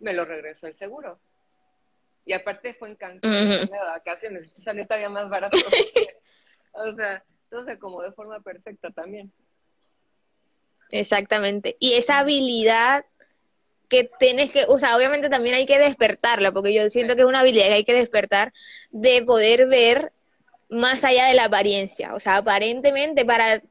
me 0.00 0.12
lo 0.12 0.24
regresó 0.24 0.66
el 0.66 0.74
seguro. 0.74 1.18
Y 2.26 2.32
aparte 2.32 2.74
fue 2.74 2.88
en 2.88 2.96
Cancún, 2.96 3.30
de 3.30 3.68
vacaciones, 3.70 4.46
esto 4.46 4.62
salió 4.62 4.86
todavía 4.86 5.10
más 5.10 5.28
barato. 5.28 5.56
o 6.72 6.92
sea, 6.94 7.22
se 7.62 7.70
acomodó 7.70 8.02
de 8.08 8.12
forma 8.12 8.40
perfecta 8.40 8.90
también. 8.90 9.30
Exactamente. 10.90 11.76
Y 11.78 11.94
esa 11.94 12.18
habilidad 12.18 13.04
que 13.94 14.10
tienes 14.18 14.50
que, 14.50 14.64
o 14.66 14.78
sea, 14.78 14.96
obviamente 14.96 15.28
también 15.28 15.54
hay 15.54 15.66
que 15.66 15.78
despertarla, 15.78 16.50
porque 16.50 16.74
yo 16.74 16.90
siento 16.90 17.14
que 17.14 17.22
es 17.22 17.28
una 17.28 17.40
habilidad 17.40 17.66
que 17.66 17.74
hay 17.74 17.84
que 17.84 17.94
despertar 17.94 18.52
de 18.90 19.22
poder 19.22 19.66
ver 19.66 20.12
más 20.68 21.04
allá 21.04 21.26
de 21.26 21.34
la 21.34 21.44
apariencia. 21.44 22.14
O 22.14 22.20
sea, 22.20 22.38
aparentemente 22.38 23.24
para, 23.24 23.62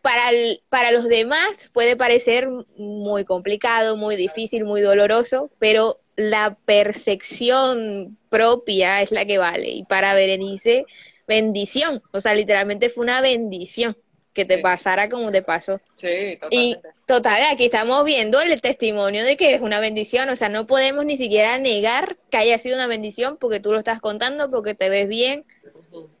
para, 0.00 0.30
para 0.70 0.92
los 0.92 1.04
demás 1.04 1.68
puede 1.72 1.96
parecer 1.96 2.48
muy 2.78 3.24
complicado, 3.26 3.96
muy 3.96 4.16
difícil, 4.16 4.64
muy 4.64 4.80
doloroso, 4.80 5.50
pero 5.58 5.98
la 6.16 6.56
percepción 6.64 8.16
propia 8.30 9.02
es 9.02 9.10
la 9.10 9.26
que 9.26 9.36
vale. 9.36 9.68
Y 9.68 9.84
para 9.84 10.14
Berenice, 10.14 10.86
bendición. 11.26 12.02
O 12.12 12.20
sea, 12.20 12.32
literalmente 12.34 12.88
fue 12.88 13.04
una 13.04 13.20
bendición 13.20 13.96
que 14.38 14.44
te 14.44 14.58
pasara 14.58 15.08
como 15.08 15.32
te 15.32 15.42
pasó. 15.42 15.80
Sí, 15.96 16.36
totalmente. 16.40 16.88
Y 16.88 17.06
total, 17.06 17.42
aquí 17.50 17.64
estamos 17.64 18.04
viendo 18.04 18.40
el 18.40 18.60
testimonio 18.60 19.24
de 19.24 19.36
que 19.36 19.54
es 19.54 19.60
una 19.60 19.80
bendición, 19.80 20.28
o 20.28 20.36
sea, 20.36 20.48
no 20.48 20.66
podemos 20.66 21.04
ni 21.04 21.16
siquiera 21.16 21.58
negar 21.58 22.16
que 22.30 22.36
haya 22.36 22.58
sido 22.58 22.76
una 22.76 22.86
bendición 22.86 23.36
porque 23.36 23.58
tú 23.60 23.72
lo 23.72 23.78
estás 23.78 24.00
contando, 24.00 24.50
porque 24.50 24.74
te 24.74 24.88
ves 24.88 25.08
bien, 25.08 25.44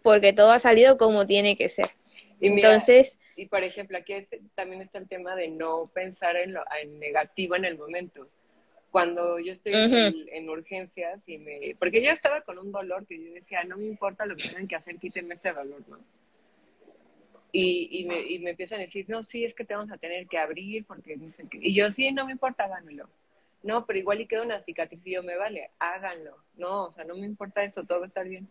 porque 0.02 0.32
todo 0.32 0.50
ha 0.50 0.58
salido 0.58 0.96
como 0.98 1.26
tiene 1.26 1.56
que 1.56 1.68
ser. 1.68 1.90
Y 2.40 2.50
mira, 2.50 2.70
Entonces, 2.70 3.18
y 3.36 3.46
por 3.46 3.62
ejemplo, 3.62 3.98
aquí 3.98 4.14
es- 4.14 4.28
también 4.54 4.82
está 4.82 4.98
el 4.98 5.08
tema 5.08 5.36
de 5.36 5.48
no 5.48 5.90
pensar 5.94 6.36
en 6.36 6.54
lo 6.54 6.62
en 6.82 6.98
negativo 6.98 7.54
en 7.56 7.64
el 7.64 7.78
momento. 7.78 8.28
Cuando 8.90 9.38
yo 9.38 9.52
estoy 9.52 9.72
en 10.32 10.48
urgencias 10.48 11.28
y 11.28 11.36
me... 11.38 11.76
Porque 11.78 12.02
yo 12.02 12.10
estaba 12.10 12.40
con 12.40 12.58
un 12.58 12.72
dolor 12.72 13.06
que 13.06 13.18
yo 13.22 13.34
decía, 13.34 13.62
no 13.64 13.76
me 13.76 13.84
importa 13.84 14.24
lo 14.24 14.34
que 14.34 14.48
tengan 14.48 14.66
que 14.66 14.76
hacer, 14.76 14.96
quítenme 14.96 15.34
este 15.34 15.52
dolor, 15.52 15.82
¿no? 15.88 15.98
Y, 17.50 17.88
y, 17.90 18.04
me, 18.04 18.20
y 18.20 18.38
me 18.40 18.50
empiezan 18.50 18.78
a 18.78 18.82
decir, 18.82 19.06
no, 19.08 19.22
sí, 19.22 19.44
es 19.44 19.54
que 19.54 19.64
te 19.64 19.74
vamos 19.74 19.90
a 19.90 19.96
tener 19.96 20.26
que 20.26 20.38
abrir 20.38 20.84
porque 20.84 21.16
no 21.16 21.30
sé 21.30 21.48
qué. 21.48 21.58
Y 21.60 21.74
yo, 21.74 21.90
sí, 21.90 22.12
no 22.12 22.26
me 22.26 22.32
importa, 22.32 22.64
háganmelo. 22.64 23.08
No, 23.62 23.86
pero 23.86 23.98
igual 23.98 24.20
y 24.20 24.26
queda 24.26 24.42
una 24.42 24.60
cicatriz 24.60 25.06
y 25.06 25.12
yo, 25.12 25.22
me 25.22 25.36
vale, 25.36 25.70
háganlo. 25.78 26.36
No, 26.54 26.84
o 26.84 26.92
sea, 26.92 27.04
no 27.04 27.14
me 27.14 27.26
importa 27.26 27.62
eso, 27.62 27.84
todo 27.84 28.00
va 28.00 28.04
a 28.04 28.08
estar 28.08 28.28
bien. 28.28 28.48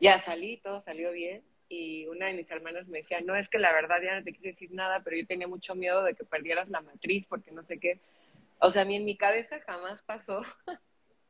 Ya 0.00 0.18
salí, 0.18 0.56
todo 0.58 0.80
salió 0.80 1.12
bien. 1.12 1.42
Y 1.68 2.06
una 2.06 2.26
de 2.26 2.34
mis 2.34 2.50
hermanas 2.50 2.88
me 2.88 2.98
decía, 2.98 3.20
no, 3.20 3.34
es 3.36 3.48
que 3.48 3.58
la 3.58 3.72
verdad 3.72 3.96
ya 4.02 4.18
no 4.18 4.24
te 4.24 4.32
quise 4.32 4.48
decir 4.48 4.72
nada, 4.72 5.02
pero 5.02 5.16
yo 5.16 5.26
tenía 5.26 5.48
mucho 5.48 5.74
miedo 5.74 6.02
de 6.02 6.14
que 6.14 6.24
perdieras 6.24 6.68
la 6.68 6.80
matriz 6.82 7.26
porque 7.26 7.50
no 7.50 7.62
sé 7.62 7.78
qué. 7.78 8.00
O 8.58 8.70
sea, 8.70 8.82
a 8.82 8.84
mí 8.84 8.96
en 8.96 9.04
mi 9.04 9.16
cabeza 9.16 9.60
jamás 9.60 10.02
pasó 10.02 10.42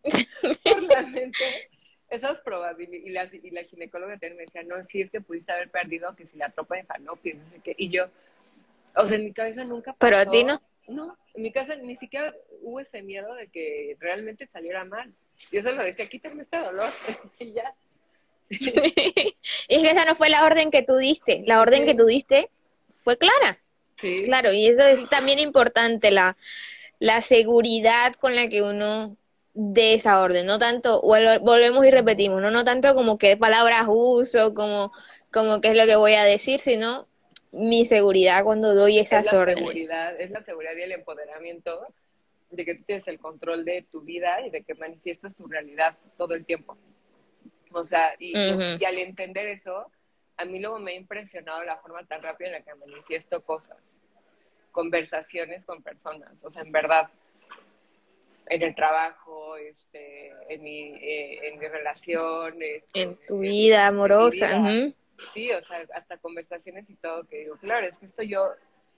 por 0.65 0.83
la 0.83 1.03
mente 1.03 1.71
esas 2.13 2.41
probabilidades. 2.41 3.05
Y 3.05 3.11
la, 3.11 3.49
y 3.49 3.51
la 3.51 3.65
ginecóloga 3.65 4.13
también 4.15 4.37
me 4.37 4.43
decía, 4.43 4.63
no, 4.63 4.83
sí 4.85 5.01
es 5.01 5.11
que 5.11 5.21
pudiste 5.21 5.53
haber 5.53 5.71
perdido 5.71 6.15
que 6.15 6.27
si 6.27 6.37
la 6.37 6.51
tropa 6.51 6.77
de 6.77 6.85
falopio, 6.85 7.35
no 7.37 7.51
sé 7.51 7.61
qué. 7.65 7.75
Y 7.77 7.89
yo, 7.91 8.07
o 8.95 9.07
sea, 9.07 9.17
en 9.17 9.25
mi 9.25 9.33
cabeza 9.33 9.65
nunca 9.65 9.93
pasó. 9.93 9.99
Pero 9.99 10.17
a 10.19 10.31
ti 10.31 10.45
no. 10.45 10.61
No, 10.89 11.17
en 11.35 11.43
mi 11.43 11.53
casa 11.53 11.77
ni 11.77 11.97
siquiera 11.97 12.35
hubo 12.61 12.81
ese 12.81 13.03
miedo 13.03 13.35
de 13.35 13.49
que 13.49 13.97
realmente 14.01 14.47
saliera 14.47 14.85
mal. 14.85 15.13
Yo 15.51 15.63
solo 15.63 15.83
decía, 15.83 16.07
quítame 16.07 16.43
este 16.43 16.59
dolor. 16.59 16.91
y 17.39 17.53
ya. 17.53 17.75
es 18.51 18.61
que 18.61 19.91
esa 19.91 20.05
no 20.05 20.17
fue 20.17 20.29
la 20.29 20.45
orden 20.45 20.71
que 20.71 20.83
tú 20.83 20.97
diste, 20.97 21.43
la 21.47 21.61
orden 21.61 21.81
Sí. 21.81 21.87
que 21.87 21.95
tú 21.95 22.07
diste 22.07 22.51
fue 23.05 23.17
clara. 23.17 23.59
Sí. 23.97 24.23
Claro, 24.25 24.53
y 24.53 24.67
eso 24.67 24.83
es 24.83 25.09
también 25.09 25.39
importante, 25.39 26.11
la, 26.11 26.37
la 26.99 27.23
seguridad 27.23 28.15
con 28.15 28.35
la 28.35 28.49
que 28.49 28.63
uno 28.63 29.17
dé 29.55 29.95
esa 29.95 30.21
orden, 30.21 30.47
no 30.47 30.59
tanto, 30.59 31.03
volvemos 31.03 31.85
y 31.87 31.91
repetimos, 31.91 32.41
no, 32.41 32.51
no 32.51 32.65
tanto 32.65 32.95
como 32.95 33.19
qué 33.19 33.37
palabras 33.37 33.87
uso, 33.89 34.55
como, 34.55 34.93
como 35.33 35.61
qué 35.61 35.69
es 35.69 35.77
lo 35.77 35.85
que 35.85 35.97
voy 35.97 36.15
a 36.15 36.25
decir, 36.25 36.61
sino 36.61 37.07
mi 37.51 37.85
seguridad 37.85 38.45
cuando 38.45 38.75
doy 38.75 38.99
esas 38.99 39.27
es 39.27 39.33
la 39.33 39.39
órdenes. 39.39 39.65
seguridad, 39.65 40.21
es 40.21 40.31
la 40.31 40.43
seguridad 40.43 40.73
y 40.77 40.83
el 40.83 40.93
empoderamiento 40.93 41.87
de 42.51 42.65
que 42.65 42.75
tú 42.77 42.85
tienes 42.85 43.07
el 43.09 43.19
control 43.19 43.65
de 43.65 43.83
tu 43.91 44.01
vida 44.01 44.41
y 44.47 44.51
de 44.51 44.63
que 44.63 44.75
manifiestas 44.75 45.35
tu 45.37 45.47
realidad 45.47 45.97
todo 46.17 46.35
el 46.35 46.45
tiempo. 46.45 46.77
O 47.73 47.85
sea, 47.85 48.15
y, 48.19 48.33
y 48.37 48.85
al 48.85 48.99
entender 48.99 49.47
eso, 49.47 49.87
a 50.37 50.45
mí 50.45 50.61
luego 50.61 50.79
me 50.79 50.93
ha 50.93 50.95
impresionado 50.95 51.63
la 51.65 51.77
forma 51.77 52.05
tan 52.07 52.23
rápida 52.23 52.49
en 52.49 52.55
la 52.55 52.63
que 52.63 52.75
manifiesto 52.75 53.43
cosas, 53.43 53.99
conversaciones 54.71 55.65
con 55.65 55.83
personas, 55.83 56.43
o 56.45 56.51
sea, 56.51 56.63
en 56.63 56.73
verdad, 56.73 57.09
en 58.49 58.63
el 58.63 58.75
trabajo, 58.75 59.57
este, 59.57 60.33
en 60.49 60.63
mi, 60.63 60.95
eh, 60.97 61.49
en 61.49 61.59
mi 61.59 61.69
relación, 61.69 62.61
este, 62.63 63.03
En 63.03 63.19
tu 63.27 63.39
vida 63.41 63.87
amorosa. 63.87 64.59
mi 64.59 64.81
vida. 64.87 64.95
sí, 65.33 65.51
o 65.53 65.63
sea, 65.63 65.87
hasta 65.95 66.19
conversaciones 66.19 66.91
y 66.91 66.97
todo, 66.97 67.25
que 67.25 67.39
digo, 67.39 67.57
claro, 67.59 67.87
es 67.87 67.99
que 67.99 68.07
esto 68.07 68.23
yo, 68.23 68.49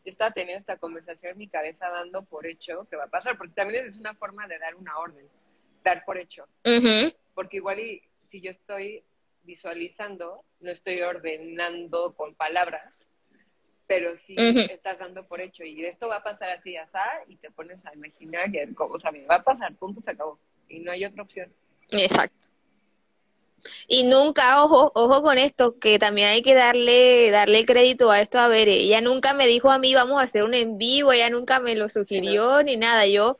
yo 0.05 0.11
estaba 0.11 0.31
teniendo 0.33 0.59
esta 0.61 0.77
conversación 0.79 1.33
en 1.33 1.39
mi 1.39 1.49
cabeza 1.49 1.89
dando 1.91 2.25
por 2.25 2.47
hecho 2.47 2.87
que 2.91 2.97
va 2.97 3.05
a 3.05 3.09
pasar, 3.11 3.37
porque 3.37 3.53
también 3.55 3.85
es 3.85 3.99
una 3.99 4.15
forma 4.15 4.47
de 4.49 4.59
dar 4.59 4.75
una 4.75 4.99
orden, 4.99 5.27
dar 5.83 6.05
por 6.05 6.19
hecho, 6.19 6.45
Ujú. 6.65 7.15
porque 7.35 7.59
igual 7.59 7.81
y 7.81 8.03
si 8.29 8.41
yo 8.41 8.51
estoy 8.51 9.05
visualizando, 9.43 10.45
no 10.61 10.71
estoy 10.71 11.03
ordenando 11.03 12.15
con 12.15 12.35
palabras, 12.35 12.99
pero 13.87 14.17
sí 14.17 14.35
estás 14.71 14.99
dando 14.99 15.27
por 15.27 15.41
hecho, 15.41 15.65
y 15.65 15.85
esto 15.85 16.09
va 16.09 16.17
a 16.17 16.23
pasar 16.23 16.51
así, 16.51 16.77
así, 16.77 16.99
y 17.29 17.37
te 17.37 17.51
pones 17.51 17.85
a 17.87 17.95
imaginar, 17.95 18.49
y 18.55 18.59
o 18.77 18.99
sea, 18.99 19.13
me 19.13 19.25
va 19.27 19.37
a 19.37 19.43
pasar, 19.43 19.75
punto, 19.75 20.01
se 20.01 20.13
acabó, 20.13 20.39
y 20.69 20.81
no 20.81 20.91
hay 20.93 21.05
otra 21.05 21.23
opción. 21.23 21.53
Exacto. 21.91 22.45
Y 23.87 24.05
nunca, 24.05 24.63
ojo, 24.63 24.93
ojo 24.95 25.23
con 25.23 25.39
esto, 25.39 25.79
que 25.79 25.99
también 25.99 26.29
hay 26.29 26.43
que 26.43 26.55
darle, 26.55 27.31
darle 27.31 27.65
crédito 27.65 28.11
a 28.11 28.21
esto. 28.21 28.39
A 28.39 28.49
ver, 28.49 28.69
ella 28.69 29.01
nunca 29.01 29.33
me 29.33 29.47
dijo 29.47 29.71
a 29.71 29.79
mí, 29.79 29.95
vamos 29.95 30.21
a 30.21 30.25
hacer 30.25 30.45
un 30.45 30.55
en 30.55 30.77
vivo, 30.79 31.13
ella 31.13 31.31
nunca 31.31 31.61
me 31.61 31.75
lo 31.75 31.89
sugirió 31.89 32.63
ni 32.63 32.77
nada. 32.77 33.07
Yo, 33.07 33.39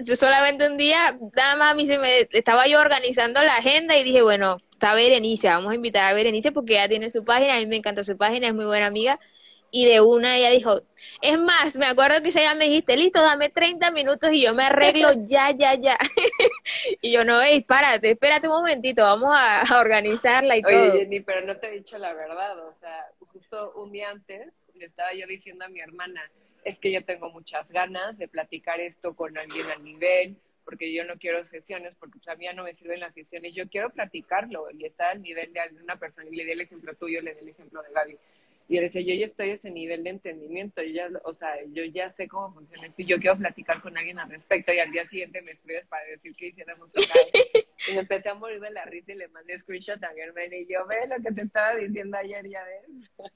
yo 0.00 0.16
solamente 0.16 0.66
un 0.66 0.76
día, 0.76 1.18
nada 1.34 1.56
más 1.56 1.72
a 1.72 1.74
mí 1.74 1.86
se 1.86 1.98
me, 1.98 2.28
estaba 2.30 2.66
yo 2.66 2.80
organizando 2.80 3.42
la 3.42 3.56
agenda 3.56 3.96
y 3.96 4.04
dije, 4.04 4.22
bueno, 4.22 4.56
está 4.72 4.94
Berenice, 4.94 5.48
vamos 5.48 5.72
a 5.72 5.76
invitar 5.76 6.04
a 6.04 6.12
Berenice 6.14 6.52
porque 6.52 6.74
ella 6.74 6.88
tiene 6.88 7.10
su 7.10 7.24
página, 7.24 7.56
a 7.56 7.58
mí 7.58 7.66
me 7.66 7.76
encanta 7.76 8.02
su 8.02 8.16
página, 8.16 8.48
es 8.48 8.54
muy 8.54 8.66
buena 8.66 8.86
amiga. 8.86 9.18
Y 9.70 9.86
de 9.86 10.00
una 10.00 10.36
ella 10.36 10.50
dijo, 10.50 10.80
es 11.20 11.38
más, 11.38 11.76
me 11.76 11.86
acuerdo 11.86 12.22
que 12.22 12.30
día 12.30 12.54
me 12.54 12.66
dijiste, 12.66 12.96
listo, 12.96 13.20
dame 13.20 13.50
30 13.50 13.90
minutos 13.90 14.30
y 14.32 14.42
yo 14.42 14.54
me 14.54 14.64
arreglo 14.64 15.10
ya, 15.26 15.50
ya, 15.50 15.74
ya. 15.74 15.98
Y 17.02 17.12
yo, 17.12 17.24
no, 17.24 17.42
ey, 17.42 17.62
párate, 17.62 18.12
espérate 18.12 18.48
un 18.48 18.54
momentito, 18.54 19.02
vamos 19.02 19.30
a, 19.32 19.62
a 19.62 19.80
organizarla 19.80 20.56
y 20.56 20.62
todo. 20.62 20.92
Oye, 20.92 21.00
Jenny, 21.00 21.20
pero 21.20 21.46
no 21.46 21.56
te 21.56 21.68
he 21.68 21.72
dicho 21.72 21.98
la 21.98 22.14
verdad, 22.14 22.58
o 22.66 22.74
sea, 22.80 23.06
justo 23.32 23.72
un 23.76 23.92
día 23.92 24.10
antes 24.10 24.52
le 24.74 24.86
estaba 24.86 25.12
yo 25.12 25.26
diciendo 25.26 25.64
a 25.64 25.68
mi 25.68 25.80
hermana, 25.80 26.22
es 26.64 26.78
que 26.78 26.92
yo 26.92 27.04
tengo 27.04 27.30
muchas 27.30 27.68
ganas 27.68 28.16
de 28.18 28.28
platicar 28.28 28.80
esto 28.80 29.14
con 29.14 29.36
alguien 29.36 29.66
al 29.70 29.82
nivel, 29.82 30.36
porque 30.64 30.92
yo 30.92 31.04
no 31.04 31.16
quiero 31.16 31.44
sesiones, 31.44 31.94
porque 31.94 32.18
pues, 32.18 32.28
a 32.28 32.36
mí 32.36 32.44
ya 32.44 32.52
no 32.52 32.64
me 32.64 32.74
sirven 32.74 33.00
las 33.00 33.14
sesiones, 33.14 33.54
yo 33.54 33.68
quiero 33.68 33.90
platicarlo 33.90 34.70
y 34.70 34.84
estar 34.84 35.12
al 35.12 35.22
nivel 35.22 35.52
de 35.52 35.60
una 35.82 35.96
persona, 35.96 36.28
y 36.30 36.36
le 36.36 36.44
di 36.44 36.52
el 36.52 36.60
ejemplo 36.60 36.94
tuyo, 36.94 37.22
le 37.22 37.34
di 37.34 37.40
el 37.40 37.48
ejemplo 37.48 37.82
de 37.82 37.92
Gaby. 37.92 38.18
Y 38.68 38.76
yo 38.76 38.82
decía, 38.82 39.00
yo 39.00 39.14
ya 39.14 39.24
estoy 39.24 39.50
a 39.50 39.54
ese 39.54 39.70
nivel 39.70 40.04
de 40.04 40.10
entendimiento, 40.10 40.82
yo 40.82 40.92
ya, 40.92 41.08
o 41.24 41.32
sea, 41.32 41.54
yo 41.72 41.84
ya 41.84 42.10
sé 42.10 42.28
cómo 42.28 42.52
funciona 42.52 42.86
esto 42.86 43.00
y 43.00 43.06
yo 43.06 43.18
quiero 43.18 43.38
platicar 43.38 43.80
con 43.80 43.96
alguien 43.96 44.18
al 44.18 44.28
respecto. 44.28 44.74
Y 44.74 44.78
al 44.78 44.92
día 44.92 45.06
siguiente 45.06 45.40
me 45.40 45.52
escribes 45.52 45.86
para 45.86 46.04
decir 46.04 46.34
que 46.36 46.48
hiciéramos 46.48 46.94
un 46.94 47.02
live. 47.02 47.64
Y 47.88 47.92
me 47.94 48.00
empecé 48.00 48.28
a 48.28 48.34
morir 48.34 48.60
de 48.60 48.70
la 48.70 48.84
risa 48.84 49.12
y 49.12 49.14
le 49.14 49.28
mandé 49.28 49.58
screenshot 49.58 50.02
a 50.02 50.10
hermana 50.12 50.56
y 50.56 50.66
yo, 50.66 50.86
ve 50.86 51.06
lo 51.06 51.16
que 51.22 51.32
te 51.32 51.42
estaba 51.42 51.76
diciendo 51.76 52.18
ayer, 52.18 52.46
ya 52.46 52.62
ves. 52.64 53.32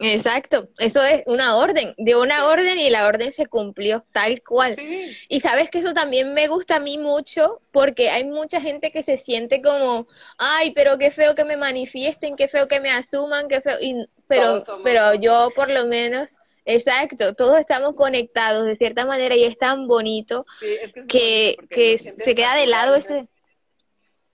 Exacto, 0.00 0.68
eso 0.78 1.02
es 1.02 1.22
una 1.26 1.56
orden, 1.56 1.94
de 1.96 2.16
una 2.16 2.46
orden 2.48 2.78
y 2.78 2.90
la 2.90 3.06
orden 3.06 3.32
se 3.32 3.46
cumplió 3.46 4.04
tal 4.12 4.42
cual. 4.42 4.74
Sí, 4.74 5.16
Y 5.28 5.40
sabes 5.40 5.70
que 5.70 5.78
eso 5.78 5.94
también 5.94 6.34
me 6.34 6.48
gusta 6.48 6.76
a 6.76 6.80
mí 6.80 6.98
mucho 6.98 7.60
porque 7.70 8.10
hay 8.10 8.24
mucha 8.24 8.60
gente 8.60 8.90
que 8.90 9.04
se 9.04 9.16
siente 9.16 9.62
como, 9.62 10.08
ay, 10.36 10.72
pero 10.74 10.98
qué 10.98 11.12
feo 11.12 11.36
que 11.36 11.44
me 11.44 11.56
manifiesten, 11.56 12.34
qué 12.34 12.48
feo 12.48 12.66
que 12.66 12.80
me 12.80 12.90
asuman, 12.90 13.46
qué 13.48 13.60
feo, 13.60 13.78
y, 13.80 14.04
pero, 14.26 14.62
pero 14.82 15.14
yo 15.14 15.48
por 15.54 15.70
lo 15.70 15.86
menos, 15.86 16.28
exacto, 16.64 17.34
todos 17.34 17.60
estamos 17.60 17.94
conectados 17.94 18.66
de 18.66 18.74
cierta 18.74 19.06
manera 19.06 19.36
y 19.36 19.44
es 19.44 19.56
tan 19.58 19.86
bonito 19.86 20.44
sí, 20.58 20.74
es 20.82 20.92
que, 20.92 21.00
es 21.00 21.06
que, 21.06 21.56
que 21.68 21.98
se 21.98 22.34
queda 22.34 22.56
de 22.56 22.66
lado 22.66 22.96
ese. 22.96 23.28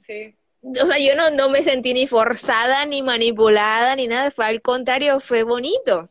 Sí, 0.06 0.34
o 0.62 0.86
sea, 0.86 0.98
yo 0.98 1.16
no, 1.16 1.30
no 1.30 1.48
me 1.50 1.62
sentí 1.62 1.94
ni 1.94 2.06
forzada, 2.06 2.84
ni 2.86 3.02
manipulada, 3.02 3.96
ni 3.96 4.06
nada, 4.08 4.30
fue 4.30 4.46
al 4.46 4.62
contrario, 4.62 5.20
fue 5.20 5.42
bonito. 5.42 6.08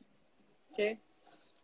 sí. 0.76 1.00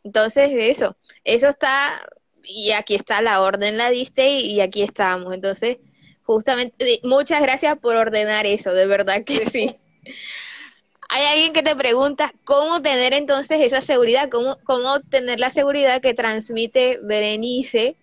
Entonces, 0.03 0.51
eso, 0.53 0.95
eso 1.23 1.47
está, 1.49 2.07
y 2.43 2.71
aquí 2.71 2.93
está 2.95 3.21
la 3.23 3.41
orden, 3.41 3.77
la 3.77 3.89
diste 3.89 4.29
y, 4.29 4.53
y 4.53 4.61
aquí 4.61 4.83
estamos. 4.83 5.33
Entonces, 5.33 5.77
justamente, 6.23 6.99
muchas 7.03 7.41
gracias 7.41 7.79
por 7.79 7.95
ordenar 7.95 8.45
eso, 8.45 8.71
de 8.73 8.85
verdad 8.85 9.23
que 9.25 9.47
sí. 9.47 9.75
Hay 11.09 11.25
alguien 11.25 11.53
que 11.53 11.63
te 11.63 11.75
pregunta 11.75 12.33
cómo 12.43 12.81
tener 12.81 13.13
entonces 13.13 13.61
esa 13.61 13.81
seguridad, 13.81 14.29
cómo, 14.29 14.57
cómo 14.63 15.01
tener 15.01 15.39
la 15.39 15.51
seguridad 15.51 16.01
que 16.01 16.13
transmite 16.13 16.99
Berenice 17.01 17.95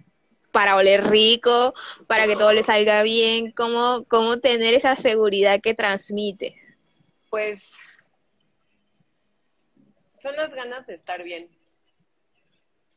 para 0.53 0.77
oler 0.77 1.05
rico, 1.09 1.75
para 2.07 2.27
que 2.27 2.37
todo 2.37 2.53
le 2.53 2.63
salga 2.63 3.03
bien, 3.03 3.51
cómo, 3.53 4.05
cómo 4.09 4.39
tener 4.39 4.75
esa 4.75 4.95
seguridad 4.97 5.61
que 5.61 5.75
transmite. 5.75 6.55
Pues 7.31 7.73
son 10.21 10.37
las 10.37 10.55
ganas 10.55 10.87
de 10.87 10.95
estar 10.95 11.23
bien 11.25 11.49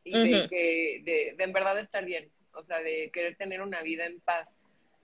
y 0.04 0.12
de 0.12 0.48
que 0.48 1.02
de, 1.04 1.36
de 1.36 1.44
en 1.44 1.54
verdad 1.54 1.80
estar 1.80 2.06
bien, 2.06 2.30
o 2.54 2.64
sea, 2.64 2.80
de 2.80 3.10
querer 3.12 3.36
tener 3.36 3.62
una 3.62 3.82
vida 3.82 4.06
en 4.06 4.20
paz, 4.20 4.56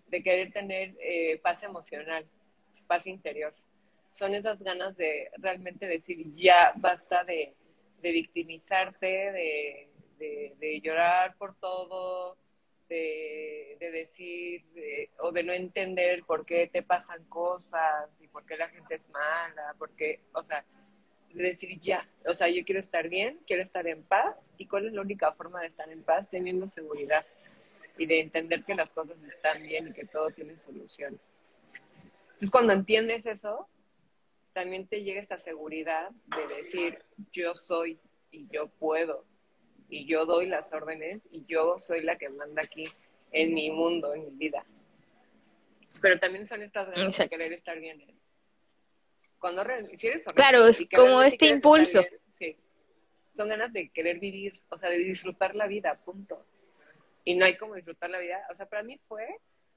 de 0.08 0.22
querer 0.22 0.52
tener 0.52 0.94
eh, 1.00 1.40
paz 1.42 1.64
emocional, 1.64 2.26
paz 2.86 3.08
interior. 3.08 3.54
Son 4.14 4.36
esas 4.36 4.62
ganas 4.62 4.96
de 4.98 5.32
realmente 5.38 5.88
decir, 5.88 6.34
ya 6.36 6.74
basta 6.76 7.24
de, 7.24 7.54
victimizarte, 8.02 9.08
de, 9.08 9.88
llorar 10.82 11.36
por 11.38 11.56
todo, 11.56 12.38
de, 12.92 13.78
decir 13.80 14.64
o 15.20 15.32
de 15.32 15.44
no 15.44 15.54
entender 15.54 16.24
por 16.24 16.46
qué 16.46 16.68
te 16.68 16.84
pasan 16.84 17.24
cosas 17.26 18.10
y 18.20 18.28
por 18.28 18.46
qué 18.46 18.58
la 18.58 18.70
gente 18.70 18.96
es 18.96 19.10
mala, 19.10 19.76
porque, 19.78 20.20
o 20.34 20.44
sea, 20.44 20.66
de 21.34 21.44
decir 21.44 21.80
ya, 21.80 22.08
o 22.26 22.34
sea, 22.34 22.50
yo 22.50 22.64
quiero 22.66 22.80
estar 22.80 23.08
bien, 23.08 23.40
quiero 23.48 23.64
estar 23.64 23.88
en 23.88 24.04
paz, 24.04 24.52
y 24.58 24.68
cuál 24.68 24.88
es 24.88 24.94
la 24.94 25.02
única 25.02 25.32
forma 25.32 25.62
de 25.62 25.68
estar 25.68 25.90
en 25.90 26.04
paz, 26.04 26.30
teniendo 26.30 26.68
seguridad 26.68 27.26
y 27.98 28.06
de 28.06 28.20
entender 28.20 28.64
que 28.66 28.76
las 28.76 28.92
cosas 28.92 29.22
están 29.24 29.64
bien 29.64 29.88
y 29.88 29.94
que 29.94 30.06
todo 30.06 30.30
tiene 30.32 30.58
solución. 30.58 31.20
Entonces, 32.26 32.52
cuando 32.52 32.74
entiendes 32.74 33.26
eso, 33.26 33.70
también 34.54 34.88
te 34.88 35.04
llega 35.04 35.22
esta 35.22 35.38
seguridad 35.38 36.10
de 36.26 36.56
decir, 36.56 37.00
yo 37.32 37.56
soy 37.56 38.00
y 38.32 38.48
yo 38.50 38.68
puedo, 38.68 39.26
y 39.92 40.06
yo 40.06 40.26
doy 40.26 40.48
las 40.48 40.72
órdenes 40.74 41.22
y 41.32 41.46
yo 41.46 41.78
soy 41.78 42.02
la 42.02 42.18
que 42.18 42.30
manda 42.30 42.64
aquí 42.64 42.86
en 43.32 43.54
mi 43.54 43.70
mundo, 43.70 44.14
en 44.14 44.24
mi 44.24 44.32
vida. 44.32 44.66
Pero 46.02 46.18
también 46.18 46.48
son 46.48 46.62
estas 46.62 46.90
ganas 46.90 47.18
de 47.18 47.30
querer 47.30 47.52
estar 47.52 47.78
bien. 47.78 48.00
¿eh? 48.00 48.16
Cuando 49.38 49.64
si 49.98 50.08
eres 50.08 50.26
Claro, 50.34 50.66
es 50.68 50.82
como 50.96 51.22
este 51.22 51.48
impulso. 51.48 52.02
sí. 52.40 52.56
Son 53.36 53.50
ganas 53.50 53.74
de 53.74 53.90
querer 53.90 54.20
vivir, 54.20 54.54
o 54.70 54.78
sea, 54.78 54.90
de 54.90 54.98
disfrutar 54.98 55.56
la 55.56 55.68
vida, 55.68 56.00
punto. 56.06 56.46
Y 57.26 57.36
no 57.36 57.46
hay 57.46 57.58
como 57.58 57.76
disfrutar 57.76 58.10
la 58.10 58.20
vida. 58.20 58.46
O 58.50 58.56
sea, 58.56 58.68
para 58.68 58.84
mí 58.84 58.98
fue 59.10 59.28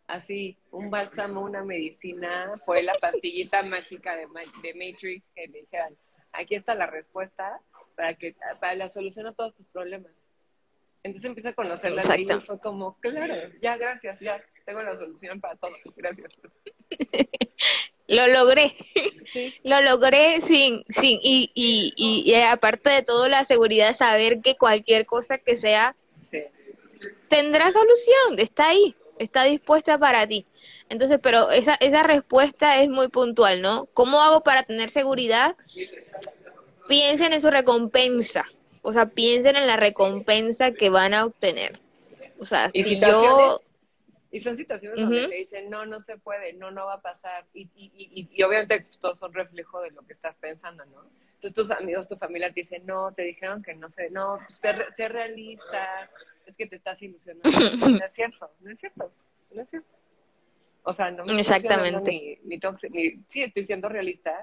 así, 0.06 0.56
un 0.70 0.90
bálsamo, 0.90 1.40
una 1.40 1.64
medicina, 1.64 2.54
fue 2.64 2.84
la 2.84 2.94
pastillita 2.94 3.62
mágica 3.64 4.14
de, 4.16 4.26
de 4.62 4.74
Matrix 4.74 5.28
que 5.34 5.48
me 5.48 5.58
dijeron, 5.60 5.96
aquí 6.32 6.54
está 6.54 6.74
la 6.76 6.86
respuesta 6.86 7.60
para 7.96 8.14
que 8.14 8.34
para 8.60 8.74
la 8.74 8.88
solución 8.88 9.26
a 9.26 9.32
todos 9.32 9.54
tus 9.54 9.66
problemas. 9.68 10.12
Entonces 11.02 11.28
empecé 11.28 11.48
a 11.48 11.52
conocer 11.52 11.92
la 11.92 12.02
ley 12.02 12.26
y 12.28 12.40
fue 12.40 12.58
como, 12.58 12.98
claro, 13.00 13.34
ya, 13.60 13.76
gracias, 13.76 14.20
ya, 14.20 14.42
tengo 14.64 14.82
la 14.82 14.96
solución 14.96 15.40
para 15.40 15.56
todo, 15.56 15.72
gracias. 15.96 16.32
Lo 18.06 18.26
logré, 18.26 18.74
lo 19.62 19.80
logré 19.80 20.42
sin, 20.42 20.84
sin, 20.90 21.18
y, 21.22 21.50
y, 21.54 21.94
y, 21.96 22.34
aparte 22.34 22.90
de 22.90 23.02
todo 23.02 23.28
la 23.28 23.46
seguridad 23.46 23.88
de 23.88 23.94
saber 23.94 24.42
que 24.42 24.56
cualquier 24.56 25.06
cosa 25.06 25.38
que 25.38 25.56
sea 25.56 25.96
tendrá 27.28 27.72
solución, 27.72 28.38
está 28.38 28.68
ahí, 28.68 28.94
está 29.18 29.44
dispuesta 29.44 29.98
para 29.98 30.26
ti. 30.26 30.44
Entonces, 30.90 31.18
pero 31.22 31.50
esa, 31.50 31.76
esa 31.76 32.02
respuesta 32.02 32.82
es 32.82 32.90
muy 32.90 33.08
puntual, 33.08 33.62
¿no? 33.62 33.86
¿Cómo 33.94 34.20
hago 34.20 34.42
para 34.42 34.64
tener 34.64 34.90
seguridad? 34.90 35.56
Piensen 36.88 37.32
en 37.32 37.40
su 37.40 37.50
recompensa, 37.50 38.44
o 38.82 38.92
sea, 38.92 39.06
piensen 39.06 39.56
en 39.56 39.66
la 39.66 39.76
recompensa 39.76 40.72
que 40.72 40.90
van 40.90 41.14
a 41.14 41.24
obtener. 41.24 41.80
O 42.38 42.46
sea, 42.46 42.70
si 42.72 43.00
yo 43.00 43.58
y 44.34 44.40
son 44.40 44.56
situaciones 44.56 44.98
donde 44.98 45.28
te 45.28 45.34
dicen, 45.36 45.70
no, 45.70 45.86
no 45.86 46.00
se 46.00 46.18
puede, 46.18 46.54
no, 46.54 46.72
no 46.72 46.86
va 46.86 46.94
a 46.94 47.00
pasar. 47.00 47.46
Y, 47.54 47.70
y, 47.76 48.28
y, 48.32 48.42
obviamente 48.42 48.80
pues, 48.80 48.98
todos 48.98 49.16
son 49.16 49.32
reflejo 49.32 49.80
de 49.80 49.92
lo 49.92 50.02
que 50.02 50.12
estás 50.12 50.34
pensando, 50.34 50.84
¿no? 50.86 51.08
Entonces 51.34 51.54
tus 51.54 51.70
amigos, 51.70 52.08
tu 52.08 52.16
familia 52.16 52.48
te 52.52 52.62
dicen, 52.62 52.84
no, 52.84 53.12
te 53.12 53.22
dijeron 53.22 53.62
que 53.62 53.76
no 53.76 53.88
sé, 53.90 54.10
no, 54.10 54.40
pues 54.44 54.60
sé, 54.96 55.08
realista, 55.08 56.10
es 56.46 56.56
que 56.56 56.66
te 56.66 56.74
estás 56.74 57.00
ilusionando. 57.00 57.48
no 57.88 58.04
es 58.04 58.12
cierto, 58.12 58.50
no 58.58 58.72
es 58.72 58.80
cierto, 58.80 59.12
no 59.52 59.62
es 59.62 59.70
cierto. 59.70 59.94
O 60.82 60.92
sea, 60.92 61.12
no 61.12 61.24
me 61.24 61.38
Exactamente. 61.38 62.10
Ni, 62.10 62.38
ni, 62.42 62.60
ni, 62.90 63.24
sí, 63.28 63.42
estoy 63.42 63.62
siendo 63.62 63.88
realista 63.88 64.36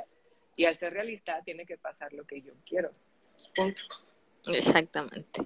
y 0.56 0.66
al 0.66 0.78
ser 0.78 0.93
realista 0.93 1.41
tiene 1.43 1.66
que 1.66 1.78
pasar 1.78 2.14
lo 2.14 2.26
que 2.26 2.41
yo 2.41 2.54
quiero. 2.66 2.91
Punto. 3.56 3.82
Exactamente. 4.47 5.41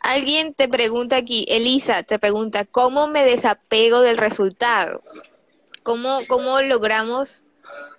Alguien 0.00 0.54
te 0.54 0.68
pregunta 0.68 1.16
aquí, 1.16 1.44
Elisa 1.48 2.02
te 2.02 2.18
pregunta, 2.18 2.64
¿cómo 2.64 3.06
me 3.06 3.24
desapego 3.24 4.00
del 4.00 4.16
resultado? 4.16 5.02
¿Cómo, 5.82 6.20
cómo 6.26 6.60
logramos 6.62 7.44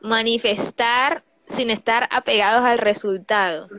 manifestar 0.01 1.23
sin 1.47 1.69
estar 1.69 2.07
apegados 2.11 2.65
al 2.65 2.79
resultado? 2.79 3.69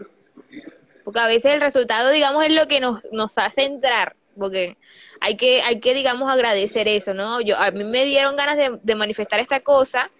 Porque 1.05 1.19
a 1.19 1.27
veces 1.27 1.55
el 1.55 1.61
resultado, 1.61 2.11
digamos, 2.11 2.45
es 2.45 2.53
lo 2.53 2.69
que 2.69 2.79
nos, 2.79 3.05
nos 3.11 3.37
hace 3.39 3.65
entrar, 3.65 4.15
porque 4.39 4.77
hay 5.21 5.37
que, 5.37 5.63
hay 5.63 5.81
que, 5.81 5.93
digamos, 5.93 6.31
agradecer 6.31 6.87
eso, 6.87 7.15
¿no? 7.15 7.41
Yo, 7.41 7.57
a 7.57 7.73
mí 7.73 7.83
me 7.83 8.05
dieron 8.05 8.37
ganas 8.37 8.57
de, 8.57 8.79
de 8.83 8.95
manifestar 8.95 9.41
esta 9.41 9.61
cosa, 9.61 10.11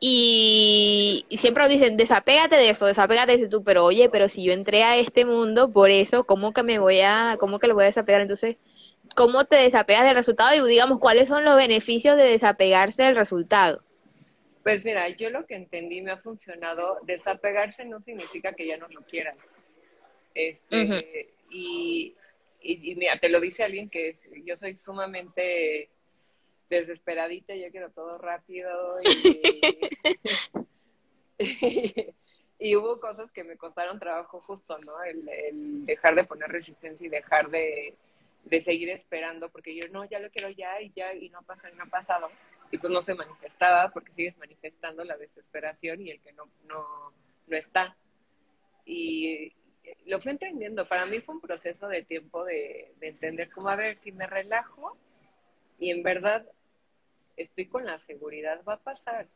y, 0.00 1.24
siempre 1.38 1.62
nos 1.62 1.72
dicen, 1.72 1.96
desapégate 1.96 2.56
de 2.56 2.70
eso, 2.70 2.86
desapégate 2.86 3.38
de 3.38 3.48
tú, 3.48 3.64
pero 3.64 3.84
oye, 3.84 4.08
pero 4.10 4.28
si 4.28 4.44
yo 4.44 4.52
entré 4.52 4.82
a 4.82 4.96
este 4.96 5.24
mundo 5.24 5.72
por 5.72 5.90
eso, 5.90 6.24
¿cómo 6.24 6.52
que 6.52 6.62
me 6.62 6.78
voy 6.78 7.00
a, 7.00 7.36
cómo 7.38 7.58
que 7.58 7.66
lo 7.66 7.74
voy 7.74 7.84
a 7.84 7.86
desapegar? 7.86 8.20
Entonces, 8.20 8.56
¿cómo 9.16 9.44
te 9.44 9.56
desapegas 9.56 10.04
del 10.04 10.14
resultado? 10.14 10.54
Y 10.54 10.68
digamos, 10.68 10.98
¿cuáles 11.00 11.28
son 11.28 11.44
los 11.44 11.56
beneficios 11.56 12.16
de 12.16 12.24
desapegarse 12.24 13.02
del 13.02 13.16
resultado? 13.16 13.82
Pues 14.62 14.84
mira, 14.84 15.08
yo 15.10 15.30
lo 15.30 15.46
que 15.46 15.54
entendí 15.54 16.00
me 16.00 16.12
ha 16.12 16.16
funcionado, 16.16 16.98
desapegarse 17.02 17.84
no 17.84 18.00
significa 18.00 18.54
que 18.54 18.66
ya 18.66 18.76
no 18.76 18.88
lo 18.88 19.02
quieras. 19.02 19.36
Este, 20.34 21.28
y, 21.50 22.14
y, 22.60 22.94
mira, 22.96 23.18
te 23.18 23.28
lo 23.28 23.40
dice 23.40 23.62
alguien 23.62 23.88
que 23.88 24.08
es, 24.08 24.22
yo 24.44 24.56
soy 24.56 24.74
sumamente 24.74 25.90
desesperadita, 26.80 27.54
yo 27.54 27.66
quiero 27.70 27.90
todo 27.90 28.18
rápido 28.18 28.98
y, 32.58 32.76
hubo 32.76 33.00
cosas 33.00 33.30
que 33.32 33.44
me 33.44 33.56
costaron 33.56 33.98
trabajo 33.98 34.40
justo, 34.40 34.78
¿no? 34.78 35.02
El, 35.02 35.84
dejar 35.86 36.14
de 36.14 36.24
poner 36.24 36.50
resistencia 36.50 37.06
y 37.06 37.10
dejar 37.10 37.50
de, 37.50 37.94
seguir 38.62 38.90
esperando, 38.90 39.48
porque 39.50 39.74
yo 39.74 39.88
no, 39.90 40.04
ya 40.04 40.18
lo 40.18 40.30
quiero 40.30 40.48
ya 40.50 40.80
y 40.80 40.92
ya 40.94 41.14
y 41.14 41.28
no 41.30 41.42
pasa 41.42 41.70
y 41.70 41.74
no 41.74 41.84
ha 41.84 41.86
pasado. 41.86 42.30
Y 42.70 42.78
pues 42.78 42.92
no 42.92 43.02
se 43.02 43.14
manifestaba 43.14 43.90
porque 43.90 44.12
sigues 44.12 44.36
manifestando 44.38 45.04
la 45.04 45.16
desesperación 45.16 46.00
y 46.00 46.10
el 46.10 46.20
que 46.20 46.32
no, 46.32 46.48
no, 46.66 47.12
no 47.46 47.56
está. 47.56 47.96
Y 48.84 49.52
lo 50.06 50.20
fui 50.20 50.32
entendiendo. 50.32 50.86
Para 50.86 51.06
mí 51.06 51.20
fue 51.20 51.34
un 51.34 51.40
proceso 51.40 51.88
de 51.88 52.02
tiempo 52.02 52.44
de, 52.44 52.92
de 52.98 53.08
entender 53.08 53.50
cómo, 53.50 53.68
a 53.68 53.76
ver, 53.76 53.96
si 53.96 54.12
me 54.12 54.26
relajo 54.26 54.96
y 55.78 55.90
en 55.90 56.02
verdad 56.02 56.46
estoy 57.36 57.66
con 57.66 57.84
la 57.84 57.98
seguridad, 57.98 58.62
va 58.66 58.74
a 58.74 58.80
pasar 58.80 59.28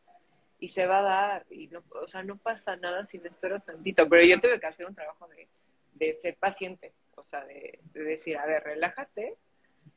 y 0.60 0.68
se 0.70 0.86
va 0.86 0.98
a 0.98 1.02
dar, 1.02 1.46
y 1.50 1.68
no, 1.68 1.84
o 1.90 2.06
sea, 2.06 2.22
no 2.22 2.36
pasa 2.36 2.76
nada 2.76 3.04
si 3.06 3.18
me 3.18 3.28
espero 3.28 3.60
tantito, 3.60 4.08
pero 4.08 4.24
yo 4.24 4.40
tuve 4.40 4.58
que 4.58 4.66
hacer 4.66 4.86
un 4.86 4.94
trabajo 4.94 5.28
de, 5.28 5.46
de 5.94 6.14
ser 6.14 6.36
paciente, 6.36 6.92
o 7.14 7.24
sea, 7.24 7.44
de, 7.44 7.78
decir, 7.92 8.36
a 8.38 8.46
ver, 8.46 8.64
relájate, 8.64 9.36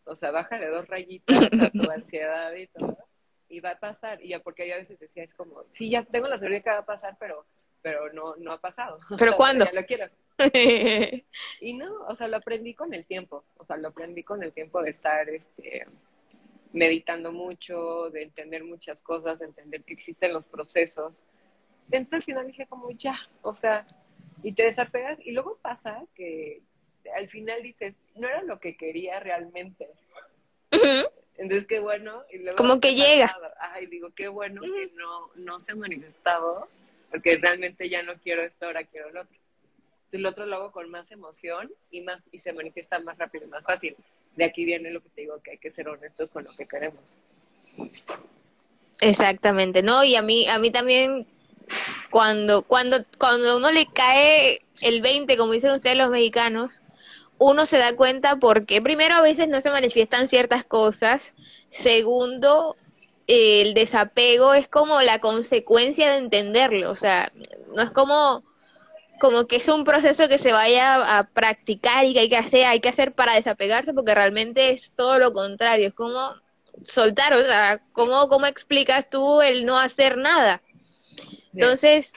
o 0.06 0.14
sea, 0.16 0.32
bájale 0.32 0.68
dos 0.68 0.88
rayitas 0.88 1.50
a 1.60 1.72
tu 1.72 1.82
ansiedad 1.92 2.54
y 2.54 2.68
todo, 2.68 2.98
y 3.50 3.60
va 3.60 3.72
a 3.72 3.80
pasar, 3.80 4.24
y 4.24 4.30
ya 4.30 4.40
porque 4.40 4.68
yo 4.68 4.76
a 4.76 4.78
veces 4.78 5.00
decía, 5.00 5.24
es 5.24 5.34
como, 5.34 5.64
sí, 5.72 5.90
ya 5.90 6.04
tengo 6.04 6.28
la 6.28 6.38
seguridad 6.38 6.64
que 6.64 6.70
va 6.70 6.78
a 6.78 6.86
pasar, 6.86 7.18
pero 7.20 7.46
pero 7.82 8.12
no, 8.14 8.36
no 8.38 8.52
ha 8.54 8.60
pasado. 8.60 9.00
¿Pero 9.18 9.36
cuándo? 9.36 9.66
ya 9.66 9.74
lo 9.74 9.86
quiero. 9.86 10.08
y 11.60 11.74
no, 11.74 12.06
o 12.08 12.16
sea, 12.16 12.28
lo 12.28 12.38
aprendí 12.38 12.74
con 12.74 12.94
el 12.94 13.06
tiempo, 13.06 13.44
o 13.58 13.66
sea, 13.66 13.78
lo 13.78 13.90
aprendí 13.90 14.24
con 14.24 14.42
el 14.44 14.54
tiempo 14.54 14.82
de 14.82 14.90
estar, 14.90 15.30
este, 15.30 15.86
meditando 16.74 17.32
mucho, 17.32 18.10
de 18.12 18.24
entender 18.24 18.64
muchas 18.64 19.02
cosas, 19.02 19.40
de 19.40 19.46
entender 19.46 19.84
que 19.84 19.94
existen 19.94 20.34
los 20.34 20.46
procesos. 20.46 21.24
Entonces 21.92 22.14
al 22.14 22.24
final 22.24 22.48
dije 22.48 22.66
como 22.68 22.92
ya, 22.92 23.20
o 23.42 23.54
sea, 23.54 23.86
y 24.44 24.54
te 24.54 24.64
desapegas 24.64 25.20
y 25.24 25.32
luego 25.32 25.58
pasa 25.62 26.04
que 26.16 26.62
al 27.16 27.28
final 27.28 27.62
dices, 27.64 27.96
no 28.16 28.28
era 28.28 28.44
lo 28.44 28.60
que 28.60 28.78
quería 28.78 29.20
realmente. 29.20 29.88
Entonces 31.38 31.68
qué 31.68 31.80
bueno. 31.80 32.24
Y 32.32 32.40
luego 32.40 32.58
como 32.58 32.80
que 32.80 32.96
llega. 32.96 33.36
Ay, 33.60 33.88
digo, 33.88 34.12
qué 34.12 34.28
bueno 34.28 34.62
que 34.62 34.92
no, 34.96 35.32
no 35.36 35.60
se 35.60 35.74
ha 35.74 35.76
manifestado, 35.76 36.70
porque 37.10 37.38
realmente 37.38 37.90
ya 37.90 38.04
no 38.04 38.16
quiero 38.16 38.44
esto, 38.44 38.68
ahora 38.68 38.86
quiero 38.86 39.12
lo 39.12 39.22
otro. 39.22 39.38
Entonces 40.06 40.22
lo 40.22 40.30
otro 40.30 40.46
lo 40.46 40.56
hago 40.58 40.72
con 40.72 40.90
más 40.90 41.10
emoción 41.12 41.72
y, 41.90 42.02
más, 42.02 42.22
y 42.32 42.40
se 42.40 42.54
manifiesta 42.54 43.00
más 43.00 43.18
rápido 43.18 43.46
y 43.46 43.50
más 43.50 43.64
fácil 43.64 43.96
de 44.36 44.46
aquí 44.46 44.66
viene 44.66 44.92
lo 44.92 45.02
que 45.02 45.10
te 45.10 45.22
digo, 45.22 45.42
que 45.42 45.52
hay 45.52 45.58
que 45.58 45.70
ser 45.70 45.88
honestos 45.88 46.30
con 46.30 46.44
lo 46.44 46.56
que 46.56 46.68
queremos. 46.68 47.16
Exactamente, 49.00 49.82
¿no? 49.82 50.04
Y 50.04 50.16
a 50.16 50.22
mí, 50.22 50.48
a 50.48 50.60
mí 50.60 50.72
también, 50.72 51.26
cuando, 52.10 52.64
cuando, 52.64 53.04
cuando 53.18 53.58
uno 53.58 53.72
le 53.72 53.88
cae 53.88 54.62
el 54.82 55.02
20, 55.02 55.38
como 55.38 55.54
dicen 55.54 55.72
ustedes 55.72 55.98
los 55.98 56.10
mexicanos, 56.10 56.82
uno 57.38 57.66
se 57.66 57.80
da 57.80 57.96
cuenta 57.96 58.36
porque 58.36 58.82
primero 58.82 59.16
a 59.16 59.22
veces 59.22 59.48
no 59.48 59.62
se 59.62 59.72
manifiestan 59.72 60.28
ciertas 60.28 60.64
cosas, 60.64 61.34
segundo, 61.70 62.76
el 63.26 63.74
desapego 63.74 64.54
es 64.54 64.68
como 64.68 65.02
la 65.02 65.20
consecuencia 65.20 66.12
de 66.12 66.18
entenderlo, 66.18 66.92
o 66.92 66.96
sea, 66.96 67.32
no 67.76 67.82
es 67.82 67.90
como 67.90 68.44
como 69.22 69.46
que 69.46 69.58
es 69.58 69.68
un 69.68 69.84
proceso 69.84 70.28
que 70.28 70.40
se 70.40 70.52
vaya 70.52 71.20
a 71.20 71.26
practicar 71.26 72.06
y 72.06 72.14
que 72.14 72.22
hay 72.22 72.30
que 72.30 72.38
hacer, 72.38 72.66
hay 72.66 72.80
que 72.80 72.90
hacer 72.90 73.14
para 73.14 73.36
desapegarse 73.36 73.94
porque 73.94 74.16
realmente 74.16 74.72
es 74.72 74.92
todo 74.96 75.20
lo 75.20 75.32
contrario, 75.32 75.90
es 75.90 75.94
como 75.94 76.34
soltar, 76.84 77.36
o 77.36 77.44
sea, 77.44 77.82
¿cómo, 77.94 78.28
cómo 78.30 78.48
explicas 78.48 79.08
tú 79.12 79.44
el 79.44 79.68
no 79.68 79.78
hacer 79.78 80.18
nada? 80.18 80.64
Entonces, 81.54 82.14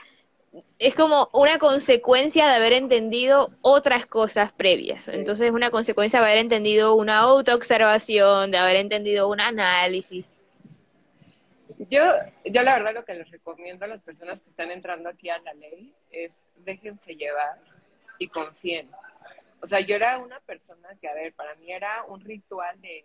es 0.78 0.94
como 0.94 1.28
una 1.34 1.58
consecuencia 1.58 2.48
de 2.48 2.54
haber 2.54 2.72
entendido 2.72 3.50
otras 3.60 4.06
cosas 4.06 4.52
previas. 4.52 5.06
Entonces, 5.08 5.48
es 5.48 5.52
una 5.52 5.70
consecuencia 5.70 6.20
de 6.20 6.24
haber 6.24 6.38
entendido 6.38 6.94
una 6.94 7.18
autoobservación, 7.18 8.50
de 8.50 8.56
haber 8.56 8.76
entendido 8.76 9.28
un 9.28 9.42
análisis. 9.42 10.24
Yo, 11.78 12.02
yo 12.44 12.62
la 12.62 12.78
verdad 12.78 12.94
lo 12.94 13.04
que 13.04 13.14
les 13.14 13.30
recomiendo 13.30 13.84
a 13.84 13.88
las 13.88 14.02
personas 14.02 14.42
que 14.42 14.50
están 14.50 14.70
entrando 14.70 15.08
aquí 15.08 15.28
a 15.28 15.38
la 15.38 15.54
ley 15.54 15.92
es 16.10 16.44
déjense 16.56 17.16
llevar 17.16 17.58
y 18.18 18.28
confíen. 18.28 18.90
O 19.60 19.66
sea, 19.66 19.80
yo 19.80 19.96
era 19.96 20.18
una 20.18 20.40
persona 20.40 20.88
que, 21.00 21.08
a 21.08 21.14
ver, 21.14 21.32
para 21.32 21.54
mí 21.56 21.72
era 21.72 22.04
un 22.04 22.20
ritual 22.20 22.80
de, 22.80 23.04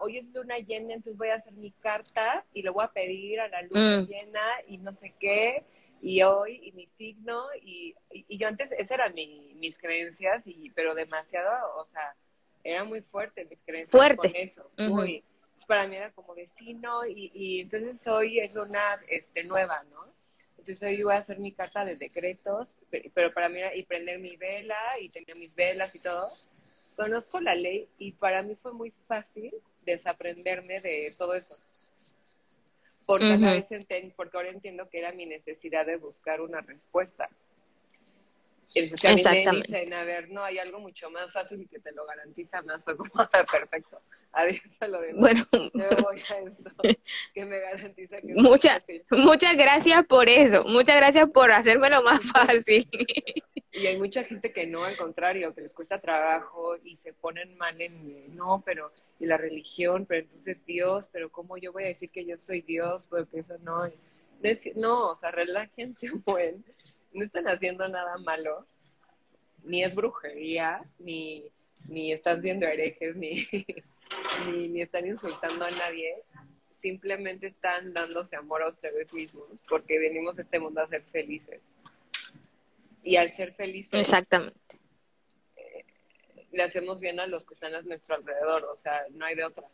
hoy 0.00 0.16
es 0.16 0.28
luna 0.32 0.58
llena, 0.58 0.94
entonces 0.94 1.16
voy 1.16 1.28
a 1.28 1.34
hacer 1.34 1.52
mi 1.52 1.70
carta 1.72 2.44
y 2.52 2.62
lo 2.62 2.72
voy 2.72 2.84
a 2.84 2.92
pedir 2.92 3.40
a 3.40 3.48
la 3.48 3.62
luna 3.62 4.00
mm. 4.00 4.06
llena 4.06 4.40
y 4.66 4.78
no 4.78 4.92
sé 4.92 5.14
qué, 5.20 5.62
y 6.02 6.22
hoy, 6.22 6.60
y 6.64 6.72
mi 6.72 6.86
signo, 6.86 7.44
y, 7.62 7.94
y, 8.10 8.38
yo 8.38 8.48
antes, 8.48 8.72
esas 8.72 8.92
eran 8.92 9.14
mis 9.14 9.78
creencias, 9.78 10.46
y, 10.46 10.70
pero 10.74 10.94
demasiado, 10.94 11.50
o 11.76 11.84
sea, 11.84 12.14
era 12.64 12.84
muy 12.84 13.02
fuerte 13.02 13.44
mis 13.44 13.60
creencias 13.62 13.90
fuerte. 13.90 14.16
con 14.16 14.36
eso, 14.36 14.70
muy. 14.78 15.22
Para 15.66 15.86
mí 15.86 15.96
era 15.96 16.10
como 16.12 16.34
vecino, 16.34 17.06
y, 17.06 17.30
y 17.34 17.60
entonces 17.60 18.06
hoy 18.06 18.40
es 18.40 18.56
una 18.56 18.94
este, 19.08 19.44
nueva, 19.44 19.82
¿no? 19.90 20.12
Entonces 20.58 20.82
hoy 20.82 21.02
voy 21.02 21.14
a 21.14 21.18
hacer 21.18 21.38
mi 21.38 21.52
carta 21.52 21.84
de 21.84 21.96
decretos, 21.96 22.74
pero 23.14 23.30
para 23.32 23.48
mí 23.48 23.60
era, 23.60 23.74
y 23.74 23.82
prender 23.84 24.18
mi 24.18 24.36
vela, 24.36 24.76
y 25.00 25.08
tener 25.08 25.36
mis 25.36 25.54
velas 25.54 25.94
y 25.94 26.02
todo. 26.02 26.26
Conozco 26.96 27.40
la 27.40 27.54
ley, 27.54 27.88
y 27.98 28.12
para 28.12 28.42
mí 28.42 28.56
fue 28.60 28.72
muy 28.72 28.92
fácil 29.06 29.50
desaprenderme 29.82 30.80
de 30.80 31.14
todo 31.16 31.34
eso. 31.34 31.54
Porque, 33.06 33.64
porque 34.14 34.36
ahora 34.36 34.50
entiendo 34.50 34.88
que 34.88 34.98
era 34.98 35.12
mi 35.12 35.26
necesidad 35.26 35.86
de 35.86 35.96
buscar 35.96 36.40
una 36.40 36.60
respuesta. 36.60 37.28
Entonces 38.74 39.26
a 39.26 39.32
mí 39.32 39.44
me 39.44 39.56
dicen, 39.62 39.92
a 39.94 40.04
ver, 40.04 40.30
no, 40.30 40.44
hay 40.44 40.58
algo 40.58 40.78
mucho 40.78 41.10
más 41.10 41.32
fácil 41.32 41.62
y 41.62 41.66
que 41.66 41.80
te 41.80 41.90
lo 41.92 42.06
garantiza 42.06 42.62
más. 42.62 42.84
Fue 42.84 42.96
como, 42.96 43.10
perfecto, 43.50 44.00
adiós 44.32 44.60
a 44.80 44.88
lo 44.88 45.00
demás. 45.00 45.20
Bueno, 45.20 45.46
voy 45.52 46.20
a 46.20 46.38
esto, 46.38 46.70
que 47.34 47.44
me 47.44 47.58
garantiza 47.58 48.16
que 48.20 48.34
Muchas, 48.34 48.82
muchas 49.10 49.56
gracias 49.56 50.06
por 50.06 50.28
eso, 50.28 50.64
muchas 50.64 50.96
gracias 50.96 51.28
por 51.30 51.50
hacérmelo 51.52 52.02
más 52.02 52.20
fácil. 52.32 52.88
Y 53.72 53.86
hay 53.86 53.98
mucha 53.98 54.24
gente 54.24 54.52
que 54.52 54.66
no, 54.66 54.84
al 54.84 54.96
contrario, 54.96 55.54
que 55.54 55.60
les 55.60 55.74
cuesta 55.74 56.00
trabajo 56.00 56.76
y 56.82 56.96
se 56.96 57.12
ponen 57.12 57.56
mal 57.56 57.80
en, 57.80 58.34
no, 58.34 58.62
pero, 58.66 58.92
y 59.20 59.26
la 59.26 59.36
religión, 59.36 60.06
pero 60.06 60.22
entonces 60.22 60.64
Dios, 60.66 61.08
pero 61.12 61.30
¿cómo 61.30 61.56
yo 61.56 61.72
voy 61.72 61.84
a 61.84 61.88
decir 61.88 62.10
que 62.10 62.24
yo 62.24 62.36
soy 62.36 62.62
Dios? 62.62 63.06
Porque 63.08 63.40
eso 63.40 63.56
no, 63.58 63.88
no, 64.74 65.10
o 65.10 65.16
sea, 65.16 65.30
relájense 65.30 66.10
buen, 66.24 66.64
no 67.12 67.24
están 67.24 67.46
haciendo 67.46 67.86
nada 67.88 68.18
malo, 68.18 68.66
ni 69.62 69.84
es 69.84 69.94
brujería, 69.94 70.82
ni, 70.98 71.44
ni 71.88 72.12
están 72.12 72.42
siendo 72.42 72.66
herejes, 72.66 73.14
ni, 73.14 73.46
ni, 74.46 74.68
ni 74.68 74.82
están 74.82 75.06
insultando 75.06 75.64
a 75.64 75.70
nadie, 75.70 76.22
simplemente 76.80 77.48
están 77.48 77.92
dándose 77.92 78.36
amor 78.36 78.62
a 78.62 78.68
ustedes 78.68 79.12
mismos, 79.12 79.46
porque 79.68 79.98
venimos 79.98 80.38
a 80.38 80.42
este 80.42 80.58
mundo 80.58 80.80
a 80.80 80.88
ser 80.88 81.02
felices 81.02 81.72
y 83.02 83.16
al 83.16 83.32
ser 83.32 83.52
felices. 83.52 84.00
Exactamente. 84.00 84.78
Eh, 85.56 85.84
le 86.52 86.62
hacemos 86.62 87.00
bien 87.00 87.20
a 87.20 87.26
los 87.26 87.44
que 87.44 87.54
están 87.54 87.74
a 87.74 87.82
nuestro 87.82 88.16
alrededor, 88.16 88.64
o 88.64 88.76
sea, 88.76 89.04
no 89.10 89.24
hay 89.24 89.34
de 89.34 89.44
otra. 89.44 89.66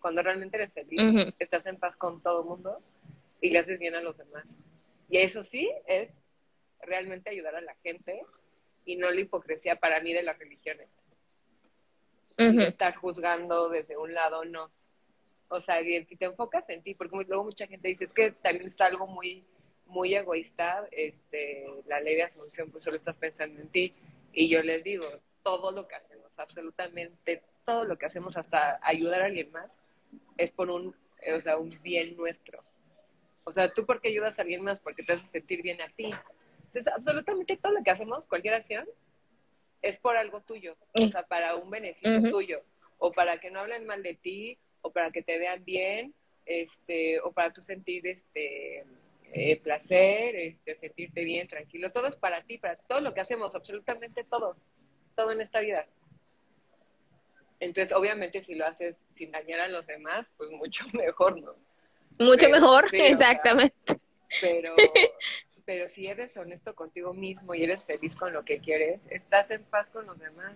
Cuando 0.00 0.22
realmente 0.22 0.56
eres 0.56 0.74
feliz, 0.74 1.32
estás 1.38 1.66
en 1.66 1.78
paz 1.78 1.96
con 1.96 2.20
todo 2.22 2.42
el 2.42 2.46
mundo 2.46 2.82
y 3.40 3.50
le 3.50 3.58
haces 3.58 3.78
bien 3.78 3.94
a 3.94 4.02
los 4.02 4.18
demás. 4.18 4.44
Y 5.08 5.18
eso 5.18 5.42
sí 5.42 5.70
es 5.86 6.14
realmente 6.80 7.30
ayudar 7.30 7.56
a 7.56 7.62
la 7.62 7.74
gente 7.76 8.20
y 8.84 8.96
no 8.96 9.10
la 9.10 9.20
hipocresía 9.20 9.76
para 9.76 10.00
mí 10.00 10.12
de 10.12 10.22
las 10.22 10.38
religiones. 10.38 11.00
Estar 12.36 12.94
juzgando 12.96 13.68
desde 13.68 13.96
un 13.96 14.12
lado, 14.14 14.44
no. 14.44 14.70
O 15.48 15.60
sea, 15.60 15.82
si 15.82 16.16
te 16.16 16.24
enfocas 16.24 16.68
en 16.68 16.82
ti, 16.82 16.94
porque 16.94 17.16
luego 17.28 17.44
mucha 17.44 17.66
gente 17.66 17.88
dice, 17.88 18.04
es 18.04 18.12
que 18.12 18.32
también 18.32 18.66
está 18.66 18.86
algo 18.86 19.06
muy 19.06 19.44
muy 19.86 20.14
egoísta, 20.14 20.88
este, 20.90 21.66
la 21.86 22.00
ley 22.00 22.16
de 22.16 22.24
asunción, 22.24 22.70
pues 22.70 22.84
solo 22.84 22.96
estás 22.96 23.16
pensando 23.16 23.60
en 23.60 23.68
ti. 23.68 23.94
Y 24.32 24.48
yo 24.48 24.62
les 24.62 24.82
digo, 24.82 25.06
todo 25.42 25.70
lo 25.70 25.86
que 25.86 25.94
hacemos, 25.94 26.32
absolutamente 26.38 27.42
todo 27.64 27.84
lo 27.84 27.96
que 27.96 28.06
hacemos, 28.06 28.36
hasta 28.36 28.78
ayudar 28.82 29.22
a 29.22 29.26
alguien 29.26 29.50
más, 29.50 29.78
es 30.36 30.50
por 30.50 30.70
un, 30.70 30.94
o 31.34 31.40
sea, 31.40 31.56
un 31.56 31.78
bien 31.82 32.16
nuestro. 32.16 32.62
O 33.44 33.52
sea, 33.52 33.72
tú 33.72 33.86
porque 33.86 34.08
ayudas 34.08 34.38
a 34.38 34.42
alguien 34.42 34.62
más, 34.62 34.80
porque 34.80 35.02
te 35.02 35.14
hace 35.14 35.26
sentir 35.26 35.62
bien 35.62 35.80
a 35.80 35.88
ti. 35.88 36.10
Entonces, 36.66 36.92
absolutamente 36.92 37.56
todo 37.56 37.72
lo 37.72 37.82
que 37.82 37.90
hacemos, 37.90 38.26
cualquier 38.26 38.54
acción, 38.54 38.86
es 39.84 39.98
por 39.98 40.16
algo 40.16 40.40
tuyo, 40.40 40.76
o 40.94 41.08
sea, 41.08 41.24
para 41.24 41.56
un 41.56 41.68
beneficio 41.68 42.30
tuyo, 42.30 42.62
o 42.98 43.12
para 43.12 43.38
que 43.38 43.50
no 43.50 43.60
hablen 43.60 43.84
mal 43.84 44.02
de 44.02 44.14
ti, 44.14 44.58
o 44.80 44.90
para 44.90 45.10
que 45.10 45.22
te 45.22 45.38
vean 45.38 45.62
bien, 45.62 46.14
este, 46.46 47.20
o 47.20 47.32
para 47.32 47.52
tú 47.52 47.60
sentir, 47.60 48.06
este, 48.06 48.84
eh, 49.32 49.60
placer, 49.60 50.36
este, 50.36 50.74
sentirte 50.76 51.22
bien, 51.22 51.48
tranquilo. 51.48 51.92
Todo 51.92 52.06
es 52.06 52.16
para 52.16 52.42
ti, 52.42 52.56
para 52.56 52.76
todo 52.76 53.00
lo 53.00 53.12
que 53.12 53.20
hacemos, 53.20 53.54
absolutamente 53.54 54.24
todo, 54.24 54.56
todo 55.14 55.32
en 55.32 55.42
esta 55.42 55.60
vida. 55.60 55.86
Entonces, 57.60 57.94
obviamente, 57.94 58.40
si 58.40 58.54
lo 58.54 58.66
haces 58.66 59.04
sin 59.10 59.32
dañar 59.32 59.60
a 59.60 59.68
los 59.68 59.86
demás, 59.86 60.30
pues 60.38 60.50
mucho 60.50 60.86
mejor, 60.94 61.40
¿no? 61.42 61.54
Mucho 62.18 62.48
mejor, 62.48 62.86
exactamente. 62.90 63.74
pero, 64.40 64.74
pero 65.64 65.88
si 65.88 66.06
eres 66.06 66.36
honesto 66.36 66.74
contigo 66.74 67.14
mismo 67.14 67.54
y 67.54 67.64
eres 67.64 67.84
feliz 67.84 68.14
con 68.16 68.32
lo 68.32 68.44
que 68.44 68.58
quieres, 68.58 69.00
estás 69.10 69.50
en 69.50 69.62
paz 69.64 69.90
con 69.90 70.06
los 70.06 70.18
demás. 70.18 70.54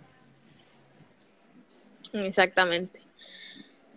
Exactamente. 2.12 3.00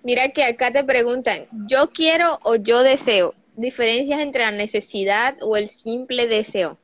Mira 0.03 0.30
que 0.30 0.43
acá 0.43 0.72
te 0.72 0.84
preguntan, 0.84 1.47
¿yo 1.68 1.91
quiero 1.91 2.39
o 2.43 2.55
yo 2.55 2.82
deseo? 2.82 3.36
diferencias 3.55 4.20
entre 4.22 4.43
la 4.43 4.51
necesidad 4.51 5.38
o 5.41 5.57
el 5.57 5.70
simple 5.70 6.28
deseo. 6.28 6.78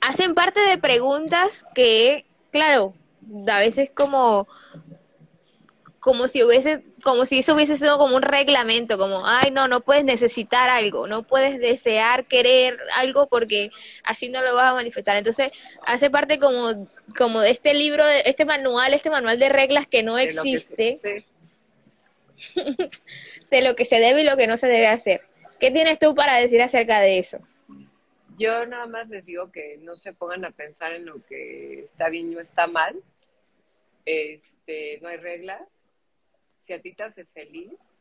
Hacen 0.00 0.34
parte 0.34 0.60
de 0.60 0.78
preguntas 0.78 1.64
que, 1.74 2.24
claro, 2.50 2.94
a 3.48 3.58
veces 3.58 3.90
como 3.90 4.46
como 6.00 6.28
si 6.28 6.44
hubiese 6.44 6.84
como 7.06 7.24
si 7.24 7.38
eso 7.38 7.54
hubiese 7.54 7.76
sido 7.76 7.98
como 7.98 8.16
un 8.16 8.22
reglamento, 8.22 8.98
como, 8.98 9.24
ay, 9.24 9.52
no, 9.52 9.68
no 9.68 9.80
puedes 9.80 10.04
necesitar 10.04 10.68
algo, 10.68 11.06
no 11.06 11.22
puedes 11.22 11.60
desear, 11.60 12.24
querer 12.24 12.80
algo 12.96 13.28
porque 13.28 13.70
así 14.02 14.28
no 14.28 14.42
lo 14.42 14.56
vas 14.56 14.72
a 14.72 14.74
manifestar. 14.74 15.16
Entonces, 15.16 15.52
hace 15.86 16.10
parte 16.10 16.40
como, 16.40 16.88
como 17.16 17.42
de 17.42 17.52
este 17.52 17.74
libro, 17.74 18.04
de, 18.04 18.22
este 18.26 18.44
manual, 18.44 18.92
este 18.92 19.08
manual 19.08 19.38
de 19.38 19.48
reglas 19.48 19.86
que 19.86 20.02
no 20.02 20.18
existe. 20.18 20.96
de 23.52 23.62
lo 23.62 23.76
que 23.76 23.84
se 23.84 24.00
debe 24.00 24.22
y 24.22 24.24
lo 24.24 24.36
que 24.36 24.48
no 24.48 24.56
se 24.56 24.66
debe 24.66 24.88
hacer. 24.88 25.20
¿Qué 25.60 25.70
tienes 25.70 26.00
tú 26.00 26.12
para 26.16 26.34
decir 26.38 26.60
acerca 26.60 26.98
de 26.98 27.20
eso? 27.20 27.38
Yo 28.36 28.66
nada 28.66 28.86
más 28.86 29.08
les 29.08 29.24
digo 29.24 29.52
que 29.52 29.78
no 29.80 29.94
se 29.94 30.12
pongan 30.12 30.44
a 30.44 30.50
pensar 30.50 30.90
en 30.90 31.06
lo 31.06 31.24
que 31.28 31.84
está 31.84 32.08
bien 32.08 32.36
o 32.36 32.40
está 32.40 32.66
mal. 32.66 32.96
Este, 34.04 34.98
no 35.02 35.08
hay 35.08 35.18
reglas. 35.18 35.62
Si 36.66 36.72
a 36.72 36.80
ti 36.80 36.92
te 36.92 37.04
hace 37.04 37.24
feliz 37.26 37.98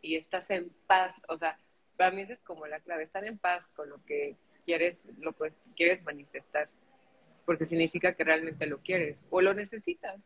y 0.00 0.16
estás 0.16 0.50
en 0.50 0.70
paz, 0.86 1.20
o 1.28 1.36
sea, 1.36 1.58
para 1.96 2.10
mí 2.10 2.22
esa 2.22 2.34
es 2.34 2.42
como 2.42 2.66
la 2.66 2.80
clave, 2.80 3.04
estar 3.04 3.24
en 3.24 3.38
paz 3.38 3.68
con 3.74 3.88
lo 3.88 4.04
que 4.04 4.36
quieres, 4.64 5.08
lo 5.18 5.32
que 5.32 5.52
quieres 5.76 6.02
manifestar, 6.02 6.68
porque 7.46 7.64
significa 7.64 8.14
que 8.14 8.24
realmente 8.24 8.66
lo 8.66 8.78
quieres 8.78 9.22
o 9.30 9.40
lo 9.40 9.54
necesitas, 9.54 10.20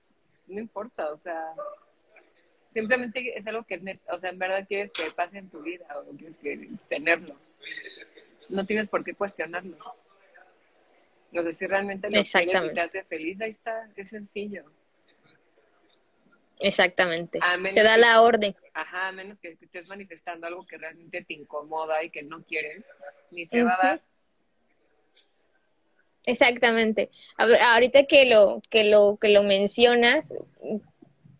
no 0.46 0.58
importa, 0.58 1.12
o 1.12 1.18
sea, 1.18 1.54
Simplemente 2.72 3.38
es 3.38 3.46
algo 3.46 3.64
que, 3.64 3.98
o 4.08 4.18
sea, 4.18 4.30
en 4.30 4.38
verdad 4.38 4.66
quieres 4.66 4.90
que 4.92 5.10
pase 5.10 5.38
en 5.38 5.50
tu 5.50 5.60
vida 5.60 5.86
o 5.94 6.16
quieres 6.16 6.38
que 6.38 6.68
tenerlo. 6.88 7.36
No 8.48 8.64
tienes 8.66 8.88
por 8.88 9.04
qué 9.04 9.14
cuestionarlo. 9.14 9.76
No 11.32 11.42
sé 11.42 11.52
si 11.52 11.66
realmente 11.66 12.08
lo 12.08 12.22
quieres 12.22 12.64
y 12.64 12.72
te 12.72 12.80
hace 12.80 13.04
feliz, 13.04 13.40
ahí 13.40 13.50
está, 13.50 13.90
es 13.96 14.08
sencillo. 14.08 14.64
Exactamente. 16.62 17.38
Se 17.72 17.82
da 17.82 17.96
la 17.96 18.22
orden. 18.22 18.54
Ajá, 18.74 19.08
a 19.08 19.12
menos 19.12 19.38
que 19.40 19.56
estés 19.60 19.88
manifestando 19.88 20.46
algo 20.46 20.66
que 20.66 20.78
realmente 20.78 21.24
te 21.24 21.34
incomoda 21.34 22.02
y 22.02 22.10
que 22.10 22.22
no 22.22 22.42
quieres, 22.44 22.84
ni 23.30 23.46
se 23.46 23.62
va 23.62 23.74
a 23.74 23.86
dar. 23.86 24.02
Exactamente. 26.24 27.10
Ahorita 27.36 28.04
que 28.04 28.26
lo 28.26 28.62
que 28.70 28.84
lo 28.84 29.18
que 29.20 29.28
lo 29.28 29.42
mencionas, 29.42 30.32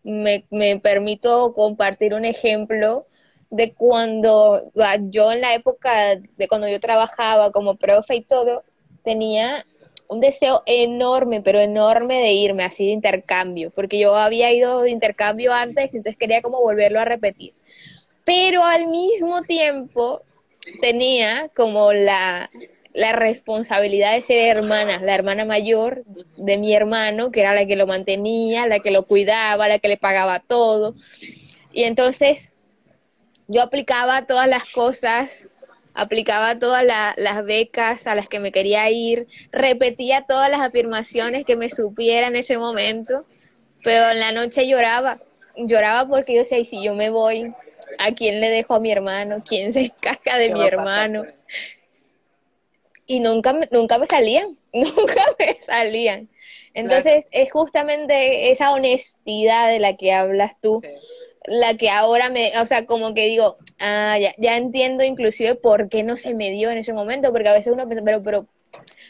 me, 0.03 0.45
me 0.49 0.79
permito 0.79 1.53
compartir 1.53 2.13
un 2.13 2.25
ejemplo 2.25 3.07
de 3.49 3.73
cuando 3.73 4.71
yo 5.09 5.31
en 5.31 5.41
la 5.41 5.53
época 5.53 6.15
de 6.15 6.47
cuando 6.47 6.67
yo 6.67 6.79
trabajaba 6.79 7.51
como 7.51 7.75
profe 7.75 8.15
y 8.15 8.21
todo, 8.23 8.63
tenía 9.03 9.65
un 10.13 10.19
deseo 10.19 10.63
enorme, 10.65 11.41
pero 11.41 11.59
enorme 11.59 12.21
de 12.21 12.31
irme 12.31 12.63
así 12.63 12.85
de 12.85 12.91
intercambio, 12.91 13.71
porque 13.71 13.99
yo 13.99 14.15
había 14.15 14.51
ido 14.53 14.81
de 14.81 14.91
intercambio 14.91 15.53
antes, 15.53 15.93
entonces 15.93 16.17
quería 16.17 16.41
como 16.41 16.61
volverlo 16.61 16.99
a 16.99 17.05
repetir. 17.05 17.53
Pero 18.25 18.63
al 18.63 18.87
mismo 18.87 19.41
tiempo 19.41 20.21
tenía 20.81 21.49
como 21.55 21.91
la, 21.91 22.49
la 22.93 23.11
responsabilidad 23.11 24.13
de 24.13 24.23
ser 24.23 24.57
hermana, 24.57 24.99
la 25.01 25.15
hermana 25.15 25.45
mayor 25.45 26.03
de 26.37 26.57
mi 26.57 26.73
hermano, 26.73 27.31
que 27.31 27.41
era 27.41 27.53
la 27.53 27.65
que 27.65 27.75
lo 27.75 27.87
mantenía, 27.87 28.67
la 28.67 28.79
que 28.79 28.91
lo 28.91 29.05
cuidaba, 29.05 29.67
la 29.67 29.79
que 29.79 29.89
le 29.89 29.97
pagaba 29.97 30.39
todo. 30.39 30.95
Y 31.73 31.83
entonces 31.83 32.51
yo 33.47 33.61
aplicaba 33.61 34.25
todas 34.25 34.47
las 34.47 34.65
cosas 34.65 35.49
aplicaba 35.93 36.57
todas 36.59 36.83
las 36.83 37.45
becas 37.45 38.07
a 38.07 38.15
las 38.15 38.27
que 38.27 38.39
me 38.39 38.51
quería 38.51 38.89
ir, 38.89 39.27
repetía 39.51 40.25
todas 40.27 40.49
las 40.49 40.61
afirmaciones 40.61 41.45
que 41.45 41.55
me 41.55 41.69
supiera 41.69 42.27
en 42.27 42.35
ese 42.35 42.57
momento, 42.57 43.25
pero 43.83 44.09
en 44.09 44.19
la 44.19 44.31
noche 44.31 44.67
lloraba, 44.67 45.19
lloraba 45.55 46.07
porque 46.07 46.33
yo 46.33 46.39
decía, 46.41 46.59
y 46.59 46.65
si 46.65 46.83
yo 46.83 46.95
me 46.95 47.09
voy, 47.09 47.53
¿a 47.99 48.13
quién 48.13 48.41
le 48.41 48.49
dejo 48.49 48.75
a 48.75 48.79
mi 48.79 48.91
hermano? 48.91 49.43
¿Quién 49.47 49.73
se 49.73 49.81
encarga 49.81 50.37
de 50.37 50.53
mi 50.53 50.65
hermano? 50.65 51.25
Y 53.05 53.19
nunca, 53.19 53.53
nunca 53.71 53.97
me 53.97 54.07
salían, 54.07 54.57
nunca 54.73 55.25
me 55.37 55.59
salían. 55.65 56.29
Entonces 56.73 57.25
es 57.31 57.51
justamente 57.51 58.51
esa 58.51 58.71
honestidad 58.71 59.69
de 59.69 59.79
la 59.79 59.95
que 59.95 60.11
hablas 60.11 60.53
tú 60.59 60.81
la 61.45 61.75
que 61.77 61.89
ahora 61.89 62.29
me, 62.29 62.57
o 62.59 62.65
sea, 62.65 62.85
como 62.85 63.13
que 63.13 63.27
digo, 63.27 63.57
ah, 63.79 64.17
ya, 64.19 64.33
ya 64.37 64.57
entiendo 64.57 65.03
inclusive 65.03 65.55
por 65.55 65.89
qué 65.89 66.03
no 66.03 66.17
se 66.17 66.33
me 66.33 66.51
dio 66.51 66.71
en 66.71 66.77
ese 66.77 66.93
momento, 66.93 67.31
porque 67.31 67.49
a 67.49 67.53
veces 67.53 67.73
uno 67.73 67.87
piensa, 67.87 68.03
pero, 68.03 68.23
pero 68.23 68.47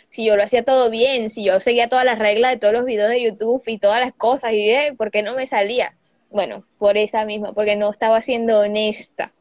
si 0.10 0.26
yo 0.26 0.36
lo 0.36 0.44
hacía 0.44 0.64
todo 0.64 0.90
bien, 0.90 1.30
si 1.30 1.44
yo 1.44 1.60
seguía 1.60 1.90
todas 1.90 2.06
las 2.06 2.20
reglas 2.20 2.54
de 2.54 2.60
todos 2.60 2.74
los 2.74 2.86
videos 2.86 3.10
de 3.10 3.24
YouTube 3.24 3.64
y 3.68 3.80
todas 3.80 4.00
las 4.00 4.14
cosas, 4.14 4.54
y 4.54 4.70
eh, 4.70 4.94
¿por 4.98 5.12
qué 5.12 5.22
no 5.22 5.36
me 5.36 5.48
salía? 5.48 5.96
Bueno, 6.30 6.66
por 6.80 6.98
esa 6.98 7.26
misma, 7.26 7.54
porque 7.54 7.76
no 7.76 7.92
estaba 7.92 8.22
siendo 8.22 8.60
honesta 8.60 9.32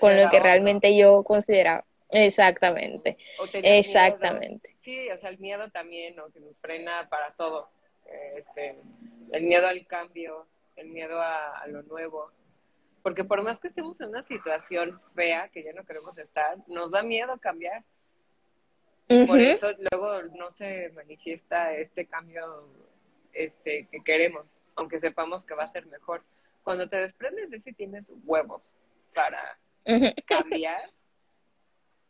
con 0.00 0.16
lo 0.20 0.30
que 0.30 0.40
realmente 0.40 0.96
yo 0.96 1.22
consideraba. 1.24 1.84
Exactamente. 2.10 3.16
Exactamente. 3.52 4.76
Sí, 4.80 5.10
o 5.10 5.18
sea, 5.18 5.30
el 5.30 5.38
miedo 5.38 5.68
también, 5.70 6.14
¿no? 6.14 6.30
Que 6.30 6.40
nos 6.40 6.56
frena 6.58 7.08
para 7.08 7.32
todo. 7.32 7.70
Este, 8.36 8.76
el 9.32 9.42
miedo 9.42 9.66
al 9.66 9.84
cambio, 9.86 10.46
el 10.76 10.88
miedo 10.88 11.20
a, 11.20 11.66
lo 11.68 11.82
nuevo. 11.82 12.30
Porque 13.02 13.24
por 13.24 13.42
más 13.42 13.60
que 13.60 13.68
estemos 13.68 14.00
en 14.00 14.08
una 14.08 14.22
situación 14.22 15.00
fea, 15.14 15.48
que 15.48 15.62
ya 15.62 15.72
no 15.72 15.84
queremos 15.84 16.16
estar, 16.18 16.58
nos 16.66 16.90
da 16.90 17.02
miedo 17.02 17.38
cambiar. 17.38 17.84
Por 19.08 19.38
eso 19.38 19.68
luego 19.90 20.22
no 20.34 20.50
se 20.50 20.90
manifiesta 20.90 21.72
este 21.74 22.06
cambio 22.06 22.68
este, 23.32 23.86
que 23.90 24.02
queremos, 24.02 24.46
aunque 24.74 24.98
sepamos 24.98 25.44
que 25.44 25.54
va 25.54 25.64
a 25.64 25.68
ser 25.68 25.86
mejor. 25.86 26.24
Cuando 26.64 26.88
te 26.88 26.96
desprendes 26.96 27.48
de 27.50 27.60
si 27.60 27.72
tienes 27.72 28.12
huevos 28.24 28.74
para 29.14 29.40
cambiar, 30.26 30.90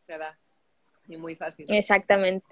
se 0.07 0.17
da. 0.17 0.39
Y 1.09 1.19
muy 1.19 1.37
fácil. 1.37 1.67
Exactamente. 1.69 2.47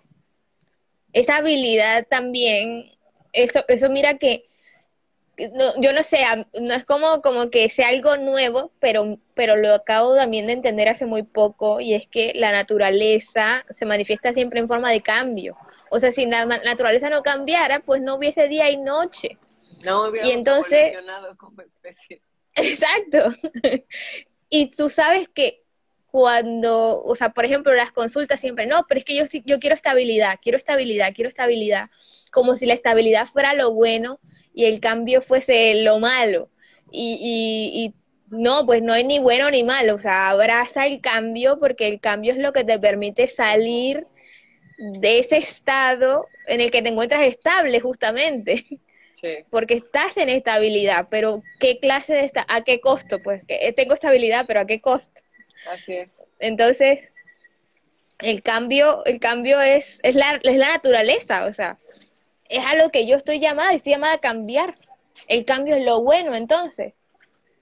Esa 1.15 1.37
habilidad 1.37 2.07
también, 2.09 2.93
eso, 3.33 3.65
eso 3.69 3.89
mira 3.89 4.19
que 4.19 4.49
no, 5.53 5.81
yo 5.81 5.93
no 5.93 6.03
sé, 6.03 6.19
no 6.61 6.75
es 6.75 6.85
como, 6.85 7.21
como 7.21 7.51
que 7.51 7.69
sea 7.69 7.89
algo 7.89 8.17
nuevo, 8.17 8.71
pero, 8.81 9.19
pero 9.35 9.57
lo 9.57 9.75
acabo 9.75 10.15
también 10.15 10.47
de 10.47 10.53
entender 10.53 10.89
hace 10.89 11.07
muy 11.07 11.23
poco, 11.23 11.81
y 11.81 11.95
es 11.95 12.07
que 12.07 12.33
la 12.35 12.53
naturaleza 12.53 13.65
se 13.71 13.85
manifiesta 13.85 14.33
siempre 14.33 14.61
en 14.61 14.69
forma 14.69 14.91
de 14.91 15.03
cambio. 15.03 15.57
O 15.91 15.99
sea, 15.99 16.13
si 16.13 16.27
la 16.27 16.47
naturaleza 16.47 17.11
no 17.11 17.23
cambiara, 17.23 17.81
pues 17.81 18.01
no 18.01 18.17
hubiese 18.17 18.49
día 18.49 18.71
y 18.71 18.77
noche. 18.77 19.39
No 19.85 20.09
hubiéramos 20.09 20.29
y 20.29 20.39
entonces, 20.39 20.93
como 21.37 21.63
especie. 21.63 22.21
Exacto. 22.55 23.35
y 24.49 24.71
tú 24.71 24.89
sabes 24.89 25.29
que 25.29 25.63
cuando, 26.07 27.03
o 27.03 27.17
sea, 27.17 27.31
por 27.31 27.45
ejemplo, 27.45 27.73
las 27.75 27.91
consultas 27.91 28.41
siempre, 28.41 28.67
no, 28.67 28.87
pero 28.89 29.01
es 29.01 29.05
que 29.05 29.17
yo, 29.17 29.25
yo 29.45 29.59
quiero 29.59 29.75
estabilidad, 29.75 30.39
quiero 30.41 30.59
estabilidad, 30.59 31.13
quiero 31.13 31.29
estabilidad, 31.29 31.91
como 32.31 32.55
si 32.55 32.67
la 32.67 32.75
estabilidad 32.75 33.27
fuera 33.27 33.53
lo 33.55 33.73
bueno 33.73 34.21
y 34.55 34.65
el 34.65 34.81
cambio 34.81 35.21
fuese 35.21 35.83
lo 35.83 35.99
malo. 35.99 36.49
Y, 36.91 37.93
y, 37.93 37.95
no, 38.31 38.65
pues 38.67 38.83
no 38.83 38.93
hay 38.93 39.05
ni 39.05 39.19
bueno 39.19 39.51
ni 39.51 39.63
malo, 39.63 39.97
o 39.97 39.99
sea, 39.99 40.31
abraza 40.31 40.87
el 40.87 41.01
cambio 41.01 41.59
porque 41.61 41.87
el 41.87 42.01
cambio 42.01 42.33
es 42.33 42.39
lo 42.39 42.53
que 42.53 42.65
te 42.65 42.79
permite 42.79 43.29
salir 43.29 44.07
de 44.79 45.19
ese 45.19 45.37
estado 45.37 46.27
en 46.47 46.61
el 46.61 46.71
que 46.71 46.83
te 46.83 46.89
encuentras 46.89 47.27
estable 47.27 47.81
justamente. 47.81 48.65
Porque 49.49 49.73
estás 49.73 50.15
en 50.19 50.29
estabilidad, 50.29 51.07
pero 51.11 51.41
¿qué 51.59 51.79
clase 51.79 52.13
de 52.13 52.27
esta 52.27 52.45
a 52.47 52.63
qué 52.63 52.83
costo? 52.83 53.23
Pues 53.23 53.43
que 53.49 53.73
tengo 53.73 53.95
estabilidad, 53.95 54.45
pero 54.47 54.61
¿a 54.61 54.67
qué 54.67 54.83
costo? 54.83 55.23
Así 55.73 55.95
es. 55.95 56.11
Entonces, 56.41 57.09
el 58.19 58.43
cambio, 58.43 59.03
el 59.07 59.21
cambio 59.21 59.63
es, 59.63 59.99
es 60.03 60.15
la, 60.15 60.39
es 60.43 60.57
la 60.57 60.75
naturaleza, 60.75 61.47
o 61.47 61.55
sea, 61.55 61.79
es 62.49 62.65
a 62.65 62.75
lo 62.75 62.91
que 62.91 63.07
yo 63.07 63.17
estoy 63.17 63.41
llamada, 63.41 63.73
estoy 63.73 63.93
llamada 63.93 64.15
a 64.15 64.21
cambiar. 64.21 64.75
El 65.29 65.45
cambio 65.45 65.77
es 65.77 65.85
lo 65.85 66.03
bueno, 66.03 66.35
entonces. 66.35 66.95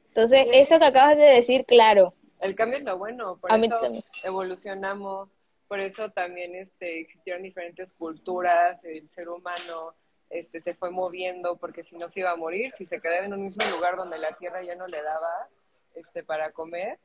Entonces, 0.08 0.46
eso 0.52 0.78
que 0.78 0.84
acabas 0.84 1.16
de 1.16 1.24
decir, 1.24 1.64
claro. 1.66 2.14
El 2.40 2.54
cambio 2.54 2.78
es 2.78 2.84
lo 2.84 2.98
bueno, 2.98 3.38
por 3.38 3.52
eso 3.52 3.80
evolucionamos, 4.24 5.36
por 5.68 5.80
eso 5.80 6.10
también 6.10 6.54
este, 6.54 7.00
existieron 7.00 7.42
diferentes 7.42 7.92
culturas, 7.92 8.84
el 8.84 9.08
ser 9.08 9.28
humano 9.28 9.94
este, 10.28 10.60
se 10.60 10.74
fue 10.74 10.90
moviendo, 10.90 11.56
porque 11.56 11.84
si 11.84 11.96
no 11.96 12.08
se 12.08 12.20
iba 12.20 12.32
a 12.32 12.36
morir, 12.36 12.72
si 12.72 12.84
se 12.84 13.00
quedaba 13.00 13.24
en 13.24 13.32
un 13.32 13.44
mismo 13.44 13.64
lugar 13.70 13.96
donde 13.96 14.18
la 14.18 14.32
tierra 14.36 14.62
ya 14.62 14.74
no 14.74 14.86
le 14.86 15.02
daba 15.02 15.48
este, 15.94 16.24
para 16.24 16.52
comer, 16.52 16.98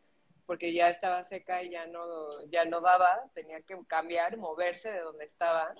porque 0.46 0.74
ya 0.74 0.90
estaba 0.90 1.24
seca 1.26 1.62
y 1.62 1.70
ya 1.70 1.86
no, 1.88 2.42
ya 2.50 2.66
no 2.66 2.82
daba, 2.82 3.26
tenía 3.34 3.62
que 3.62 3.78
cambiar, 3.86 4.38
moverse 4.38 4.92
de 4.92 5.00
donde 5.00 5.26
estaba 5.26 5.76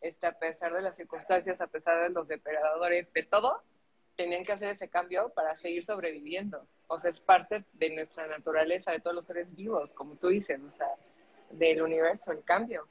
este, 0.00 0.26
a 0.26 0.38
pesar 0.38 0.72
de 0.72 0.82
las 0.82 0.96
circunstancias, 0.96 1.60
a 1.60 1.66
pesar 1.66 2.02
de 2.02 2.10
los 2.10 2.28
depredadores, 2.28 3.12
de 3.12 3.22
todo, 3.22 3.62
tenían 4.16 4.44
que 4.44 4.52
hacer 4.52 4.70
ese 4.70 4.88
cambio 4.88 5.30
para 5.34 5.56
seguir 5.56 5.84
sobreviviendo. 5.84 6.66
O 6.88 6.98
sea, 6.98 7.10
es 7.10 7.20
parte 7.20 7.64
de 7.74 7.90
nuestra 7.90 8.26
naturaleza, 8.26 8.92
de 8.92 9.00
todos 9.00 9.16
los 9.16 9.26
seres 9.26 9.54
vivos, 9.54 9.90
como 9.92 10.16
tú 10.16 10.28
dices, 10.28 10.60
o 10.60 10.76
sea, 10.76 10.88
del 11.50 11.82
universo, 11.82 12.32
el 12.32 12.44
cambio. 12.44 12.86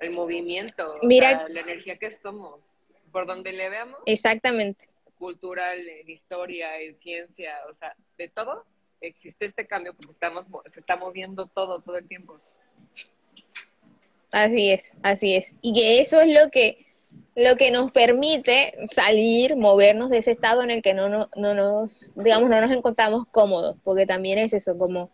El 0.00 0.10
movimiento, 0.10 0.96
Mira, 1.02 1.48
la 1.48 1.60
energía 1.60 1.96
que 1.96 2.12
somos, 2.12 2.60
por 3.12 3.26
donde 3.26 3.52
le 3.52 3.68
veamos. 3.68 4.00
Exactamente. 4.06 4.88
Cultural, 5.16 5.78
en 5.78 6.10
historia, 6.10 6.80
en 6.80 6.96
ciencia, 6.96 7.56
o 7.70 7.74
sea, 7.74 7.94
de 8.18 8.28
todo 8.28 8.64
existe 9.02 9.46
este 9.46 9.66
cambio 9.66 9.94
porque 9.94 10.12
estamos, 10.12 10.46
se 10.70 10.80
está 10.80 10.96
moviendo 10.96 11.46
todo, 11.46 11.80
todo 11.80 11.98
el 11.98 12.08
tiempo. 12.08 12.40
Así 14.32 14.70
es, 14.70 14.96
así 15.02 15.34
es. 15.36 15.54
Y 15.60 15.74
que 15.74 16.00
eso 16.00 16.20
es 16.20 16.28
lo 16.28 16.50
que, 16.50 16.86
lo 17.36 17.56
que 17.56 17.70
nos 17.70 17.92
permite 17.92 18.72
salir, 18.90 19.56
movernos 19.56 20.08
de 20.08 20.18
ese 20.18 20.30
estado 20.30 20.62
en 20.62 20.70
el 20.70 20.82
que 20.82 20.94
no, 20.94 21.10
no, 21.10 21.28
no 21.36 21.54
nos, 21.54 22.10
digamos, 22.16 22.48
no 22.48 22.60
nos 22.60 22.70
encontramos 22.72 23.26
cómodos, 23.30 23.76
porque 23.84 24.06
también 24.06 24.38
es 24.38 24.54
eso, 24.54 24.76
como 24.78 25.10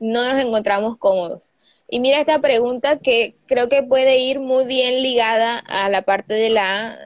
no 0.00 0.32
nos 0.32 0.42
encontramos 0.42 0.96
cómodos. 0.96 1.52
Y 1.86 2.00
mira 2.00 2.20
esta 2.20 2.38
pregunta 2.38 2.98
que 2.98 3.36
creo 3.46 3.68
que 3.68 3.82
puede 3.82 4.18
ir 4.18 4.40
muy 4.40 4.64
bien 4.64 5.02
ligada 5.02 5.58
a 5.58 5.90
la 5.90 6.02
parte 6.02 6.32
de 6.32 6.48
la, 6.48 6.98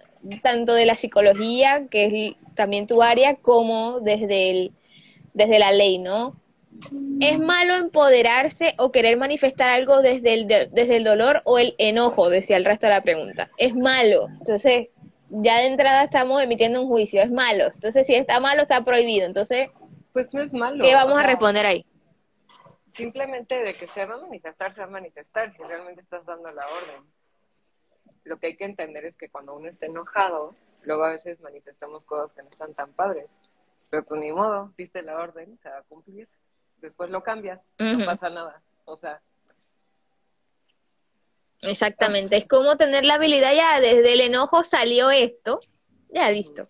tanto 0.44 0.74
de 0.74 0.86
la 0.86 0.94
psicología, 0.94 1.88
que 1.90 2.06
es 2.28 2.36
también 2.54 2.86
tu 2.86 3.02
área, 3.02 3.34
como 3.34 3.98
desde 3.98 4.50
el, 4.50 4.72
desde 5.34 5.58
la 5.58 5.72
ley, 5.72 5.98
¿no? 5.98 6.36
¿Es 7.20 7.38
malo 7.38 7.74
empoderarse 7.74 8.74
o 8.78 8.92
querer 8.92 9.16
manifestar 9.16 9.70
algo 9.70 10.02
desde 10.02 10.34
el, 10.34 10.46
desde 10.46 10.96
el 10.96 11.04
dolor 11.04 11.42
o 11.44 11.58
el 11.58 11.74
enojo? 11.78 12.28
Decía 12.28 12.56
el 12.56 12.64
resto 12.64 12.86
de 12.86 12.92
la 12.92 13.02
pregunta. 13.02 13.50
Es 13.56 13.74
malo. 13.74 14.28
Entonces, 14.38 14.88
ya 15.30 15.58
de 15.58 15.66
entrada 15.66 16.04
estamos 16.04 16.42
emitiendo 16.42 16.82
un 16.82 16.88
juicio. 16.88 17.22
Es 17.22 17.30
malo. 17.30 17.66
Entonces, 17.74 18.06
si 18.06 18.14
está 18.14 18.40
malo, 18.40 18.62
está 18.62 18.84
prohibido. 18.84 19.26
Entonces, 19.26 19.70
pues 20.12 20.32
no 20.32 20.42
es 20.42 20.52
malo. 20.52 20.84
¿Qué 20.84 20.94
vamos 20.94 21.18
a 21.18 21.22
responder 21.22 21.66
ahí? 21.66 21.86
Simplemente 22.92 23.54
de 23.62 23.74
que 23.74 23.86
se 23.86 24.04
va 24.06 24.14
a 24.14 24.18
manifestar, 24.18 24.72
se 24.72 24.80
va 24.80 24.86
a 24.86 24.90
manifestar, 24.90 25.52
si 25.52 25.62
realmente 25.62 26.00
estás 26.02 26.24
dando 26.24 26.50
la 26.50 26.66
orden. 26.66 27.02
Lo 28.24 28.38
que 28.38 28.48
hay 28.48 28.56
que 28.56 28.64
entender 28.64 29.04
es 29.04 29.16
que 29.16 29.28
cuando 29.28 29.54
uno 29.54 29.68
está 29.68 29.86
enojado, 29.86 30.54
luego 30.82 31.04
a 31.04 31.10
veces 31.10 31.40
manifestamos 31.40 32.04
cosas 32.04 32.32
que 32.32 32.42
no 32.42 32.48
están 32.48 32.74
tan 32.74 32.92
padres. 32.92 33.26
Pero 33.90 34.04
pues 34.04 34.20
ni 34.20 34.32
modo, 34.32 34.72
viste 34.76 35.02
la 35.02 35.16
orden, 35.16 35.58
se 35.62 35.68
va 35.68 35.78
a 35.78 35.82
cumplir 35.82 36.28
después 36.80 37.10
lo 37.10 37.22
cambias, 37.22 37.70
no 37.78 38.04
pasa 38.04 38.30
nada. 38.30 38.62
O 38.84 38.96
sea. 38.96 39.20
Exactamente, 41.62 42.36
es 42.36 42.46
como 42.46 42.76
tener 42.76 43.04
la 43.04 43.14
habilidad 43.14 43.54
ya, 43.54 43.80
desde 43.80 44.12
el 44.12 44.20
enojo 44.20 44.62
salió 44.62 45.10
esto, 45.10 45.60
ya 46.10 46.30
listo. 46.30 46.68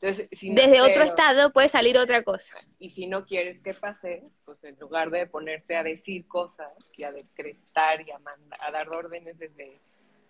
desde 0.00 0.80
otro 0.80 1.02
estado 1.02 1.52
puede 1.52 1.68
salir 1.68 1.98
otra 1.98 2.22
cosa. 2.22 2.58
Y 2.78 2.90
si 2.90 3.06
no 3.06 3.26
quieres 3.26 3.60
que 3.60 3.74
pase, 3.74 4.22
pues 4.44 4.62
en 4.64 4.78
lugar 4.78 5.10
de 5.10 5.26
ponerte 5.26 5.76
a 5.76 5.82
decir 5.82 6.26
cosas 6.26 6.72
y 6.96 7.02
a 7.02 7.12
decretar 7.12 8.00
y 8.00 8.10
a, 8.12 8.20
a 8.60 8.70
dar 8.70 8.88
órdenes 8.96 9.36
desde 9.38 9.80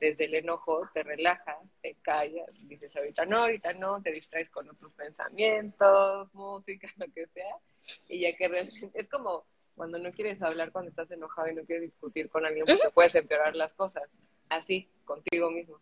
desde 0.00 0.24
el 0.24 0.34
enojo 0.34 0.88
te 0.92 1.02
relajas, 1.02 1.58
te 1.82 1.94
callas, 2.02 2.48
dices 2.62 2.96
ahorita 2.96 3.26
no, 3.26 3.42
ahorita 3.42 3.74
no, 3.74 4.02
te 4.02 4.10
distraes 4.10 4.50
con 4.50 4.68
otros 4.68 4.92
pensamientos, 4.94 6.32
música, 6.34 6.88
lo 6.96 7.06
que 7.12 7.26
sea, 7.28 7.54
y 8.08 8.20
ya 8.20 8.36
que 8.36 8.68
es 8.94 9.08
como 9.08 9.44
cuando 9.74 9.98
no 9.98 10.12
quieres 10.12 10.42
hablar 10.42 10.72
cuando 10.72 10.90
estás 10.90 11.10
enojado 11.10 11.48
y 11.48 11.54
no 11.54 11.64
quieres 11.64 11.84
discutir 11.84 12.28
con 12.28 12.44
alguien 12.44 12.66
porque 12.66 12.90
puedes 12.92 13.14
empeorar 13.14 13.56
las 13.56 13.72
cosas, 13.74 14.02
así, 14.48 14.88
contigo 15.04 15.50
mismo. 15.50 15.80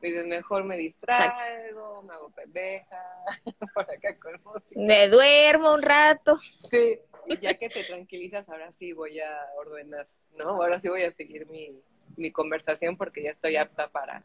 Dices, 0.00 0.26
mejor 0.26 0.64
me 0.64 0.76
distraigo, 0.76 2.02
me 2.02 2.12
hago 2.12 2.30
pendeja, 2.30 3.02
por 3.74 3.90
acá 3.90 4.16
con 4.18 4.40
música. 4.44 4.74
Me 4.76 5.08
duermo 5.08 5.74
un 5.74 5.82
rato. 5.82 6.38
Sí, 6.70 6.98
y 7.26 7.38
ya 7.38 7.54
que 7.54 7.68
te 7.68 7.84
tranquilizas, 7.84 8.48
ahora 8.48 8.70
sí 8.72 8.92
voy 8.92 9.18
a 9.18 9.46
ordenar, 9.56 10.06
¿no? 10.36 10.50
Ahora 10.50 10.80
sí 10.80 10.88
voy 10.88 11.02
a 11.04 11.12
seguir 11.12 11.48
mi, 11.48 11.80
mi 12.16 12.30
conversación 12.30 12.96
porque 12.96 13.22
ya 13.22 13.30
estoy 13.30 13.56
apta 13.56 13.88
para, 13.88 14.22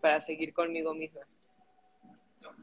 para 0.00 0.20
seguir 0.20 0.52
conmigo 0.54 0.94
misma. 0.94 1.26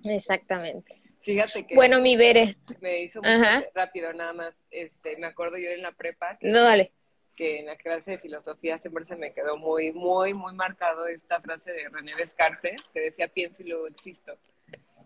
Exactamente. 0.04 1.02
Fíjate 1.30 1.68
que 1.68 1.76
bueno, 1.76 2.02
mi 2.02 2.18
Bere. 2.18 2.56
Me 2.82 3.04
hizo 3.04 3.22
muy 3.22 3.46
rápido 3.76 4.12
nada 4.14 4.34
más. 4.34 4.56
Este, 4.72 5.16
me 5.18 5.28
acuerdo 5.28 5.60
yo 5.60 5.70
en 5.70 5.84
la 5.84 5.92
prepa. 5.92 6.40
Que, 6.40 6.48
no, 6.48 6.64
dale. 6.64 6.92
Que 7.36 7.60
en 7.60 7.68
la 7.68 7.76
clase 7.76 8.12
de 8.12 8.18
filosofía 8.18 8.80
siempre 8.80 9.06
se 9.06 9.16
me 9.16 9.32
quedó 9.32 9.56
muy, 9.56 9.92
muy, 9.92 10.34
muy 10.34 10.56
marcado 10.56 11.06
esta 11.06 11.40
frase 11.40 11.72
de 11.72 11.88
René 11.88 12.16
Descartes 12.16 12.82
que 12.92 13.02
decía 13.02 13.28
pienso 13.28 13.62
y 13.62 13.68
luego 13.68 13.86
existo. 13.86 14.40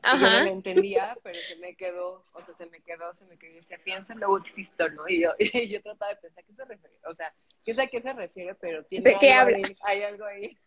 Ajá. 0.01 0.17
yo 0.17 0.39
no 0.39 0.45
la 0.45 0.51
entendía, 0.51 1.17
pero 1.23 1.37
se 1.39 1.57
me 1.57 1.75
quedó, 1.75 2.25
o 2.31 2.45
sea, 2.45 2.55
se 2.55 2.67
me 2.67 2.79
quedó, 2.79 3.13
se 3.13 3.25
me 3.25 3.37
quedó 3.37 3.51
y 3.51 3.55
decía 3.55 3.77
pienso 3.83 4.13
y 4.13 4.15
luego 4.15 4.37
existo, 4.37 4.87
¿no? 4.91 5.03
Y 5.09 5.23
yo, 5.23 5.33
y 5.39 5.67
yo 5.67 5.81
trataba 5.81 6.13
de 6.13 6.21
pensar 6.21 6.45
qué 6.45 6.53
se 6.53 6.63
refiere, 6.63 6.95
o 7.05 7.15
sea, 7.15 7.33
qué 7.65 7.73
sé 7.73 7.81
a 7.81 7.87
qué 7.87 8.01
se 8.01 8.13
refiere, 8.13 8.55
pero 8.55 8.85
tiene 8.85 9.09
¿De 9.09 9.17
qué 9.19 9.33
habla? 9.33 9.57
hay 9.81 10.03
algo 10.03 10.23
ahí 10.23 10.57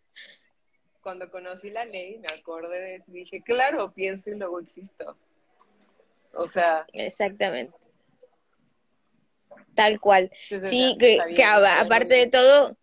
cuando 1.03 1.31
conocí 1.31 1.71
la 1.71 1.85
ley, 1.85 2.19
me 2.19 2.27
acordé 2.37 2.81
de 2.81 2.95
eso, 2.97 3.13
dije, 3.13 3.41
claro, 3.41 3.93
pienso 3.93 4.29
y 4.29 4.35
luego 4.35 4.59
existo. 4.59 5.17
O 6.37 6.47
sea. 6.47 6.87
Exactamente. 6.93 7.77
Tal 9.75 10.01
cual. 10.01 10.31
Sí, 10.49 10.97
que, 10.99 11.19
que 11.35 11.45
aparte 11.45 12.15
de 12.15 12.27
todo, 12.29 12.77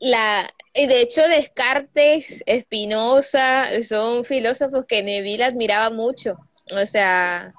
la, 0.00 0.52
de 0.74 1.00
hecho 1.00 1.22
Descartes, 1.28 2.42
Espinosa, 2.46 3.68
son 3.82 4.24
filósofos 4.24 4.86
que 4.86 5.02
Neville 5.02 5.44
admiraba 5.44 5.90
mucho. 5.90 6.38
O 6.70 6.86
sea, 6.86 7.52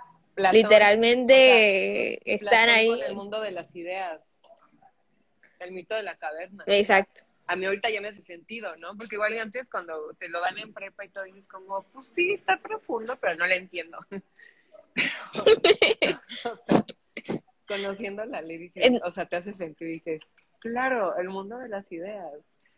literalmente 0.51 2.33
están 2.33 2.69
ahí. 2.69 2.89
En 2.89 3.03
el 3.03 3.15
mundo 3.15 3.41
de 3.41 3.51
las 3.51 3.75
ideas, 3.75 4.21
el 5.59 5.71
mito 5.71 5.95
de 5.95 6.03
la 6.03 6.15
caverna. 6.15 6.63
Exacto. 6.67 7.23
A 7.51 7.55
mí 7.57 7.65
ahorita 7.65 7.89
ya 7.89 7.99
me 7.99 8.07
hace 8.07 8.21
sentido, 8.21 8.77
¿no? 8.77 8.95
Porque 8.95 9.15
igual 9.15 9.37
antes 9.37 9.67
cuando 9.69 10.13
te 10.17 10.29
lo 10.29 10.39
dan 10.39 10.57
en 10.57 10.73
prepa 10.73 11.03
y 11.03 11.09
todo, 11.09 11.25
dices 11.25 11.49
como, 11.49 11.83
pues 11.91 12.05
sí, 12.05 12.31
está 12.31 12.61
profundo, 12.61 13.17
pero 13.19 13.35
no 13.35 13.45
le 13.45 13.57
entiendo. 13.57 13.97
conociendo 17.67 18.23
la 18.23 18.41
ley, 18.41 18.57
dices, 18.57 19.01
o 19.03 19.11
sea, 19.11 19.25
te 19.25 19.35
hace 19.35 19.51
sentir, 19.51 19.89
dices, 19.89 20.21
claro, 20.59 21.17
el 21.17 21.27
mundo 21.27 21.57
de 21.57 21.67
las 21.67 21.91
ideas, 21.91 22.31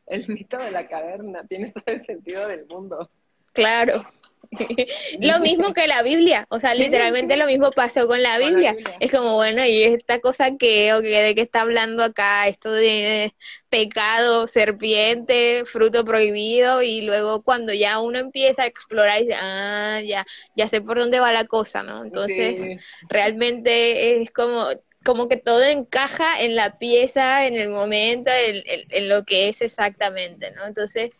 el 0.07 0.27
mito 0.27 0.57
de 0.57 0.71
la 0.71 0.87
caverna, 0.87 1.45
tiene 1.47 1.71
todo 1.71 1.83
el 1.85 2.03
sentido 2.03 2.47
del 2.47 2.65
mundo. 2.65 3.11
Claro. 3.53 4.03
lo 5.19 5.39
mismo 5.39 5.73
que 5.73 5.87
la 5.87 6.03
Biblia, 6.03 6.45
o 6.49 6.59
sea, 6.59 6.75
literalmente 6.75 7.37
lo 7.37 7.45
mismo 7.45 7.71
pasó 7.71 8.07
con 8.07 8.21
la, 8.21 8.37
Biblia. 8.37 8.75
Es 8.99 9.11
como, 9.11 9.35
bueno, 9.35 9.65
y 9.65 9.83
esta 9.83 10.19
cosa 10.19 10.57
que, 10.57 10.93
o 10.93 11.01
que 11.01 11.21
de 11.21 11.35
qué 11.35 11.41
está 11.41 11.61
hablando 11.61 12.03
acá, 12.03 12.47
esto 12.47 12.71
de 12.71 13.33
pecado, 13.69 14.47
serpiente, 14.47 15.63
fruto 15.65 16.05
prohibido, 16.05 16.81
y 16.81 17.01
luego 17.01 17.43
cuando 17.43 17.73
ya 17.73 17.99
uno 17.99 18.19
empieza 18.19 18.63
a 18.63 18.67
explorar 18.67 19.19
y 19.19 19.25
dice, 19.25 19.37
ah, 19.39 20.01
ya, 20.05 20.25
ya 20.55 20.67
sé 20.67 20.81
por 20.81 20.97
dónde 20.97 21.19
va 21.19 21.31
la 21.31 21.45
cosa, 21.45 21.83
¿no? 21.83 22.03
Entonces, 22.03 22.81
realmente 23.09 24.21
es 24.21 24.31
como, 24.31 24.67
como 25.03 25.27
que 25.27 25.37
todo 25.37 25.63
encaja 25.63 26.41
en 26.41 26.55
la 26.55 26.77
pieza, 26.77 27.45
en 27.47 27.55
el 27.55 27.69
momento, 27.69 28.31
en, 28.31 28.63
en 28.89 29.09
lo 29.09 29.23
que 29.23 29.49
es 29.49 29.61
exactamente, 29.61 30.51
¿no? 30.51 30.65
Entonces, 30.65 31.11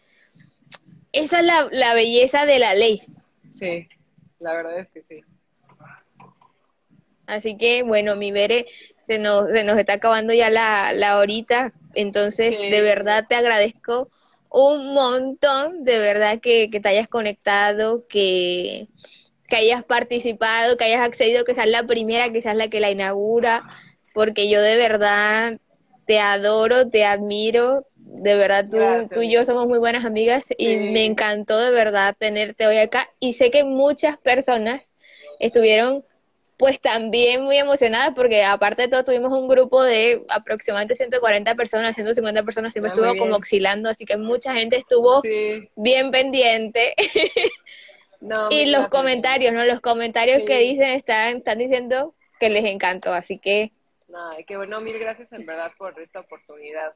esa 1.14 1.40
es 1.40 1.46
la, 1.46 1.70
la 1.72 1.94
belleza 1.94 2.46
de 2.46 2.60
la 2.60 2.74
ley. 2.74 3.02
Sí, 3.54 3.88
la 4.40 4.54
verdad 4.54 4.80
es 4.80 4.90
que 4.90 5.02
sí. 5.04 5.22
Así 7.26 7.58
que, 7.58 7.84
bueno, 7.84 8.18
mi 8.18 8.32
Bere, 8.32 8.66
se 9.08 9.18
nos, 9.18 9.50
se 9.50 9.64
nos 9.64 9.78
está 9.78 9.94
acabando 9.94 10.34
ya 10.34 10.50
la, 10.50 10.92
la 10.94 11.18
horita, 11.18 11.74
entonces 11.94 12.60
de 12.60 12.82
verdad 12.82 13.26
te 13.28 13.36
agradezco 13.36 14.10
un 14.50 14.94
montón, 14.94 15.84
de 15.84 15.98
verdad 16.00 16.40
que, 16.42 16.70
que 16.70 16.80
te 16.80 16.90
hayas 16.90 17.08
conectado, 17.08 18.06
que, 18.08 18.88
que 19.48 19.56
hayas 19.56 19.84
participado, 19.84 20.78
que 20.78 20.86
hayas 20.86 21.02
accedido, 21.02 21.46
que 21.46 21.56
seas 21.56 21.68
la 21.68 21.84
primera, 21.88 22.32
que 22.32 22.42
seas 22.42 22.56
la 22.56 22.68
que 22.70 22.80
la 22.80 22.92
inaugura, 22.92 23.64
porque 24.14 24.50
yo 24.50 24.62
de 24.62 24.78
verdad 24.78 25.60
te 26.06 26.20
adoro, 26.20 26.90
te 26.90 27.06
admiro, 27.06 27.88
de 28.14 28.36
verdad 28.36 28.68
tú, 28.70 29.10
tú 29.12 29.22
y 29.24 29.32
yo 29.32 29.44
somos 29.44 29.68
muy 29.68 29.80
buenas 29.80 30.06
amigas 30.06 30.44
y 30.58 30.76
me 30.76 31.04
encantó 31.04 31.58
de 31.58 31.72
verdad 31.72 32.16
tenerte 32.18 32.68
hoy 32.68 32.78
acá. 32.78 33.10
Y 33.20 33.34
sé 33.34 33.50
que 33.50 33.64
muchas 33.64 34.20
personas 34.20 34.84
estuvieron 35.40 36.06
pues 36.58 36.80
también 36.80 37.44
muy 37.44 37.58
emocionadas 37.58 38.14
porque 38.16 38.44
aparte 38.44 38.84
de 38.84 38.88
todo 38.90 39.04
tuvimos 39.04 39.34
un 39.34 39.48
grupo 39.48 39.82
de 39.82 40.24
aproximadamente 40.30 40.96
140 40.96 41.56
personas, 41.56 41.96
150 41.96 42.44
personas, 42.44 42.72
siempre 42.72 42.92
ah, 42.92 42.94
estuvo 42.94 43.18
como 43.18 43.38
oscilando, 43.38 43.90
así 43.90 44.06
que 44.06 44.16
mucha 44.18 44.54
gente 44.54 44.78
estuvo 44.78 45.24
bien 45.76 46.12
pendiente. 46.12 46.94
y 48.52 48.68
los 48.68 48.90
comentarios, 48.90 49.54
¿no? 49.54 49.66
Los 49.66 49.82
comentarios 49.82 50.44
que 50.46 50.60
dicen 50.60 50.92
están, 50.92 51.38
están 51.38 51.58
diciendo 51.58 52.14
que 52.40 52.50
les 52.50 52.66
encantó, 52.66 53.12
así 53.12 53.40
que... 53.40 53.72
Qué 54.46 54.56
bueno, 54.56 54.80
mil 54.82 55.00
gracias 55.00 55.34
en 55.34 55.48
verdad 55.48 55.72
por 55.80 56.00
esta 56.00 56.20
oportunidad 56.20 56.94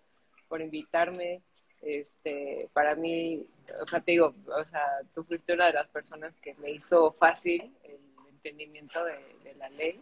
por 0.48 0.62
invitarme. 0.62 1.42
Este, 1.82 2.70
para 2.74 2.96
mí, 2.96 3.46
o 3.82 3.88
sea, 3.88 4.02
te 4.02 4.14
digo, 4.14 4.34
o 4.48 4.66
sea, 4.66 4.84
tú 5.14 5.24
fuiste 5.24 5.54
una 5.54 5.68
de 5.68 5.74
las 5.74 5.88
personas 5.90 6.36
que 6.42 6.56
me 6.56 6.72
hizo 6.72 7.12
fácil 7.12 7.72
el 7.84 8.00
entendimiento 8.30 9.04
de, 9.06 9.54
la 9.56 9.70
ley. 9.70 10.00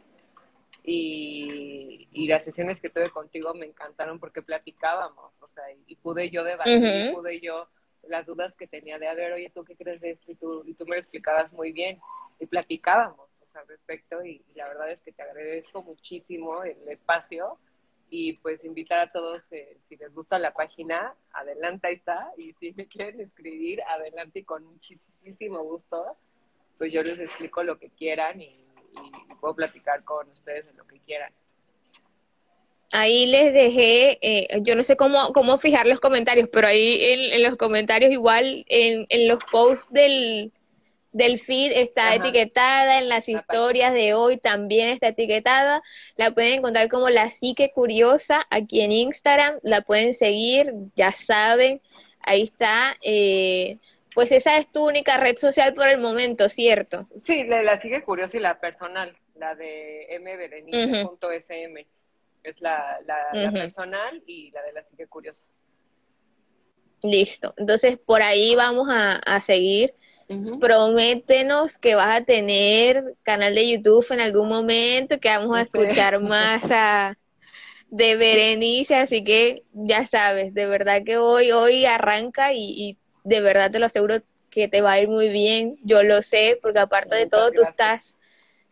Y, 0.84 2.08
y, 2.12 2.28
las 2.28 2.44
sesiones 2.44 2.80
que 2.80 2.90
tuve 2.90 3.10
contigo 3.10 3.54
me 3.56 3.66
encantaron 3.66 4.20
porque 4.20 4.44
platicábamos, 4.44 5.42
o 5.42 5.48
sea, 5.48 5.64
y, 5.88 5.96
pude 5.96 6.30
yo 6.30 6.44
debatir, 6.44 7.12
pude 7.14 7.40
yo 7.40 7.68
las 8.08 8.26
dudas 8.26 8.54
que 8.56 8.68
tenía 8.68 9.00
de, 9.00 9.08
a 9.08 9.16
ver, 9.16 9.34
oye, 9.34 9.52
¿tú 9.54 9.64
qué 9.64 9.76
crees 9.76 10.00
de 10.02 10.12
esto? 10.12 10.32
Y 10.32 10.36
tú, 10.36 10.64
y 10.66 10.76
tú 10.76 10.86
me 10.86 10.96
lo 10.96 11.02
explicabas 11.02 11.52
muy 11.52 11.72
bien, 11.72 12.00
y 12.40 12.46
platicábamos, 12.46 13.40
o 13.42 13.48
sea, 13.48 13.62
al 13.62 13.68
respecto, 13.68 14.24
y, 14.24 14.44
y 14.48 14.54
la 14.56 14.68
verdad 14.68 14.92
es 14.92 15.02
que 15.02 15.12
te 15.12 15.24
agradezco 15.24 15.82
muchísimo 15.82 16.64
el 16.64 16.88
espacio, 16.88 17.58
y 18.10 18.34
pues 18.34 18.64
invitar 18.64 19.00
a 19.00 19.12
todos, 19.12 19.42
eh, 19.52 19.78
si 19.88 19.96
les 19.98 20.14
gusta 20.14 20.40
la 20.40 20.54
página, 20.54 21.16
adelante 21.34 21.88
ahí 21.88 21.96
está, 21.96 22.32
y 22.38 22.54
si 22.54 22.74
me 22.74 22.88
quieren 22.88 23.20
escribir, 23.20 23.82
adelante 23.84 24.40
y 24.40 24.44
con 24.44 24.64
muchísimo 24.64 25.64
gusto, 25.64 26.18
pues 26.78 26.92
yo 26.92 27.02
les 27.04 27.20
explico 27.20 27.64
lo 27.64 27.78
que 27.80 27.90
quieran 27.90 28.42
y, 28.42 28.62
puedo 29.42 29.56
platicar 29.56 30.06
con 30.06 30.30
ustedes 30.30 30.66
de 30.66 30.74
lo 30.74 30.88
que 30.88 31.00
quieran. 31.02 31.32
Ahí 32.94 33.26
les 33.26 33.54
dejé, 33.54 34.18
eh, 34.22 34.62
yo 34.62 34.76
no 34.78 34.86
sé 34.86 34.96
cómo, 34.96 35.34
cómo 35.34 35.58
fijar 35.58 35.86
los 35.86 36.00
comentarios, 36.00 36.48
pero 36.50 36.68
ahí 36.68 37.04
en, 37.04 37.34
en 37.34 37.44
los 37.44 37.58
comentarios 37.58 38.12
igual, 38.12 38.64
en, 38.70 39.06
en 39.10 39.28
los 39.28 39.40
posts 39.52 39.86
del, 39.92 40.54
del 41.16 41.40
feed 41.40 41.72
está 41.72 42.14
etiquetada, 42.14 43.00
en 43.00 43.08
las 43.08 43.30
historias 43.30 43.94
de 43.94 44.14
hoy 44.14 44.38
también 44.38 44.90
está 44.90 45.08
etiquetada. 45.08 45.82
La 46.18 46.32
pueden 46.32 46.56
encontrar 46.56 46.90
como 46.90 47.10
la 47.10 47.32
psique 47.32 47.72
curiosa 47.72 48.46
aquí 48.50 48.82
en 48.82 48.92
Instagram, 48.92 49.60
la 49.64 49.82
pueden 49.82 50.14
seguir, 50.14 50.74
ya 50.94 51.14
saben, 51.14 51.82
ahí 52.20 52.44
está. 52.44 52.98
Eh, 53.02 53.78
pues 54.14 54.34
esa 54.34 54.58
es 54.58 54.70
tu 54.70 54.86
única 54.86 55.16
red 55.16 55.38
social 55.38 55.74
por 55.74 55.88
el 55.88 56.02
momento, 56.02 56.50
¿cierto? 56.50 57.08
Sí, 57.18 57.46
la, 57.46 57.64
la 57.64 57.80
psique 57.80 58.04
curiosa 58.04 58.36
y 58.36 58.42
la 58.42 58.60
personal, 58.60 59.16
la 59.36 59.56
de 59.56 60.20
mberenice.sm. 60.20 61.86
Es 62.44 62.60
la, 62.60 63.00
la, 63.06 63.52
personal 63.54 64.22
y 64.28 64.52
la 64.52 64.62
de 64.64 64.74
la 64.74 64.84
psique 64.84 65.08
curiosa. 65.08 65.46
Listo. 67.02 67.54
Entonces, 67.56 67.98
por 67.98 68.22
ahí 68.22 68.54
vamos 68.56 68.90
a, 68.92 69.16
a 69.16 69.42
seguir 69.42 69.94
Prométenos 70.60 71.78
que 71.78 71.96
vas 71.96 72.22
a 72.22 72.26
tener 72.26 73.14
canal 73.24 73.54
de 73.54 73.70
YouTube 73.70 74.06
en 74.10 74.22
algún 74.22 74.50
momento, 74.50 75.20
que 75.20 75.30
vamos 75.30 75.56
a 75.56 75.62
escuchar 75.62 76.20
más 76.20 76.72
a, 76.72 77.18
de 77.90 78.16
Berenice, 78.16 78.96
así 78.96 79.24
que 79.24 79.64
ya 79.74 80.08
sabes, 80.08 80.54
de 80.54 80.66
verdad 80.66 81.04
que 81.06 81.18
hoy, 81.18 81.52
hoy 81.52 81.86
arranca 81.86 82.54
y, 82.54 82.98
de 83.24 83.42
verdad 83.42 83.72
te 83.72 83.80
lo 83.80 83.86
aseguro 83.86 84.22
que 84.50 84.68
te 84.68 84.82
va 84.82 84.94
a 84.94 85.00
ir 85.00 85.08
muy 85.08 85.30
bien, 85.30 85.78
yo 85.84 86.04
lo 86.04 86.22
sé, 86.22 86.58
porque 86.62 86.80
aparte 86.80 87.16
de 87.16 87.28
todo 87.28 87.52
tú 87.52 87.62
estás, 87.62 88.16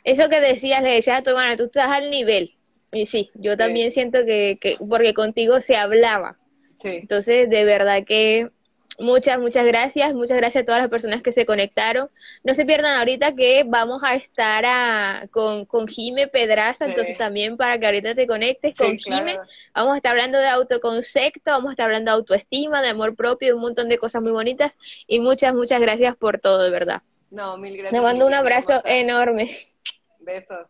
eso 0.04 0.30
que 0.30 0.39
decías, 0.39 0.82
le 0.82 0.91
decías 0.91 1.20
a 1.20 1.24
tu 1.24 1.32
hermana, 1.32 1.58
tú 1.58 1.66
estás 1.66 1.89
al 1.89 2.10
nivel, 2.10 2.56
y 2.91 3.06
sí, 3.06 3.32
yo 3.36 3.58
también 3.58 3.91
siento 3.91 4.26
que, 4.26 4.58
que, 4.60 4.78
porque 4.78 5.14
contigo 5.14 5.62
se 5.62 5.76
hablaba, 5.76 6.38
Entonces, 6.84 7.49
de 7.49 7.64
verdad 7.64 8.04
que 8.06 8.49
Muchas, 8.99 9.39
muchas 9.39 9.65
gracias. 9.65 10.13
Muchas 10.13 10.37
gracias 10.37 10.63
a 10.63 10.65
todas 10.65 10.81
las 10.81 10.89
personas 10.89 11.21
que 11.21 11.31
se 11.31 11.45
conectaron. 11.45 12.09
No 12.43 12.53
se 12.53 12.65
pierdan 12.65 12.97
ahorita 12.99 13.35
que 13.35 13.63
vamos 13.65 14.03
a 14.03 14.15
estar 14.15 14.63
a, 14.65 15.27
con, 15.31 15.65
con 15.65 15.87
Jime 15.87 16.27
Pedraza, 16.27 16.85
entonces 16.85 17.17
también 17.17 17.57
para 17.57 17.79
que 17.79 17.85
ahorita 17.85 18.15
te 18.15 18.27
conectes 18.27 18.77
con 18.77 18.97
Jime. 18.97 19.39
Vamos 19.73 19.93
a 19.93 19.97
estar 19.97 20.11
hablando 20.11 20.37
de 20.37 20.47
autoconcepto, 20.47 21.51
vamos 21.51 21.69
a 21.69 21.71
estar 21.71 21.85
hablando 21.85 22.11
de 22.11 22.17
autoestima, 22.17 22.81
de 22.81 22.89
amor 22.89 23.15
propio, 23.15 23.55
un 23.55 23.61
montón 23.61 23.89
de 23.89 23.97
cosas 23.97 24.21
muy 24.21 24.31
bonitas. 24.31 24.73
Y 25.07 25.19
muchas, 25.19 25.53
muchas 25.53 25.81
gracias 25.81 26.15
por 26.15 26.39
todo, 26.39 26.63
de 26.63 26.69
verdad. 26.69 27.01
No, 27.31 27.57
mil 27.57 27.73
gracias. 27.73 27.93
Te 27.93 28.01
mando 28.01 28.27
un 28.27 28.33
abrazo 28.33 28.81
enorme. 28.85 29.57
Besos. 30.19 30.67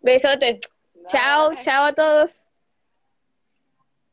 Besotes. 0.00 0.60
Chao, 1.06 1.52
chao 1.60 1.84
a 1.86 1.92
todos. 1.92 2.41